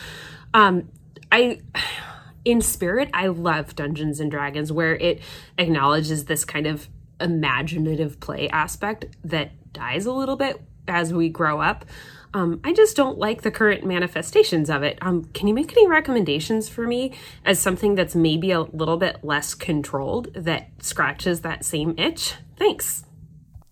Um, 0.54 0.90
I 1.32 1.62
in 2.44 2.60
spirit, 2.60 3.10
I 3.12 3.26
love 3.26 3.74
Dungeons 3.74 4.20
and 4.20 4.30
Dragons, 4.30 4.70
where 4.70 4.94
it 4.94 5.20
acknowledges 5.58 6.26
this 6.26 6.44
kind 6.44 6.68
of 6.68 6.86
imaginative 7.20 8.20
play 8.20 8.48
aspect 8.50 9.06
that 9.24 9.72
dies 9.72 10.06
a 10.06 10.12
little 10.12 10.36
bit 10.36 10.62
as 10.86 11.12
we 11.12 11.28
grow 11.28 11.60
up. 11.60 11.84
Um, 12.32 12.60
I 12.62 12.72
just 12.72 12.96
don't 12.96 13.18
like 13.18 13.42
the 13.42 13.50
current 13.50 13.84
manifestations 13.84 14.70
of 14.70 14.82
it. 14.82 14.98
Um, 15.02 15.24
can 15.34 15.48
you 15.48 15.54
make 15.54 15.72
any 15.72 15.88
recommendations 15.88 16.68
for 16.68 16.86
me 16.86 17.12
as 17.44 17.58
something 17.58 17.96
that's 17.96 18.14
maybe 18.14 18.52
a 18.52 18.60
little 18.60 18.96
bit 18.96 19.24
less 19.24 19.54
controlled 19.54 20.32
that 20.34 20.70
scratches 20.80 21.40
that 21.40 21.64
same 21.64 21.94
itch? 21.98 22.34
Thanks. 22.56 23.04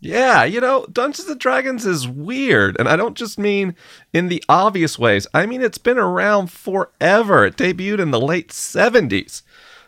Yeah, 0.01 0.45
you 0.45 0.61
know, 0.61 0.87
Dungeons 0.93 1.29
and 1.29 1.41
Dragons 1.41 1.85
is 1.85 2.07
weird, 2.07 2.77
and 2.79 2.89
I 2.89 2.95
don't 2.95 3.17
just 3.17 3.37
mean 3.37 3.75
in 4.13 4.29
the 4.29 4.43
obvious 4.49 4.99
ways. 4.99 5.27
I 5.35 5.47
mean 5.47 5.61
it's 5.61 5.79
been 5.79 5.99
around 5.99 6.53
forever. 6.53 7.47
It 7.47 7.57
debuted 7.57 7.99
in 7.99 8.13
the 8.13 8.21
late 8.21 8.51
70s. 8.51 9.43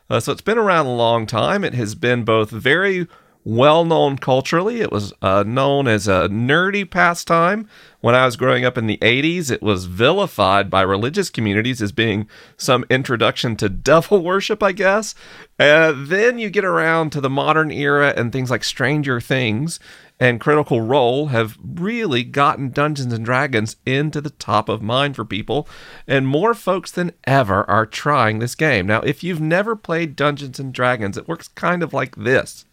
Uh, 0.08 0.18
so 0.18 0.32
it's 0.32 0.40
been 0.40 0.58
around 0.58 0.86
a 0.86 0.94
long 0.94 1.26
time. 1.26 1.62
It 1.62 1.74
has 1.74 1.94
been 1.94 2.24
both 2.24 2.50
very 2.50 3.06
well 3.44 3.84
known 3.84 4.18
culturally. 4.18 4.80
It 4.80 4.92
was 4.92 5.12
uh, 5.22 5.44
known 5.46 5.88
as 5.88 6.06
a 6.06 6.28
nerdy 6.28 6.88
pastime. 6.88 7.68
When 8.00 8.14
I 8.14 8.24
was 8.24 8.36
growing 8.36 8.64
up 8.64 8.78
in 8.78 8.86
the 8.86 8.98
80s, 8.98 9.50
it 9.50 9.62
was 9.62 9.84
vilified 9.84 10.70
by 10.70 10.82
religious 10.82 11.28
communities 11.30 11.82
as 11.82 11.92
being 11.92 12.28
some 12.56 12.84
introduction 12.88 13.56
to 13.56 13.68
devil 13.68 14.22
worship, 14.22 14.62
I 14.62 14.72
guess. 14.72 15.14
Uh, 15.58 15.92
then 15.96 16.38
you 16.38 16.50
get 16.50 16.64
around 16.64 17.10
to 17.10 17.20
the 17.20 17.30
modern 17.30 17.70
era, 17.70 18.14
and 18.16 18.32
things 18.32 18.50
like 18.50 18.64
Stranger 18.64 19.20
Things 19.20 19.78
and 20.20 20.38
Critical 20.38 20.82
Role 20.82 21.28
have 21.28 21.58
really 21.64 22.22
gotten 22.22 22.70
Dungeons 22.70 23.12
and 23.12 23.24
Dragons 23.24 23.76
into 23.86 24.20
the 24.20 24.30
top 24.30 24.68
of 24.68 24.82
mind 24.82 25.16
for 25.16 25.24
people, 25.24 25.66
and 26.06 26.26
more 26.26 26.52
folks 26.52 26.90
than 26.90 27.12
ever 27.24 27.68
are 27.68 27.86
trying 27.86 28.38
this 28.38 28.54
game. 28.54 28.86
Now, 28.86 29.00
if 29.00 29.24
you've 29.24 29.40
never 29.40 29.74
played 29.74 30.16
Dungeons 30.16 30.60
and 30.60 30.74
Dragons, 30.74 31.16
it 31.16 31.26
works 31.26 31.48
kind 31.48 31.82
of 31.82 31.94
like 31.94 32.16
this. 32.16 32.66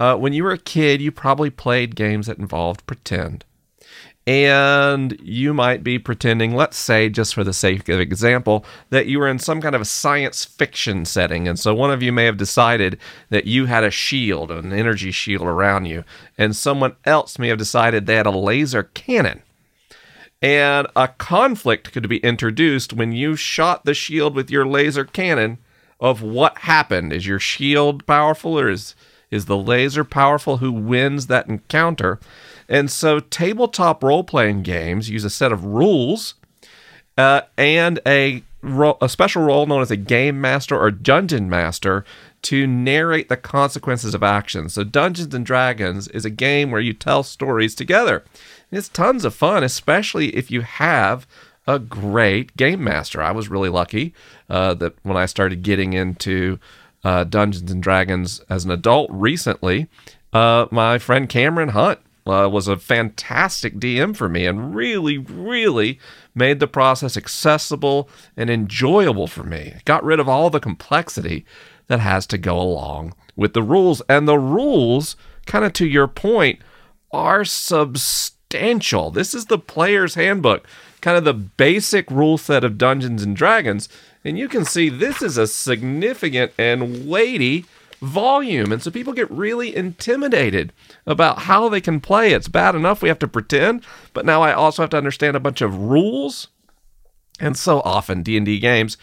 Uh, 0.00 0.16
when 0.16 0.32
you 0.32 0.42
were 0.42 0.52
a 0.52 0.58
kid, 0.58 1.02
you 1.02 1.12
probably 1.12 1.50
played 1.50 1.94
games 1.94 2.26
that 2.26 2.38
involved 2.38 2.86
pretend. 2.86 3.44
And 4.26 5.18
you 5.22 5.52
might 5.52 5.84
be 5.84 5.98
pretending, 5.98 6.54
let's 6.54 6.78
say, 6.78 7.10
just 7.10 7.34
for 7.34 7.44
the 7.44 7.52
sake 7.52 7.88
of 7.88 8.00
example, 8.00 8.64
that 8.88 9.06
you 9.06 9.18
were 9.18 9.28
in 9.28 9.38
some 9.38 9.60
kind 9.60 9.74
of 9.74 9.82
a 9.82 9.86
science 9.86 10.44
fiction 10.44 11.04
setting. 11.04 11.46
And 11.46 11.58
so 11.58 11.74
one 11.74 11.90
of 11.90 12.02
you 12.02 12.12
may 12.12 12.24
have 12.24 12.38
decided 12.38 12.98
that 13.28 13.44
you 13.44 13.66
had 13.66 13.84
a 13.84 13.90
shield, 13.90 14.50
an 14.50 14.72
energy 14.72 15.10
shield 15.10 15.42
around 15.42 15.84
you, 15.84 16.04
and 16.38 16.56
someone 16.56 16.96
else 17.04 17.38
may 17.38 17.48
have 17.48 17.58
decided 17.58 18.06
they 18.06 18.16
had 18.16 18.26
a 18.26 18.30
laser 18.30 18.84
cannon. 18.84 19.42
And 20.40 20.86
a 20.96 21.08
conflict 21.08 21.92
could 21.92 22.08
be 22.08 22.18
introduced 22.18 22.94
when 22.94 23.12
you 23.12 23.36
shot 23.36 23.84
the 23.84 23.94
shield 23.94 24.34
with 24.34 24.50
your 24.50 24.66
laser 24.66 25.04
cannon 25.04 25.58
of 25.98 26.22
what 26.22 26.58
happened. 26.58 27.12
Is 27.12 27.26
your 27.26 27.40
shield 27.40 28.06
powerful 28.06 28.58
or 28.58 28.70
is 28.70 28.94
is 29.30 29.46
the 29.46 29.56
laser 29.56 30.04
powerful 30.04 30.58
who 30.58 30.72
wins 30.72 31.26
that 31.26 31.48
encounter? 31.48 32.18
And 32.68 32.90
so 32.90 33.20
tabletop 33.20 34.02
role-playing 34.02 34.62
games 34.62 35.10
use 35.10 35.24
a 35.24 35.30
set 35.30 35.52
of 35.52 35.64
rules 35.64 36.34
uh, 37.18 37.42
and 37.56 38.00
a 38.06 38.42
ro- 38.62 38.98
a 39.00 39.08
special 39.08 39.42
role 39.42 39.66
known 39.66 39.82
as 39.82 39.90
a 39.90 39.96
game 39.96 40.40
master 40.40 40.78
or 40.78 40.90
dungeon 40.90 41.48
master 41.48 42.04
to 42.42 42.66
narrate 42.66 43.28
the 43.28 43.36
consequences 43.36 44.14
of 44.14 44.22
actions. 44.22 44.74
So 44.74 44.84
Dungeons 44.84 45.34
and 45.34 45.44
Dragons 45.44 46.08
is 46.08 46.24
a 46.24 46.30
game 46.30 46.70
where 46.70 46.80
you 46.80 46.92
tell 46.92 47.22
stories 47.22 47.74
together. 47.74 48.24
It's 48.70 48.88
tons 48.88 49.24
of 49.24 49.34
fun, 49.34 49.62
especially 49.62 50.34
if 50.36 50.50
you 50.50 50.62
have 50.62 51.26
a 51.66 51.78
great 51.78 52.56
game 52.56 52.82
master. 52.82 53.20
I 53.20 53.32
was 53.32 53.50
really 53.50 53.68
lucky 53.68 54.14
uh, 54.48 54.74
that 54.74 54.94
when 55.02 55.16
I 55.16 55.26
started 55.26 55.62
getting 55.62 55.92
into 55.92 56.58
uh, 57.04 57.24
Dungeons 57.24 57.70
and 57.70 57.82
Dragons 57.82 58.40
as 58.48 58.64
an 58.64 58.70
adult 58.70 59.10
recently, 59.10 59.88
uh, 60.32 60.66
my 60.70 60.98
friend 60.98 61.28
Cameron 61.28 61.70
Hunt 61.70 61.98
uh, 62.26 62.48
was 62.48 62.68
a 62.68 62.76
fantastic 62.76 63.76
DM 63.76 64.14
for 64.14 64.28
me 64.28 64.46
and 64.46 64.74
really, 64.74 65.18
really 65.18 65.98
made 66.34 66.60
the 66.60 66.68
process 66.68 67.16
accessible 67.16 68.08
and 68.36 68.50
enjoyable 68.50 69.26
for 69.26 69.42
me. 69.42 69.74
Got 69.84 70.04
rid 70.04 70.20
of 70.20 70.28
all 70.28 70.50
the 70.50 70.60
complexity 70.60 71.44
that 71.88 72.00
has 72.00 72.26
to 72.28 72.38
go 72.38 72.60
along 72.60 73.14
with 73.34 73.52
the 73.54 73.62
rules. 73.62 74.02
And 74.08 74.28
the 74.28 74.38
rules, 74.38 75.16
kind 75.46 75.64
of 75.64 75.72
to 75.74 75.86
your 75.86 76.06
point, 76.06 76.60
are 77.10 77.44
substantial. 77.44 79.10
This 79.10 79.34
is 79.34 79.46
the 79.46 79.58
player's 79.58 80.14
handbook, 80.14 80.66
kind 81.00 81.16
of 81.16 81.24
the 81.24 81.34
basic 81.34 82.10
rule 82.10 82.38
set 82.38 82.62
of 82.62 82.78
Dungeons 82.78 83.22
and 83.24 83.34
Dragons. 83.34 83.88
And 84.24 84.38
you 84.38 84.48
can 84.48 84.64
see 84.64 84.88
this 84.88 85.22
is 85.22 85.38
a 85.38 85.46
significant 85.46 86.52
and 86.58 87.08
weighty 87.08 87.64
volume. 88.00 88.72
And 88.72 88.82
so 88.82 88.90
people 88.90 89.12
get 89.12 89.30
really 89.30 89.74
intimidated 89.74 90.72
about 91.06 91.40
how 91.40 91.68
they 91.68 91.80
can 91.80 92.00
play. 92.00 92.32
It's 92.32 92.48
bad 92.48 92.74
enough 92.74 93.02
we 93.02 93.08
have 93.08 93.18
to 93.20 93.28
pretend, 93.28 93.84
but 94.12 94.24
now 94.24 94.42
I 94.42 94.52
also 94.52 94.82
have 94.82 94.90
to 94.90 94.96
understand 94.96 95.36
a 95.36 95.40
bunch 95.40 95.60
of 95.60 95.76
rules. 95.76 96.48
And 97.38 97.56
so 97.56 97.80
often 97.80 98.22
D&D 98.22 98.58
games 98.58 98.96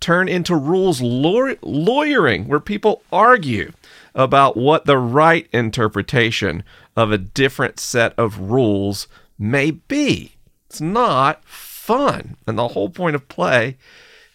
turn 0.00 0.28
into 0.28 0.56
rules 0.56 1.00
law- 1.00 1.54
lawyering 1.62 2.48
where 2.48 2.60
people 2.60 3.02
argue 3.12 3.72
about 4.14 4.56
what 4.56 4.84
the 4.84 4.98
right 4.98 5.48
interpretation 5.52 6.62
of 6.96 7.10
a 7.10 7.18
different 7.18 7.80
set 7.80 8.12
of 8.18 8.38
rules 8.38 9.08
may 9.38 9.70
be. 9.70 10.32
It's 10.66 10.80
not 10.80 11.44
fun. 11.44 12.36
And 12.46 12.58
the 12.58 12.68
whole 12.68 12.90
point 12.90 13.16
of 13.16 13.28
play 13.28 13.76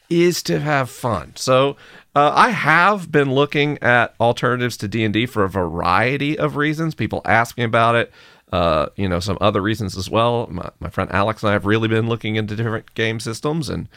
is 0.09 0.41
to 0.43 0.59
have 0.59 0.89
fun. 0.89 1.33
So 1.35 1.77
uh, 2.15 2.31
I 2.33 2.49
have 2.49 3.11
been 3.11 3.33
looking 3.33 3.77
at 3.81 4.15
alternatives 4.19 4.77
to 4.77 4.87
D 4.87 5.03
and 5.03 5.13
D 5.13 5.25
for 5.25 5.43
a 5.43 5.49
variety 5.49 6.37
of 6.37 6.55
reasons. 6.55 6.95
People 6.95 7.21
ask 7.25 7.57
me 7.57 7.63
about 7.63 7.95
it. 7.95 8.11
Uh, 8.51 8.87
you 8.95 9.07
know, 9.07 9.19
some 9.19 9.37
other 9.39 9.61
reasons 9.61 9.95
as 9.95 10.09
well. 10.09 10.47
My, 10.49 10.69
my, 10.79 10.89
friend 10.89 11.11
Alex 11.13 11.43
and 11.43 11.51
I 11.51 11.53
have 11.53 11.67
really 11.67 11.87
been 11.87 12.09
looking 12.09 12.35
into 12.35 12.55
different 12.55 12.95
game 12.95 13.19
systems, 13.19 13.69
and 13.69 13.87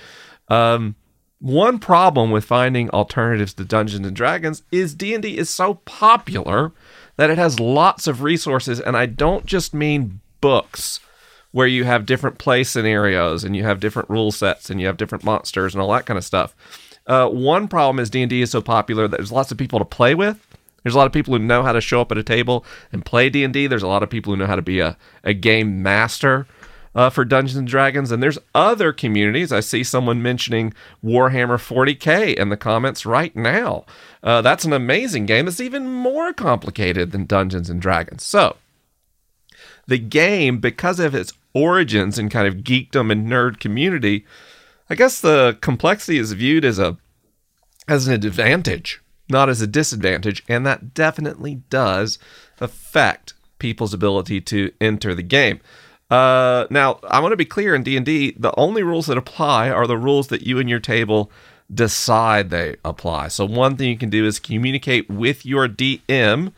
um, 0.49 0.95
one 1.39 1.79
problem 1.79 2.31
with 2.31 2.45
finding 2.45 2.91
alternatives 2.91 3.55
to 3.55 3.65
Dungeons 3.65 4.07
and 4.07 4.15
Dragons 4.15 4.63
is 4.71 4.95
D 4.95 5.15
and 5.15 5.23
D 5.23 5.39
is 5.39 5.49
so 5.49 5.75
popular 5.87 6.73
that 7.17 7.31
it 7.31 7.39
has 7.39 7.59
lots 7.59 8.07
of 8.07 8.23
resources, 8.23 8.79
and 8.79 8.95
I 8.95 9.07
don't 9.07 9.47
just 9.47 9.73
mean 9.73 10.21
books 10.43 11.01
where 11.53 11.67
you 11.67 11.85
have 11.85 12.07
different 12.07 12.39
play 12.39 12.65
scenarios 12.65 13.45
and 13.45 13.55
you 13.55 13.63
have 13.63 13.81
different 13.81 14.11
rule 14.11 14.33
sets 14.33 14.69
and 14.71 14.81
you 14.81 14.87
have 14.87 14.97
different 14.97 15.25
monsters 15.25 15.75
and 15.75 15.83
all 15.83 15.93
that 15.93 16.07
kind 16.07 16.19
of 16.19 16.25
stuff. 16.25 16.55
Uh, 17.07 17.29
one 17.29 17.69
problem 17.69 17.99
is 17.99 18.11
D&D 18.11 18.43
is 18.43 18.51
so 18.51 18.61
popular 18.61 19.09
that 19.09 19.17
there's 19.17 19.33
lots 19.33 19.53
of 19.53 19.59
people 19.59 19.79
to 19.79 19.85
play 19.85 20.15
with. 20.15 20.47
There's 20.83 20.95
a 20.95 20.99
lot 20.99 21.07
of 21.07 21.13
people 21.13 21.35
who 21.35 21.39
know 21.39 21.63
how 21.63 21.73
to 21.73 21.81
show 21.81 22.01
up 22.01 22.11
at 22.11 22.19
a 22.19 22.23
table 22.23 22.65
and 22.91 23.05
play 23.05 23.31
D&D. 23.31 23.67
There's 23.67 23.83
a 23.83 23.89
lot 23.89 24.03
of 24.03 24.11
people 24.11 24.33
who 24.33 24.37
know 24.39 24.47
how 24.47 24.57
to 24.57 24.63
be 24.63 24.81
a, 24.81 24.97
a 25.23 25.35
game 25.35 25.83
master 25.83 26.47
uh, 26.95 27.11
for 27.11 27.25
Dungeons 27.25 27.57
and 27.57 27.69
Dragons. 27.69 28.11
And 28.11 28.23
there's 28.23 28.39
other 28.55 28.93
communities. 28.93 29.53
I 29.53 29.61
see 29.61 29.85
someone 29.85 30.23
mentioning 30.23 30.75
Warhammer 31.05 31.59
40k 31.59 32.35
in 32.35 32.49
the 32.49 32.57
comments 32.57 33.07
right 33.07 33.35
now. 33.35 33.85
Uh, 34.23 34.43
that's 34.43 34.65
an 34.65 34.73
amazing 34.73 35.27
game. 35.27 35.49
It's 35.49 35.61
even 35.61 35.89
more 35.89 36.33
complicated 36.33 37.13
than 37.13 37.27
Dungeons 37.27 37.71
and 37.71 37.81
Dragons. 37.81 38.25
So 38.25 38.57
the 39.87 39.99
game, 39.99 40.59
because 40.59 41.01
of 41.01 41.15
its 41.15 41.33
origins 41.55 42.19
and 42.19 42.31
kind 42.31 42.47
of 42.47 42.63
geekdom 42.63 43.11
and 43.11 43.27
nerd 43.27 43.61
community, 43.61 44.25
I 44.89 44.95
guess 44.95 45.21
the 45.21 45.59
complexity 45.61 46.19
is 46.19 46.33
viewed 46.33 46.65
as 46.65 46.79
a 46.79 46.99
as 47.89 48.07
an 48.07 48.15
advantage, 48.15 49.03
not 49.29 49.49
as 49.49 49.61
a 49.61 49.67
disadvantage, 49.67 50.45
and 50.49 50.65
that 50.67 50.95
definitely 50.95 51.57
does 51.69 52.19
affect 52.61 53.35
people's 53.59 53.95
ability 53.95 54.41
to 54.41 54.71
enter 54.81 55.15
the 55.15 55.23
game. 55.23 55.61
Uh, 56.11 56.67
now, 56.69 57.01
I 57.09 57.21
want 57.21 57.33
to 57.33 57.37
be 57.37 57.47
clear 57.47 57.75
in 57.75 57.83
D&D, 57.83 58.37
the 58.39 58.55
only 58.59 58.83
rules 58.83 59.07
that 59.07 59.17
apply 59.17 59.71
are 59.71 59.87
the 59.87 59.97
rules 59.97 60.29
that 60.29 60.43
you 60.43 60.59
and 60.59 60.69
your 60.69 60.79
table 60.79 61.33
decide 61.73 62.51
they 62.51 62.77
apply. 62.85 63.29
So 63.29 63.47
one 63.47 63.77
thing 63.77 63.89
you 63.89 63.97
can 63.97 64.11
do 64.11 64.27
is 64.27 64.39
communicate 64.39 65.09
with 65.09 65.47
your 65.47 65.69
DM 65.69 66.53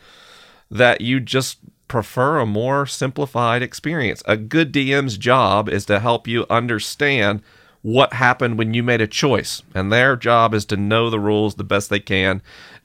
that 0.69 1.01
you 1.01 1.19
just 1.19 1.59
prefer 1.87 2.39
a 2.39 2.45
more 2.45 2.85
simplified 2.85 3.61
experience. 3.61 4.23
A 4.25 4.37
good 4.37 4.73
DM's 4.73 5.17
job 5.17 5.69
is 5.69 5.85
to 5.85 5.99
help 5.99 6.27
you 6.27 6.45
understand 6.49 7.41
what 7.81 8.13
happened 8.13 8.57
when 8.57 8.73
you 8.73 8.81
made 8.81 9.01
a 9.01 9.07
choice. 9.07 9.61
And 9.75 9.91
their 9.91 10.15
job 10.15 10.53
is 10.53 10.65
to 10.65 10.77
know 10.77 11.09
the 11.09 11.19
rules 11.19 11.55
the 11.55 11.63
best 11.63 11.89
they 11.89 11.99
can. 11.99 12.41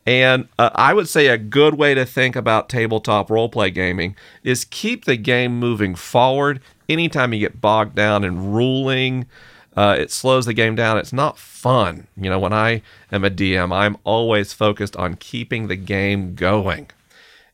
And 0.06 0.48
uh, 0.58 0.70
I 0.74 0.92
would 0.92 1.08
say 1.08 1.28
a 1.28 1.38
good 1.38 1.74
way 1.74 1.94
to 1.94 2.04
think 2.04 2.36
about 2.36 2.68
tabletop 2.68 3.28
roleplay 3.28 3.72
gaming 3.72 4.16
is 4.42 4.64
keep 4.64 5.04
the 5.04 5.16
game 5.16 5.58
moving 5.58 5.94
forward. 5.94 6.60
Anytime 6.88 7.32
you 7.32 7.40
get 7.40 7.60
bogged 7.60 7.94
down 7.94 8.24
in 8.24 8.52
ruling, 8.52 9.26
uh, 9.76 9.96
it 9.98 10.10
slows 10.10 10.46
the 10.46 10.52
game 10.52 10.74
down. 10.74 10.98
It's 10.98 11.12
not 11.12 11.38
fun. 11.38 12.06
You 12.16 12.28
know, 12.28 12.38
when 12.38 12.52
I 12.52 12.82
am 13.12 13.24
a 13.24 13.30
DM, 13.30 13.72
I'm 13.72 13.96
always 14.04 14.52
focused 14.52 14.96
on 14.96 15.14
keeping 15.14 15.68
the 15.68 15.76
game 15.76 16.34
going 16.34 16.90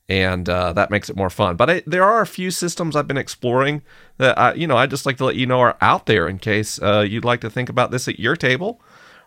and 0.08 0.48
uh, 0.48 0.72
that 0.72 0.90
makes 0.90 1.10
it 1.10 1.16
more 1.16 1.30
fun. 1.30 1.56
But 1.56 1.70
I, 1.70 1.82
there 1.86 2.04
are 2.04 2.20
a 2.20 2.26
few 2.26 2.50
systems 2.50 2.94
I've 2.94 3.08
been 3.08 3.16
exploring 3.16 3.82
that 4.18 4.38
I, 4.38 4.54
you 4.54 4.66
know 4.66 4.76
I 4.76 4.86
just 4.86 5.06
like 5.06 5.16
to 5.18 5.24
let 5.24 5.36
you 5.36 5.46
know 5.46 5.60
are 5.60 5.76
out 5.80 6.06
there 6.06 6.28
in 6.28 6.38
case 6.38 6.80
uh, 6.80 7.00
you'd 7.00 7.24
like 7.24 7.40
to 7.40 7.50
think 7.50 7.68
about 7.68 7.90
this 7.90 8.08
at 8.08 8.20
your 8.20 8.36
table. 8.36 8.80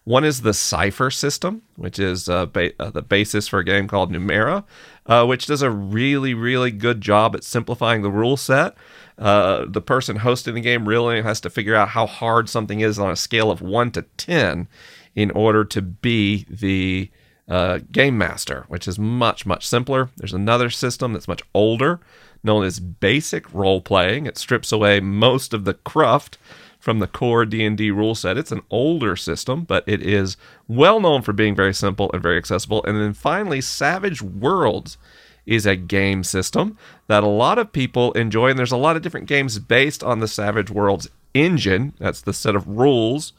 One 0.06 0.24
is 0.24 0.42
the 0.42 0.54
Cypher 0.54 1.12
system, 1.12 1.62
which 1.76 2.00
is 2.00 2.30
uh, 2.30 2.48
ba- 2.48 2.72
uh, 2.82 2.90
the 2.90 3.02
basis 3.02 3.48
for 3.48 3.60
a 3.60 3.66
game 3.66 3.88
called 3.88 4.12
Numenera, 4.12 4.64
uh, 5.06 5.26
which 5.26 5.46
does 5.46 5.62
a 5.62 5.70
really, 5.70 6.34
really 6.34 6.72
good 6.72 7.02
job 7.02 7.36
at 7.36 7.44
simplifying 7.44 8.02
the 8.02 8.10
rule 8.10 8.38
set. 8.38 8.76
Uh, 9.20 9.66
the 9.68 9.82
person 9.82 10.16
hosting 10.16 10.56
the 10.56 10.62
game 10.62 10.88
really 10.88 11.22
has 11.22 11.42
to 11.42 11.50
figure 11.50 11.76
out 11.76 11.90
how 11.90 12.08
hard 12.08 12.50
something 12.50 12.80
is 12.80 12.98
on 12.98 13.12
a 13.12 13.16
scale 13.16 13.52
of 13.52 13.62
1 13.62 13.92
to 13.92 14.02
10 14.18 14.68
in 15.16 15.32
order 15.32 15.66
to 15.66 15.82
be 15.82 16.46
the 16.50 17.12
uh, 17.50 17.80
Game 17.92 18.18
Master, 18.18 18.66
which 18.68 18.88
is 18.88 19.00
much, 19.00 19.46
much 19.46 19.68
simpler. 19.68 20.10
There's 20.18 20.34
another 20.34 20.70
system 20.70 21.14
that's 21.14 21.28
much 21.28 21.42
older, 21.54 22.00
known 22.44 22.64
as 22.64 22.80
Basic 22.80 23.52
Role 23.54 23.82
Playing. 23.82 24.26
It 24.26 24.38
strips 24.38 24.72
away 24.72 25.00
most 25.00 25.54
of 25.54 25.66
the 25.66 25.74
cruft 25.74 26.38
from 26.80 27.00
the 27.00 27.08
core 27.08 27.46
D&D 27.46 27.92
rule 27.92 28.16
set. 28.16 28.38
It's 28.38 28.52
an 28.52 28.62
older 28.70 29.16
system, 29.16 29.64
but 29.64 29.84
it 29.86 30.02
is 30.02 30.38
well 30.68 31.00
known 31.00 31.22
for 31.22 31.34
being 31.34 31.56
very 31.56 31.74
simple 31.74 32.10
and 32.14 32.24
very 32.24 32.38
accessible. 32.38 32.84
And 32.86 32.96
then 32.96 33.14
finally, 33.14 33.62
Savage 33.62 34.22
Worlds 34.22 34.98
is 35.46 35.66
a 35.66 35.76
game 35.76 36.24
system 36.24 36.78
that 37.08 37.24
a 37.24 37.28
lot 37.28 37.58
of 37.58 37.74
people 37.74 38.12
enjoy, 38.14 38.50
and 38.50 38.60
there's 38.60 38.72
a 38.72 38.78
lot 38.78 38.96
of 38.96 39.02
different 39.02 39.28
games 39.28 39.58
based 39.60 40.04
on 40.04 40.20
the 40.20 40.28
Savage 40.28 40.70
Worlds 40.70 41.10
engine. 41.34 41.94
That's 42.00 42.22
the 42.22 42.34
set 42.34 42.56
of 42.56 42.68
rules 42.68 43.34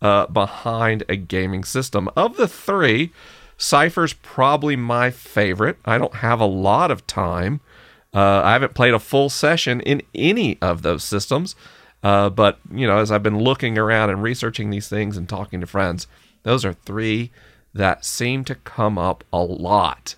uh, 0.00 0.26
behind 0.26 1.02
a 1.08 1.16
gaming 1.16 1.64
system. 1.64 2.08
Of 2.16 2.36
the 2.36 2.46
three, 2.46 3.12
Cypher's 3.56 4.12
probably 4.12 4.76
my 4.76 5.10
favorite. 5.10 5.78
I 5.84 5.98
don't 5.98 6.16
have 6.16 6.40
a 6.40 6.46
lot 6.46 6.90
of 6.90 7.06
time. 7.06 7.60
Uh, 8.12 8.42
I 8.44 8.52
haven't 8.52 8.74
played 8.74 8.94
a 8.94 8.98
full 8.98 9.28
session 9.28 9.80
in 9.80 10.02
any 10.14 10.58
of 10.60 10.82
those 10.82 11.04
systems. 11.04 11.56
Uh, 12.02 12.28
but, 12.28 12.58
you 12.70 12.86
know, 12.86 12.98
as 12.98 13.10
I've 13.10 13.22
been 13.22 13.38
looking 13.38 13.78
around 13.78 14.10
and 14.10 14.22
researching 14.22 14.70
these 14.70 14.88
things 14.88 15.16
and 15.16 15.28
talking 15.28 15.60
to 15.60 15.66
friends, 15.66 16.06
those 16.42 16.64
are 16.64 16.74
three 16.74 17.30
that 17.72 18.04
seem 18.04 18.44
to 18.44 18.54
come 18.54 18.98
up 18.98 19.24
a 19.32 19.42
lot. 19.42 20.16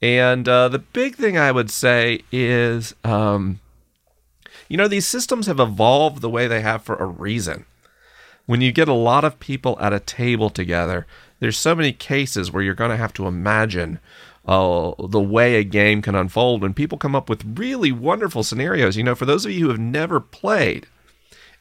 And 0.00 0.48
uh, 0.48 0.68
the 0.68 0.78
big 0.78 1.16
thing 1.16 1.36
I 1.36 1.50
would 1.50 1.70
say 1.70 2.22
is, 2.30 2.94
um, 3.04 3.60
you 4.68 4.76
know, 4.76 4.88
these 4.88 5.06
systems 5.06 5.46
have 5.46 5.60
evolved 5.60 6.20
the 6.20 6.30
way 6.30 6.46
they 6.46 6.60
have 6.60 6.82
for 6.82 6.94
a 6.96 7.06
reason. 7.06 7.66
When 8.46 8.60
you 8.60 8.72
get 8.72 8.88
a 8.88 8.94
lot 8.94 9.24
of 9.24 9.40
people 9.40 9.78
at 9.80 9.92
a 9.92 10.00
table 10.00 10.50
together, 10.50 11.06
there's 11.40 11.58
so 11.58 11.74
many 11.74 11.92
cases 11.92 12.52
where 12.52 12.62
you're 12.62 12.74
going 12.74 12.90
to 12.90 12.96
have 12.96 13.12
to 13.14 13.26
imagine 13.26 14.00
uh, 14.46 14.92
the 14.98 15.20
way 15.20 15.56
a 15.56 15.64
game 15.64 16.02
can 16.02 16.14
unfold 16.14 16.60
when 16.60 16.74
people 16.74 16.98
come 16.98 17.16
up 17.16 17.28
with 17.28 17.58
really 17.58 17.90
wonderful 17.90 18.42
scenarios. 18.42 18.96
You 18.96 19.04
know, 19.04 19.14
for 19.14 19.24
those 19.24 19.46
of 19.46 19.52
you 19.52 19.64
who 19.64 19.70
have 19.70 19.80
never 19.80 20.20
played 20.20 20.86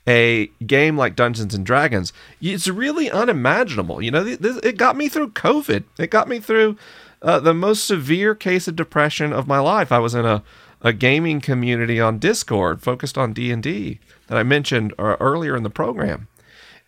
a 0.06 0.48
game 0.66 0.98
like 0.98 1.16
Dungeons 1.16 1.54
and 1.54 1.66
Dragons, 1.66 2.12
it's 2.42 2.68
really 2.68 3.10
unimaginable. 3.10 4.02
You 4.02 4.12
know, 4.12 4.26
it 4.26 4.78
got 4.78 4.98
me 4.98 5.08
through 5.08 5.32
COVID. 5.32 5.86
It 5.98 6.12
got 6.12 6.28
me 6.28 6.40
through 6.40 6.78
uh, 7.22 7.40
the 7.40 7.54
most 7.54 7.86
severe 7.86 8.36
case 8.36 8.68
of 8.68 8.76
depression 8.76 9.32
of 9.32 9.48
my 9.48 9.60
life. 9.60 9.92
I 9.92 10.00
was 10.00 10.14
in 10.14 10.26
a 10.26 10.44
a 10.84 10.94
gaming 10.94 11.40
community 11.40 12.00
on 12.00 12.20
Discord 12.20 12.82
focused 12.82 13.18
on 13.18 13.34
D 13.34 13.52
and 13.52 13.64
D 13.64 14.00
that 14.28 14.38
I 14.38 14.44
mentioned 14.44 14.94
uh, 15.00 15.16
earlier 15.20 15.56
in 15.56 15.64
the 15.64 15.70
program, 15.70 16.28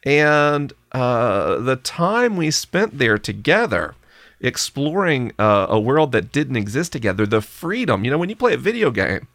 and 0.05 0.71
uh, 0.91 1.57
the 1.57 1.75
time 1.77 2.37
we 2.37 2.51
spent 2.51 2.97
there 2.97 3.17
together 3.17 3.95
exploring 4.39 5.31
uh, 5.39 5.65
a 5.69 5.79
world 5.79 6.11
that 6.11 6.31
didn't 6.31 6.55
exist 6.55 6.91
together, 6.91 7.25
the 7.25 7.41
freedom, 7.41 8.05
you 8.05 8.11
know, 8.11 8.17
when 8.17 8.29
you 8.29 8.35
play 8.35 8.53
a 8.53 8.57
video 8.57 8.91
game, 8.91 9.27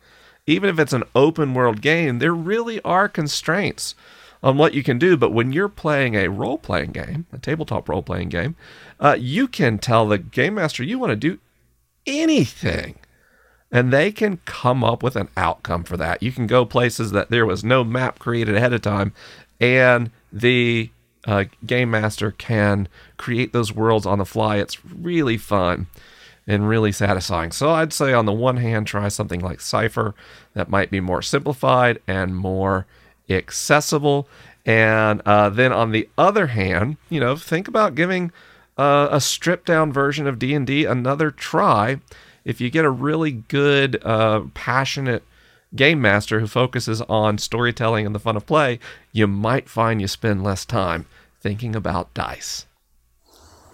even 0.46 0.70
if 0.70 0.78
it's 0.78 0.92
an 0.92 1.04
open 1.14 1.54
world 1.54 1.80
game, 1.80 2.18
there 2.18 2.34
really 2.34 2.80
are 2.82 3.08
constraints 3.08 3.94
on 4.42 4.56
what 4.56 4.74
you 4.74 4.82
can 4.82 4.98
do. 4.98 5.16
But 5.16 5.32
when 5.32 5.52
you're 5.52 5.68
playing 5.68 6.14
a 6.14 6.28
role 6.28 6.58
playing 6.58 6.92
game, 6.92 7.26
a 7.32 7.38
tabletop 7.38 7.88
role 7.88 8.02
playing 8.02 8.28
game, 8.28 8.56
uh, 8.98 9.16
you 9.18 9.48
can 9.48 9.78
tell 9.78 10.06
the 10.06 10.18
game 10.18 10.54
master 10.54 10.82
you 10.82 10.98
want 10.98 11.10
to 11.10 11.16
do 11.16 11.38
anything. 12.06 12.96
And 13.72 13.92
they 13.92 14.10
can 14.10 14.40
come 14.46 14.82
up 14.82 15.02
with 15.02 15.14
an 15.14 15.28
outcome 15.36 15.84
for 15.84 15.96
that. 15.96 16.22
You 16.22 16.32
can 16.32 16.46
go 16.48 16.64
places 16.64 17.12
that 17.12 17.30
there 17.30 17.46
was 17.46 17.62
no 17.62 17.84
map 17.84 18.18
created 18.18 18.56
ahead 18.56 18.72
of 18.72 18.82
time, 18.82 19.12
and 19.60 20.10
the 20.32 20.90
uh, 21.26 21.44
game 21.66 21.90
master 21.90 22.30
can 22.30 22.88
create 23.16 23.52
those 23.52 23.72
worlds 23.72 24.06
on 24.06 24.18
the 24.18 24.24
fly. 24.24 24.56
It's 24.56 24.84
really 24.84 25.36
fun 25.36 25.86
and 26.46 26.68
really 26.68 26.92
satisfying. 26.92 27.52
So 27.52 27.70
I'd 27.70 27.92
say 27.92 28.12
on 28.12 28.26
the 28.26 28.32
one 28.32 28.56
hand, 28.56 28.86
try 28.86 29.08
something 29.08 29.40
like 29.40 29.60
Cypher 29.60 30.14
that 30.54 30.70
might 30.70 30.90
be 30.90 31.00
more 31.00 31.22
simplified 31.22 32.00
and 32.06 32.36
more 32.36 32.86
accessible. 33.28 34.28
And 34.66 35.22
uh, 35.24 35.50
then 35.50 35.72
on 35.72 35.92
the 35.92 36.08
other 36.18 36.48
hand, 36.48 36.96
you 37.08 37.20
know, 37.20 37.36
think 37.36 37.68
about 37.68 37.94
giving 37.94 38.32
uh, 38.76 39.08
a 39.10 39.20
stripped 39.20 39.66
down 39.66 39.92
version 39.92 40.26
of 40.26 40.38
D&D 40.38 40.84
another 40.84 41.30
try. 41.30 42.00
If 42.44 42.60
you 42.60 42.70
get 42.70 42.84
a 42.84 42.90
really 42.90 43.32
good, 43.32 44.02
uh, 44.04 44.42
passionate 44.54 45.22
game 45.74 46.00
master 46.00 46.40
who 46.40 46.46
focuses 46.46 47.00
on 47.02 47.38
storytelling 47.38 48.06
and 48.06 48.14
the 48.14 48.20
fun 48.20 48.36
of 48.36 48.46
play, 48.46 48.78
you 49.12 49.26
might 49.26 49.68
find 49.68 50.00
you 50.00 50.08
spend 50.08 50.42
less 50.42 50.64
time 50.64 51.06
thinking 51.40 51.74
about 51.74 52.12
dice. 52.14 52.66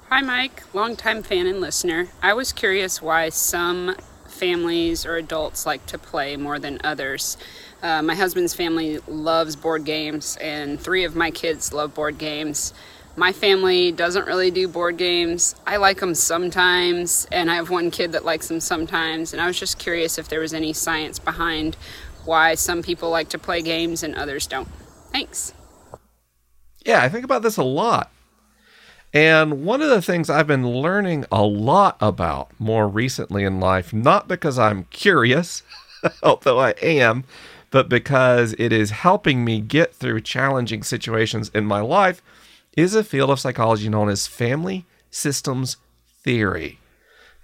Hi, 0.09 0.21
Mike, 0.21 0.63
longtime 0.73 1.23
fan 1.23 1.47
and 1.47 1.61
listener. 1.61 2.09
I 2.23 2.33
was 2.33 2.53
curious 2.53 3.03
why 3.03 3.29
some 3.31 3.97
families 4.29 5.05
or 5.05 5.17
adults 5.17 5.67
like 5.67 5.85
to 5.87 5.99
play 5.99 6.37
more 6.37 6.59
than 6.59 6.81
others. 6.85 7.37
Uh, 7.83 8.03
my 8.03 8.15
husband's 8.15 8.55
family 8.55 8.99
loves 9.09 9.57
board 9.57 9.85
games, 9.85 10.37
and 10.41 10.81
three 10.81 11.05
of 11.05 11.17
my 11.17 11.31
kids 11.31 11.73
love 11.73 11.95
board 11.95 12.19
games. 12.19 12.73
My 13.19 13.33
family 13.33 13.93
doesn't 13.93 14.27
really 14.27 14.51
do 14.51 14.69
board 14.69 14.99
games. 14.99 15.55
I 15.67 15.79
like 15.79 16.01
them 16.01 16.15
sometimes, 16.15 17.27
and 17.33 17.51
I 17.51 17.55
have 17.55 17.71
one 17.71 17.91
kid 17.91 18.13
that 18.13 18.27
likes 18.27 18.49
them 18.49 18.61
sometimes. 18.61 19.33
And 19.33 19.41
I 19.41 19.47
was 19.47 19.59
just 19.59 19.79
curious 19.79 20.19
if 20.19 20.29
there 20.29 20.41
was 20.41 20.53
any 20.53 20.75
science 20.75 21.19
behind 21.19 21.79
why 22.27 22.55
some 22.55 22.83
people 22.83 23.09
like 23.09 23.31
to 23.31 23.39
play 23.39 23.63
games 23.63 24.03
and 24.03 24.15
others 24.15 24.47
don't. 24.47 24.69
Thanks. 25.13 25.55
Yeah, 26.85 27.03
I 27.03 27.09
think 27.09 27.25
about 27.25 27.43
this 27.43 27.57
a 27.57 27.65
lot. 27.65 28.13
And 29.15 29.65
one 29.65 29.81
of 29.81 29.89
the 29.89 30.03
things 30.03 30.29
I've 30.29 30.47
been 30.47 30.69
learning 30.69 31.25
a 31.33 31.43
lot 31.43 31.97
about 32.01 32.51
more 32.59 32.87
recently 32.87 33.45
in 33.45 33.61
life, 33.61 33.95
not 33.95 34.29
because 34.29 34.59
I'm 34.59 34.85
curious, 34.91 35.63
although 36.23 36.59
I 36.59 36.75
am, 36.83 37.25
but 37.71 37.89
because 37.89 38.55
it 38.59 38.75
is 38.75 38.91
helping 38.91 39.43
me 39.43 39.61
get 39.61 39.95
through 39.95 40.21
challenging 40.21 40.83
situations 40.83 41.51
in 41.55 41.65
my 41.65 41.81
life, 41.81 42.21
is 42.77 42.95
a 42.95 43.03
field 43.03 43.31
of 43.31 43.41
psychology 43.41 43.89
known 43.89 44.09
as 44.09 44.27
family 44.27 44.85
systems 45.11 45.79
theory. 46.23 46.79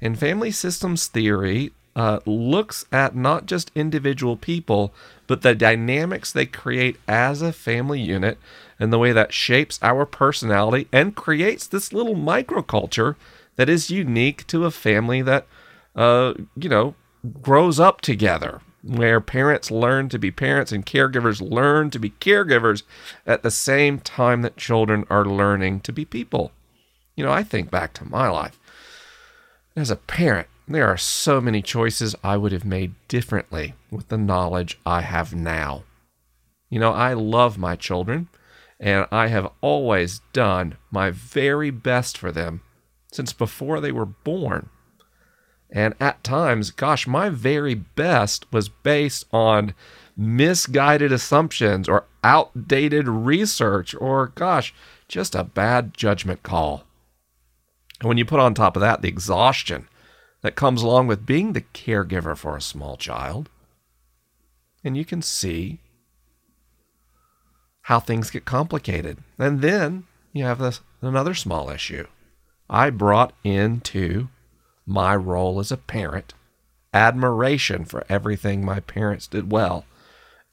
And 0.01 0.19
family 0.19 0.51
systems 0.51 1.07
theory 1.07 1.73
uh, 1.95 2.21
looks 2.27 2.85
at 2.93 3.15
not 3.15 3.47
just 3.47 3.71
individual 3.75 4.37
people, 4.37 4.93
but 5.27 5.43
the 5.43 5.55
dynamics 5.55 6.33
they 6.33 6.47
create 6.47 6.99
as 7.07 7.43
a 7.43 7.53
family 7.53 8.01
unit 8.01 8.39
and 8.79 8.93
the 8.93 8.99
way 8.99 9.13
that 9.13 9.33
shapes 9.33 9.79
our 9.83 10.05
personality 10.05 10.89
and 10.93 11.15
creates 11.15 11.67
this 11.67 11.93
little 11.93 12.15
microculture 12.15 13.17
that 13.57 13.69
is 13.69 13.91
unique 13.91 14.47
to 14.47 14.65
a 14.65 14.71
family 14.71 15.23
that, 15.23 15.47
uh, 15.95 16.35
you 16.57 16.69
know, 16.69 16.95
grows 17.41 17.79
up 17.79 18.01
together, 18.01 18.61
where 18.83 19.21
parents 19.21 19.71
learn 19.71 20.09
to 20.09 20.19
be 20.19 20.31
parents 20.31 20.73
and 20.73 20.85
caregivers 20.85 21.41
learn 21.41 21.91
to 21.91 21.99
be 21.99 22.11
caregivers 22.11 22.83
at 23.27 23.43
the 23.43 23.51
same 23.51 23.99
time 23.99 24.43
that 24.43 24.57
children 24.57 25.05
are 25.09 25.25
learning 25.25 25.81
to 25.81 25.93
be 25.93 26.05
people. 26.05 26.51
You 27.15 27.25
know, 27.25 27.33
I 27.33 27.43
think 27.43 27.71
back 27.71 27.93
to 27.95 28.05
my 28.05 28.29
life. 28.29 28.59
As 29.77 29.91
a 29.91 29.97
parent, 29.97 30.49
there 30.67 30.87
are 30.87 30.97
so 30.97 31.41
many 31.41 31.63
choices 31.63 32.15
I 32.25 32.37
would 32.37 32.53
have 32.53 32.65
made 32.65 32.95
differently 33.09 33.75
with 33.91 34.09
the 34.09 34.19
knowledge 34.19 34.79
I 34.85 35.03
have 35.03 35.35
now. 35.35 35.85
You 36.69 36.79
know, 36.79 36.93
I 36.93 37.13
love 37.13 37.59
my 37.59 37.77
children 37.77 38.29
and 38.81 39.07
I 39.13 39.29
have 39.29 39.53
always 39.61 40.21
done 40.33 40.77
my 40.91 41.11
very 41.11 41.71
best 41.71 42.19
for 42.19 42.33
them 42.33 42.63
since 43.13 43.33
before 43.33 43.81
they 43.81 43.93
were 43.93 44.07
born. 44.07 44.71
And 45.75 45.95
at 45.99 46.23
times, 46.23 46.71
gosh, 46.71 47.07
my 47.07 47.31
very 47.31 47.75
best 47.75 48.53
was 48.53 48.69
based 48.69 49.25
on 49.33 49.75
misguided 50.15 51.11
assumptions 51.11 51.89
or 51.89 52.05
outdated 52.23 53.09
research 53.09 53.95
or, 53.99 54.29
gosh, 54.35 54.75
just 55.09 55.35
a 55.35 55.43
bad 55.43 55.95
judgment 55.95 56.43
call. 56.43 56.85
And 58.01 58.09
when 58.09 58.19
you 58.19 58.27
put 58.27 58.39
on 58.39 58.53
top 58.53 58.77
of 58.77 58.81
that 58.81 59.01
the 59.01 59.09
exhaustion 59.09 59.89
that 60.43 60.57
comes 60.57 60.83
along 60.83 61.07
with 61.07 61.25
being 61.25 61.55
the 61.55 61.63
caregiver 61.63 62.37
for 62.37 62.55
a 62.55 62.61
small 62.61 62.99
child, 62.99 63.49
and 64.85 64.97
you 64.97 65.07
can 65.07 65.23
see 65.23 65.81
how 67.83 67.99
things 67.99 68.31
get 68.31 68.45
complicated. 68.45 69.19
And 69.39 69.63
then 69.63 70.05
you 70.33 70.45
have 70.45 70.59
this 70.59 70.81
another 71.01 71.35
small 71.35 71.71
issue. 71.71 72.07
I 72.69 72.91
brought 72.91 73.33
into 73.43 74.29
my 74.87 75.15
role 75.15 75.61
as 75.61 75.73
a 75.73 75.77
parent 75.77 76.35
admiration 76.95 77.85
for 77.85 78.05
everything 78.09 78.65
my 78.65 78.81
parents 78.81 79.27
did 79.27 79.51
well 79.51 79.85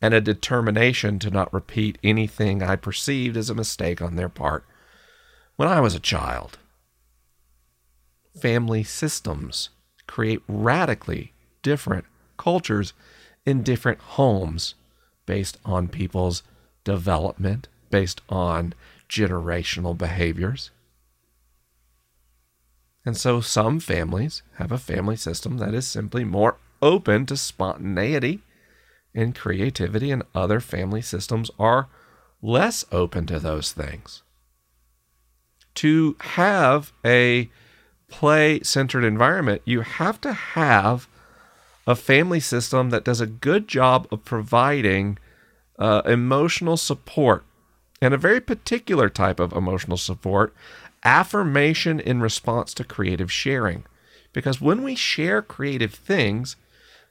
and 0.02 0.14
a 0.14 0.22
determination 0.22 1.20
to 1.20 1.30
not 1.30 1.54
repeat 1.54 1.98
anything 2.04 2.64
I 2.64 2.76
perceived 2.76 3.36
as 3.36 3.50
a 3.50 3.56
mistake 3.56 4.02
on 4.02 4.16
their 4.16 4.30
part 4.30 4.66
when 5.58 5.68
I 5.68 5.82
was 5.82 5.94
a 5.94 6.00
child. 6.00 6.58
Family 8.40 8.84
systems 8.84 9.70
create 10.08 10.42
radically 10.48 11.34
different 11.62 12.06
cultures 12.38 12.94
in 13.46 13.64
different 13.64 14.00
homes 14.00 14.76
based 15.26 15.58
on 15.66 15.90
people's 15.90 16.44
development 16.84 17.68
based 17.90 18.22
on 18.30 18.74
generational 19.10 19.98
behaviors. 19.98 20.72
And 23.10 23.18
so 23.18 23.42
some 23.42 23.80
families 23.80 24.44
have 24.58 24.72
a 24.72 24.78
family 24.78 25.16
system 25.16 25.58
that 25.58 25.74
is 25.74 25.88
simply 25.88 26.24
more 26.24 26.58
open 26.80 27.26
to 27.26 27.38
spontaneity 27.38 28.42
and 29.16 29.34
creativity, 29.34 30.12
and 30.12 30.22
other 30.36 30.60
family 30.60 31.02
systems 31.02 31.50
are 31.58 31.88
less 32.44 32.86
open 32.92 33.26
to 33.26 33.40
those 33.40 33.72
things. 33.72 34.22
To 35.74 36.18
have 36.20 36.94
a 37.04 37.50
play 38.10 38.60
centered 38.62 39.04
environment, 39.04 39.64
you 39.66 39.82
have 39.82 40.22
to 40.22 40.34
have 40.34 41.08
a 41.88 41.96
family 41.96 42.40
system 42.40 42.92
that 42.92 43.06
does 43.06 43.22
a 43.22 43.26
good 43.26 43.68
job 43.68 44.08
of 44.12 44.24
providing 44.24 45.18
uh, 45.80 46.04
emotional 46.06 46.78
support, 46.78 47.44
and 48.04 48.14
a 48.14 48.18
very 48.20 48.40
particular 48.40 49.10
type 49.10 49.40
of 49.40 49.52
emotional 49.52 49.98
support 49.98 50.54
affirmation 51.04 52.00
in 52.00 52.22
response 52.22 52.74
to 52.76 52.84
creative 52.84 53.32
sharing. 53.32 53.86
Because 54.34 54.62
when 54.62 54.84
we 54.84 54.96
share 54.96 55.42
creative 55.42 55.94
things, 55.94 56.56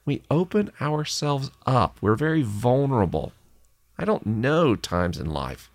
we 0.05 0.23
open 0.31 0.71
ourselves 0.81 1.51
up. 1.67 1.99
We're 2.01 2.15
very 2.15 2.43
vulnerable. 2.43 3.33
I 3.99 4.05
don't 4.05 4.27
know 4.27 4.77
times 4.77 5.19
in 5.19 5.31
life, 5.31 5.71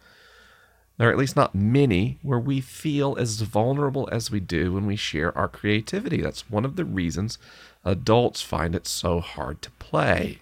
or 0.97 1.09
at 1.09 1.17
least 1.17 1.35
not 1.35 1.53
many, 1.53 2.17
where 2.21 2.39
we 2.39 2.61
feel 2.61 3.17
as 3.19 3.41
vulnerable 3.41 4.07
as 4.11 4.31
we 4.31 4.39
do 4.39 4.73
when 4.73 4.85
we 4.85 4.95
share 4.95 5.37
our 5.37 5.47
creativity. 5.47 6.21
That's 6.21 6.49
one 6.49 6.65
of 6.65 6.77
the 6.77 6.85
reasons 6.85 7.37
adults 7.83 8.41
find 8.41 8.75
it 8.75 8.87
so 8.87 9.19
hard 9.19 9.61
to 9.61 9.71
play. 9.71 10.39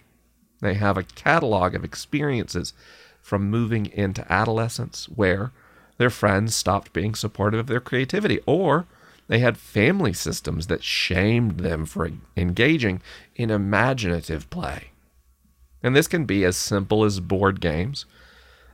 They 0.60 0.74
have 0.74 0.96
a 0.96 1.02
catalog 1.02 1.74
of 1.74 1.84
experiences 1.84 2.72
from 3.20 3.50
moving 3.50 3.86
into 3.86 4.30
adolescence 4.32 5.06
where 5.06 5.50
their 6.02 6.10
friends 6.10 6.52
stopped 6.56 6.92
being 6.92 7.14
supportive 7.14 7.60
of 7.60 7.68
their 7.68 7.78
creativity, 7.78 8.40
or 8.44 8.86
they 9.28 9.38
had 9.38 9.56
family 9.56 10.12
systems 10.12 10.66
that 10.66 10.82
shamed 10.82 11.60
them 11.60 11.86
for 11.86 12.10
engaging 12.36 13.00
in 13.36 13.52
imaginative 13.52 14.50
play. 14.50 14.90
And 15.80 15.94
this 15.94 16.08
can 16.08 16.24
be 16.24 16.44
as 16.44 16.56
simple 16.56 17.04
as 17.04 17.20
board 17.20 17.60
games 17.60 18.04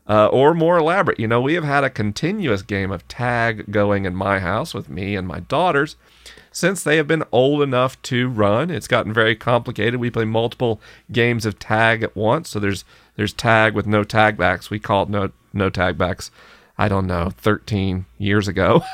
uh, 0.08 0.28
or 0.28 0.54
more 0.54 0.78
elaborate. 0.78 1.20
You 1.20 1.28
know, 1.28 1.42
we 1.42 1.52
have 1.52 1.64
had 1.64 1.84
a 1.84 1.90
continuous 1.90 2.62
game 2.62 2.90
of 2.90 3.06
tag 3.08 3.70
going 3.70 4.06
in 4.06 4.16
my 4.16 4.38
house 4.38 4.72
with 4.72 4.88
me 4.88 5.14
and 5.14 5.28
my 5.28 5.40
daughters 5.40 5.96
since 6.50 6.82
they 6.82 6.96
have 6.96 7.06
been 7.06 7.24
old 7.30 7.60
enough 7.60 8.00
to 8.04 8.26
run. 8.30 8.70
It's 8.70 8.88
gotten 8.88 9.12
very 9.12 9.36
complicated. 9.36 10.00
We 10.00 10.08
play 10.08 10.24
multiple 10.24 10.80
games 11.12 11.44
of 11.44 11.58
tag 11.58 12.02
at 12.02 12.16
once. 12.16 12.48
So 12.48 12.58
there's 12.58 12.86
there's 13.16 13.34
tag 13.34 13.74
with 13.74 13.86
no 13.86 14.02
tag 14.02 14.38
backs. 14.38 14.70
We 14.70 14.78
call 14.78 15.02
it 15.02 15.10
no 15.10 15.30
no 15.52 15.68
tag 15.68 15.98
backs. 15.98 16.30
I 16.78 16.88
don't 16.88 17.06
know, 17.06 17.30
13 17.36 18.06
years 18.18 18.48
ago. 18.48 18.82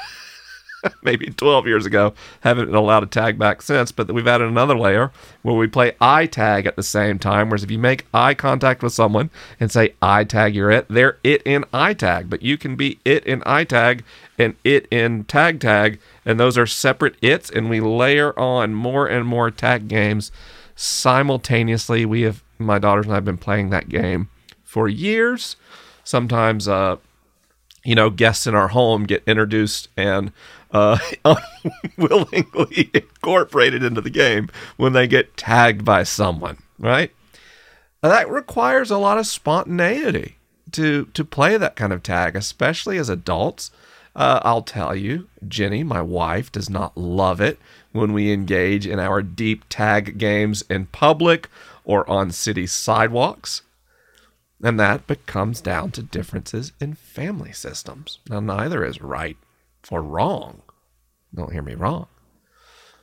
maybe 1.03 1.27
12 1.27 1.67
years 1.67 1.87
ago. 1.87 2.15
Haven't 2.41 2.67
been 2.67 2.75
allowed 2.75 3.01
to 3.01 3.07
tag 3.07 3.39
back 3.39 3.63
since, 3.63 3.93
but 3.93 4.11
we've 4.13 4.27
added 4.27 4.49
another 4.49 4.77
layer 4.77 5.13
where 5.43 5.55
we 5.55 5.67
play 5.67 5.93
eye 6.01 6.27
tag 6.27 6.67
at 6.67 6.77
the 6.77 6.83
same 6.83 7.19
time. 7.19 7.49
Whereas 7.49 7.65
if 7.65 7.71
you 7.71 7.79
make 7.79 8.07
eye 8.13 8.35
contact 8.35 8.83
with 8.83 8.93
someone 8.93 9.31
and 9.61 9.71
say 9.71 9.95
eye 10.03 10.25
tag, 10.25 10.55
you're 10.55 10.71
it, 10.71 10.87
they're 10.89 11.19
it 11.25 11.43
in 11.45 11.65
eye 11.73 11.95
tag, 11.95 12.29
but 12.29 12.43
you 12.43 12.57
can 12.59 12.77
be 12.77 12.99
it 13.05 13.25
in 13.25 13.43
eye 13.47 13.65
tag 13.65 14.05
and 14.39 14.57
it 14.65 14.87
in 14.91 15.25
tag 15.25 15.61
tag, 15.61 16.01
and 16.25 16.41
those 16.41 16.59
are 16.59 16.67
separate 16.67 17.15
its, 17.23 17.51
and 17.51 17.71
we 17.71 17.81
layer 17.81 18.39
on 18.39 18.75
more 18.75 19.07
and 19.07 19.27
more 19.27 19.51
tag 19.51 19.87
games 19.89 20.33
simultaneously. 20.75 22.05
We 22.05 22.23
have, 22.23 22.43
my 22.59 22.79
daughters 22.79 23.07
and 23.07 23.13
I 23.13 23.17
have 23.17 23.25
been 23.25 23.39
playing 23.39 23.71
that 23.71 23.89
game 23.89 24.29
for 24.65 24.89
years. 24.89 25.57
Sometimes, 26.03 26.67
uh, 26.67 26.97
you 27.85 27.95
know, 27.95 28.11
guests 28.11 28.47
in 28.47 28.55
our 28.55 28.69
home 28.69 29.05
get 29.05 29.23
introduced 29.27 29.89
and 29.97 30.33
uh, 30.71 30.99
unwillingly 31.97 32.91
incorporated 32.95 33.83
into 33.83 34.01
the 34.01 34.11
game 34.11 34.49
when 34.77 34.93
they 34.93 35.07
get 35.07 35.37
tagged 35.37 35.85
by 35.85 36.03
someone, 36.03 36.59
right? 36.79 37.13
That 38.03 38.29
requires 38.29 38.91
a 38.91 38.99
lot 38.99 39.19
of 39.19 39.27
spontaneity 39.27 40.37
to 40.73 41.07
to 41.15 41.25
play 41.25 41.57
that 41.57 41.77
kind 41.77 41.93
of 41.93 42.03
tag, 42.03 42.37
especially 42.37 42.99
as 42.99 43.09
adults. 43.09 43.71
Uh, 44.17 44.41
I'll 44.43 44.63
tell 44.63 44.95
you, 44.95 45.29
Jenny, 45.47 45.83
my 45.83 46.01
wife, 46.01 46.53
does 46.53 46.71
not 46.71 46.97
love 46.97 47.41
it 47.41 47.59
when 47.93 48.13
we 48.13 48.33
engage 48.33 48.87
in 48.87 49.01
our 49.01 49.23
deep 49.23 49.65
tag 49.69 50.19
games 50.19 50.63
in 50.69 50.87
public 50.87 51.49
or 51.85 52.09
on 52.09 52.31
city 52.31 52.67
sidewalks. 52.67 53.63
And 54.65 54.81
that 54.81 55.07
comes 55.27 55.61
down 55.61 55.91
to 55.91 56.03
differences 56.03 56.73
in 56.81 56.95
family 56.95 57.53
systems. 57.53 58.19
Now, 58.31 58.41
neither 58.41 58.83
is 58.83 59.03
right 59.03 59.37
or 59.91 60.03
wrong. 60.03 60.63
Don't 61.35 61.53
hear 61.53 61.61
me 61.61 61.75
wrong. 61.75 62.07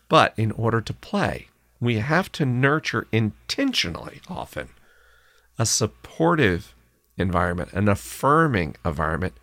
But 0.10 0.34
in 0.38 0.52
order 0.54 0.82
to 0.82 0.94
play, 0.94 1.50
we 1.80 2.00
have 2.00 2.32
to 2.34 2.46
nurture 2.46 3.08
intentionally 3.12 4.22
often 4.28 4.70
a 5.60 5.66
supportive 5.68 6.74
environment, 7.16 7.74
an 7.74 7.88
affirming 7.88 8.76
environment 8.84 9.36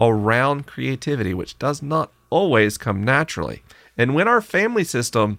around 0.00 0.66
creativity, 0.66 1.34
which 1.34 1.56
does 1.60 1.82
not 1.82 2.10
always 2.30 2.78
come 2.78 3.04
naturally. 3.04 3.62
And 3.96 4.12
when 4.12 4.26
our 4.26 4.40
family 4.40 4.82
system 4.82 5.38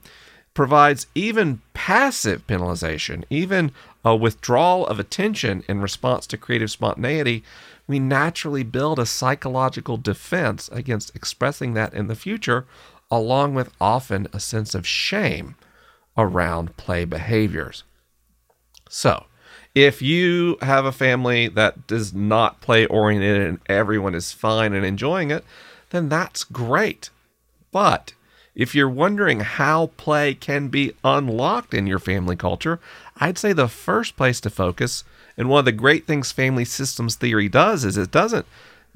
provides 0.54 1.08
even 1.16 1.62
passive 1.74 2.46
penalization, 2.48 3.24
even 3.30 3.72
a 4.04 4.16
withdrawal 4.16 4.86
of 4.88 5.00
attention 5.00 5.64
in 5.70 5.82
response 5.82 6.28
to 6.28 6.38
creative 6.38 6.72
spontaneity, 6.72 7.44
we 7.88 8.00
naturally 8.00 8.64
build 8.64 9.00
a 9.00 9.06
psychological 9.06 9.98
defense 9.98 10.70
against 10.72 11.16
expressing 11.16 11.74
that 11.74 11.94
in 11.94 12.08
the 12.08 12.16
future, 12.16 12.66
along 13.10 13.54
with 13.54 13.72
often 13.80 14.28
a 14.34 14.40
sense 14.40 14.74
of 14.76 14.88
shame 14.88 15.56
around 16.18 16.78
play 16.78 17.06
behaviors. 17.06 17.84
So, 18.90 19.26
if 19.74 20.02
you 20.02 20.58
have 20.62 20.84
a 20.84 20.92
family 20.92 21.48
that 21.48 21.88
does 21.88 22.14
not 22.14 22.60
play 22.60 22.86
oriented 22.86 23.42
and 23.42 23.60
everyone 23.68 24.16
is 24.16 24.34
fine 24.34 24.74
and 24.74 24.86
enjoying 24.86 25.32
it, 25.32 25.46
then 25.92 26.10
that's 26.10 26.44
great. 26.44 27.10
But 27.72 28.14
if 28.56 28.76
you're 28.76 28.90
wondering 28.90 29.42
how 29.42 29.88
play 29.98 30.34
can 30.34 30.68
be 30.68 30.94
unlocked 31.04 31.74
in 31.74 31.88
your 31.88 32.00
family 32.00 32.36
culture, 32.36 32.80
I'd 33.18 33.38
say 33.38 33.54
the 33.54 33.68
first 33.68 34.18
place 34.18 34.42
to 34.42 34.50
focus, 34.50 35.04
and 35.38 35.50
one 35.50 35.60
of 35.60 35.66
the 35.66 35.72
great 35.72 36.06
things 36.06 36.32
family 36.32 36.66
systems 36.66 37.16
theory 37.16 37.48
does, 37.48 37.86
is 37.86 37.98
it 37.98 38.12
doesn't 38.12 38.46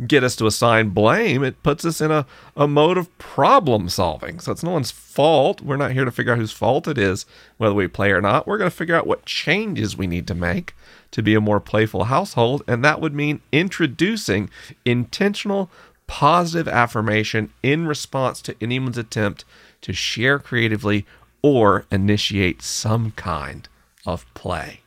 get 0.05 0.23
us 0.23 0.35
to 0.35 0.45
assign 0.45 0.89
blame. 0.89 1.43
It 1.43 1.61
puts 1.63 1.85
us 1.85 2.01
in 2.01 2.11
a, 2.11 2.25
a 2.55 2.67
mode 2.67 2.97
of 2.97 3.15
problem 3.17 3.87
solving. 3.87 4.39
So 4.39 4.51
it's 4.51 4.63
no 4.63 4.71
one's 4.71 4.91
fault. 4.91 5.61
We're 5.61 5.77
not 5.77 5.93
here 5.93 6.05
to 6.05 6.11
figure 6.11 6.33
out 6.33 6.37
whose 6.37 6.51
fault 6.51 6.87
it 6.87 6.97
is, 6.97 7.25
whether 7.57 7.73
we 7.73 7.87
play 7.87 8.11
or 8.11 8.21
not. 8.21 8.45
We're 8.45 8.57
going 8.57 8.69
to 8.69 8.75
figure 8.75 8.95
out 8.95 9.07
what 9.07 9.25
changes 9.25 9.95
we 9.95 10.07
need 10.07 10.27
to 10.27 10.35
make 10.35 10.75
to 11.11 11.23
be 11.23 11.33
a 11.33 11.41
more 11.41 11.61
playful 11.61 12.05
household. 12.05 12.61
And 12.67 12.83
that 12.83 12.99
would 12.99 13.13
mean 13.13 13.41
introducing 13.53 14.49
intentional 14.83 15.69
positive 16.07 16.67
affirmation 16.67 17.51
in 17.63 17.87
response 17.87 18.41
to 18.41 18.55
anyone's 18.61 18.97
attempt 18.97 19.45
to 19.81 19.93
share 19.93 20.39
creatively 20.39 21.05
or 21.41 21.85
initiate 21.91 22.61
some 22.61 23.11
kind 23.11 23.67
of 24.05 24.25
play. 24.33 24.81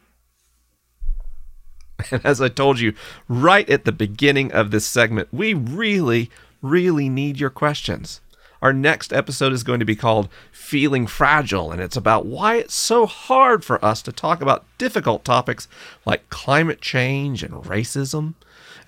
And 2.10 2.24
as 2.24 2.40
I 2.40 2.48
told 2.48 2.78
you 2.78 2.94
right 3.28 3.68
at 3.68 3.84
the 3.84 3.92
beginning 3.92 4.52
of 4.52 4.70
this 4.70 4.86
segment, 4.86 5.28
we 5.32 5.54
really, 5.54 6.30
really 6.62 7.08
need 7.08 7.40
your 7.40 7.50
questions. 7.50 8.20
Our 8.60 8.72
next 8.72 9.12
episode 9.12 9.52
is 9.52 9.62
going 9.62 9.78
to 9.78 9.86
be 9.86 9.94
called 9.94 10.28
Feeling 10.50 11.06
Fragile, 11.06 11.70
and 11.70 11.80
it's 11.80 11.96
about 11.96 12.26
why 12.26 12.56
it's 12.56 12.74
so 12.74 13.06
hard 13.06 13.64
for 13.64 13.84
us 13.84 14.02
to 14.02 14.12
talk 14.12 14.40
about 14.40 14.64
difficult 14.78 15.24
topics 15.24 15.68
like 16.04 16.28
climate 16.28 16.80
change 16.80 17.44
and 17.44 17.54
racism, 17.54 18.34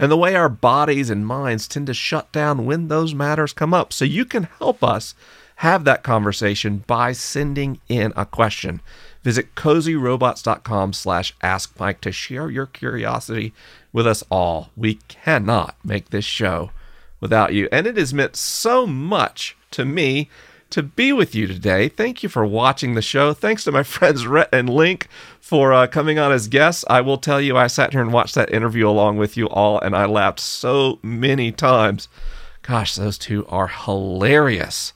and 0.01 0.11
the 0.11 0.17
way 0.17 0.35
our 0.35 0.49
bodies 0.49 1.11
and 1.11 1.27
minds 1.27 1.69
tend 1.69 1.87
to 1.87 1.95
shut 1.95 2.33
down 2.33 2.65
when 2.65 2.89
those 2.89 3.15
matters 3.15 3.53
come 3.53 3.75
up. 3.75 3.93
So 3.93 4.07
you 4.07 4.25
can 4.25 4.45
help 4.59 4.83
us 4.83 5.15
have 5.57 5.85
that 5.85 6.03
conversation 6.03 6.83
by 6.87 7.13
sending 7.13 7.81
in 7.87 8.15
a 8.17 8.25
question. 8.25 8.81
Visit 9.23 9.55
cozyrobots.com 9.55 10.95
slash 10.95 11.35
ask 11.43 11.79
Mike 11.79 12.01
to 12.01 12.13
share 12.13 12.49
your 12.49 12.65
curiosity 12.65 13.53
with 13.93 14.07
us 14.07 14.25
all. 14.31 14.71
We 14.75 14.95
cannot 15.09 15.77
make 15.85 16.09
this 16.09 16.25
show 16.25 16.71
without 17.21 17.53
you. 17.53 17.69
And 17.71 17.87
it 17.87 17.99
has 17.99 18.15
meant 18.15 18.37
so 18.37 18.87
much 18.87 19.55
to 19.73 19.85
me 19.85 20.31
to 20.71 20.83
be 20.83 21.13
with 21.13 21.35
you 21.35 21.47
today. 21.47 21.89
Thank 21.89 22.23
you 22.23 22.29
for 22.31 22.47
watching 22.47 22.95
the 22.95 23.03
show. 23.03 23.35
Thanks 23.35 23.65
to 23.65 23.73
my 23.73 23.83
friends 23.85 24.27
Rhett 24.27 24.49
and 24.53 24.71
Link 24.71 25.09
for 25.51 25.73
uh, 25.73 25.89
coming 25.89 26.17
on 26.17 26.31
as 26.31 26.47
guests. 26.47 26.85
I 26.89 27.01
will 27.01 27.19
tell 27.19 27.41
you, 27.41 27.57
I 27.57 27.67
sat 27.67 27.91
here 27.91 28.01
and 28.01 28.13
watched 28.13 28.37
that 28.37 28.55
interview 28.55 28.89
along 28.89 29.17
with 29.17 29.37
you 29.37 29.49
all, 29.49 29.81
and 29.81 29.97
I 29.97 30.05
laughed 30.05 30.39
so 30.39 31.01
many 31.03 31.51
times. 31.51 32.07
Gosh, 32.63 32.95
those 32.95 33.19
two 33.19 33.45
are 33.49 33.67
hilarious. 33.67 34.93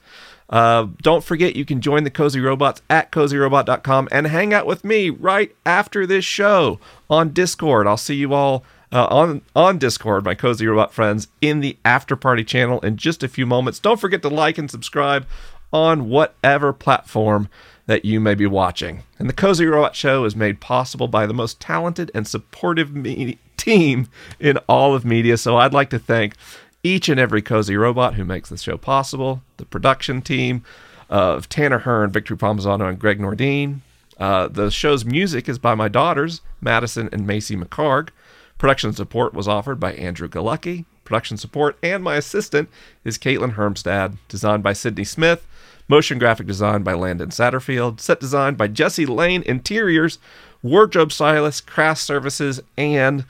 Uh, 0.49 0.87
don't 1.03 1.25
forget, 1.25 1.57
you 1.57 1.65
can 1.65 1.81
join 1.81 2.05
the 2.05 2.11
Cozy 2.11 2.39
Robots 2.39 2.83
at 2.89 3.11
cozyrobot.com 3.11 4.09
and 4.13 4.29
hang 4.29 4.55
out 4.55 4.65
with 4.65 4.85
me 4.85 5.11
right 5.11 5.53
after 5.67 6.07
this 6.07 6.25
show 6.25 6.79
on 7.11 7.31
Discord. 7.31 7.89
I'll 7.89 7.97
see 7.97 8.15
you 8.15 8.33
all 8.33 8.65
uh, 8.93 9.09
on 9.11 9.43
on 9.57 9.79
Discord, 9.79 10.25
my 10.25 10.37
Cozy 10.37 10.69
Robot 10.69 10.95
friends, 10.95 11.27
in 11.41 11.59
the 11.59 11.77
After 11.85 12.15
Party 12.15 12.45
channel 12.45 12.79
in 12.83 12.97
just 12.97 13.25
a 13.25 13.29
few 13.29 13.45
moments. 13.45 13.81
Don't 13.81 13.99
forget 13.99 14.23
to 14.23 14.29
like 14.29 14.57
and 14.57 14.71
subscribe 14.71 15.27
on 15.73 16.09
whatever 16.09 16.73
platform 16.73 17.49
that 17.87 18.05
you 18.05 18.20
may 18.20 18.35
be 18.35 18.47
watching. 18.47 19.03
And 19.18 19.28
the 19.28 19.35
Cozy 19.35 19.66
Robot 19.66 19.95
Show 19.95 20.24
is 20.24 20.35
made 20.35 20.61
possible 20.61 21.09
by 21.09 21.26
the 21.26 21.35
most 21.35 21.61
talented 21.61 22.11
and 22.14 22.26
supportive 22.26 22.95
me- 22.95 23.39
team 23.57 24.09
in 24.41 24.59
all 24.68 24.95
of 24.95 25.05
media. 25.05 25.37
So 25.37 25.57
I'd 25.57 25.72
like 25.74 25.91
to 25.91 25.99
thank 25.99 26.35
each 26.82 27.09
and 27.09 27.18
every 27.18 27.43
cozy 27.43 27.76
robot 27.76 28.14
who 28.14 28.24
makes 28.24 28.51
this 28.51 28.62
show 28.62 28.76
possible, 28.76 29.43
the 29.57 29.64
production 29.64 30.20
team 30.20 30.62
of 31.09 31.49
Tanner 31.49 31.78
Hearn, 31.78 32.11
Victor 32.11 32.37
Palmisano, 32.37 32.89
and 32.89 32.99
Greg 32.99 33.18
Nordine. 33.18 33.80
Uh, 34.18 34.49
the 34.49 34.70
show's 34.70 35.05
music 35.05 35.49
is 35.49 35.59
by 35.59 35.74
my 35.74 35.89
daughters, 35.89 36.41
Madison 36.61 37.09
and 37.11 37.26
Macy 37.26 37.57
McHargue. 37.57 38.11
Production 38.59 38.93
support 38.93 39.35
was 39.35 39.49
offered 39.49 39.80
by 39.80 39.95
Andrew 39.95 40.28
Galucki. 40.28 40.85
Production 41.05 41.37
support 41.37 41.76
and 41.82 42.03
my 42.03 42.16
assistant 42.16 42.68
is 43.05 43.18
Caitlin 43.18 43.55
Hermstad, 43.55 44.16
designed 44.28 44.62
by 44.62 44.72
Sydney 44.72 45.05
Smith. 45.05 45.47
Motion 45.87 46.18
graphic 46.18 46.47
design 46.47 46.82
by 46.82 46.95
Landon 46.95 47.28
Satterfield. 47.28 48.01
Set 48.01 48.20
design 48.20 48.55
by 48.55 48.68
Jesse 48.68 49.07
Lane 49.07 49.43
Interiors. 49.43 50.18
Wardrobe 50.62 51.12
stylist, 51.12 51.66
craft 51.66 52.01
services, 52.01 52.61
and 52.78 53.26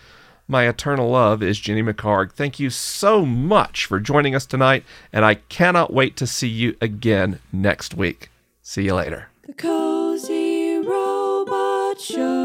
my 0.46 0.68
eternal 0.68 1.10
love 1.10 1.42
is 1.42 1.58
Jenny 1.58 1.82
McHargue. 1.82 2.30
Thank 2.30 2.60
you 2.60 2.70
so 2.70 3.26
much 3.26 3.86
for 3.86 3.98
joining 3.98 4.34
us 4.36 4.46
tonight, 4.46 4.84
and 5.12 5.24
I 5.24 5.34
cannot 5.34 5.92
wait 5.92 6.16
to 6.18 6.26
see 6.26 6.48
you 6.48 6.76
again 6.80 7.40
next 7.52 7.94
week. 7.94 8.30
See 8.62 8.84
you 8.84 8.94
later. 8.94 9.30
The 9.46 9.54
Cozy 9.54 10.78
Robot 10.78 12.00
Show. 12.00 12.43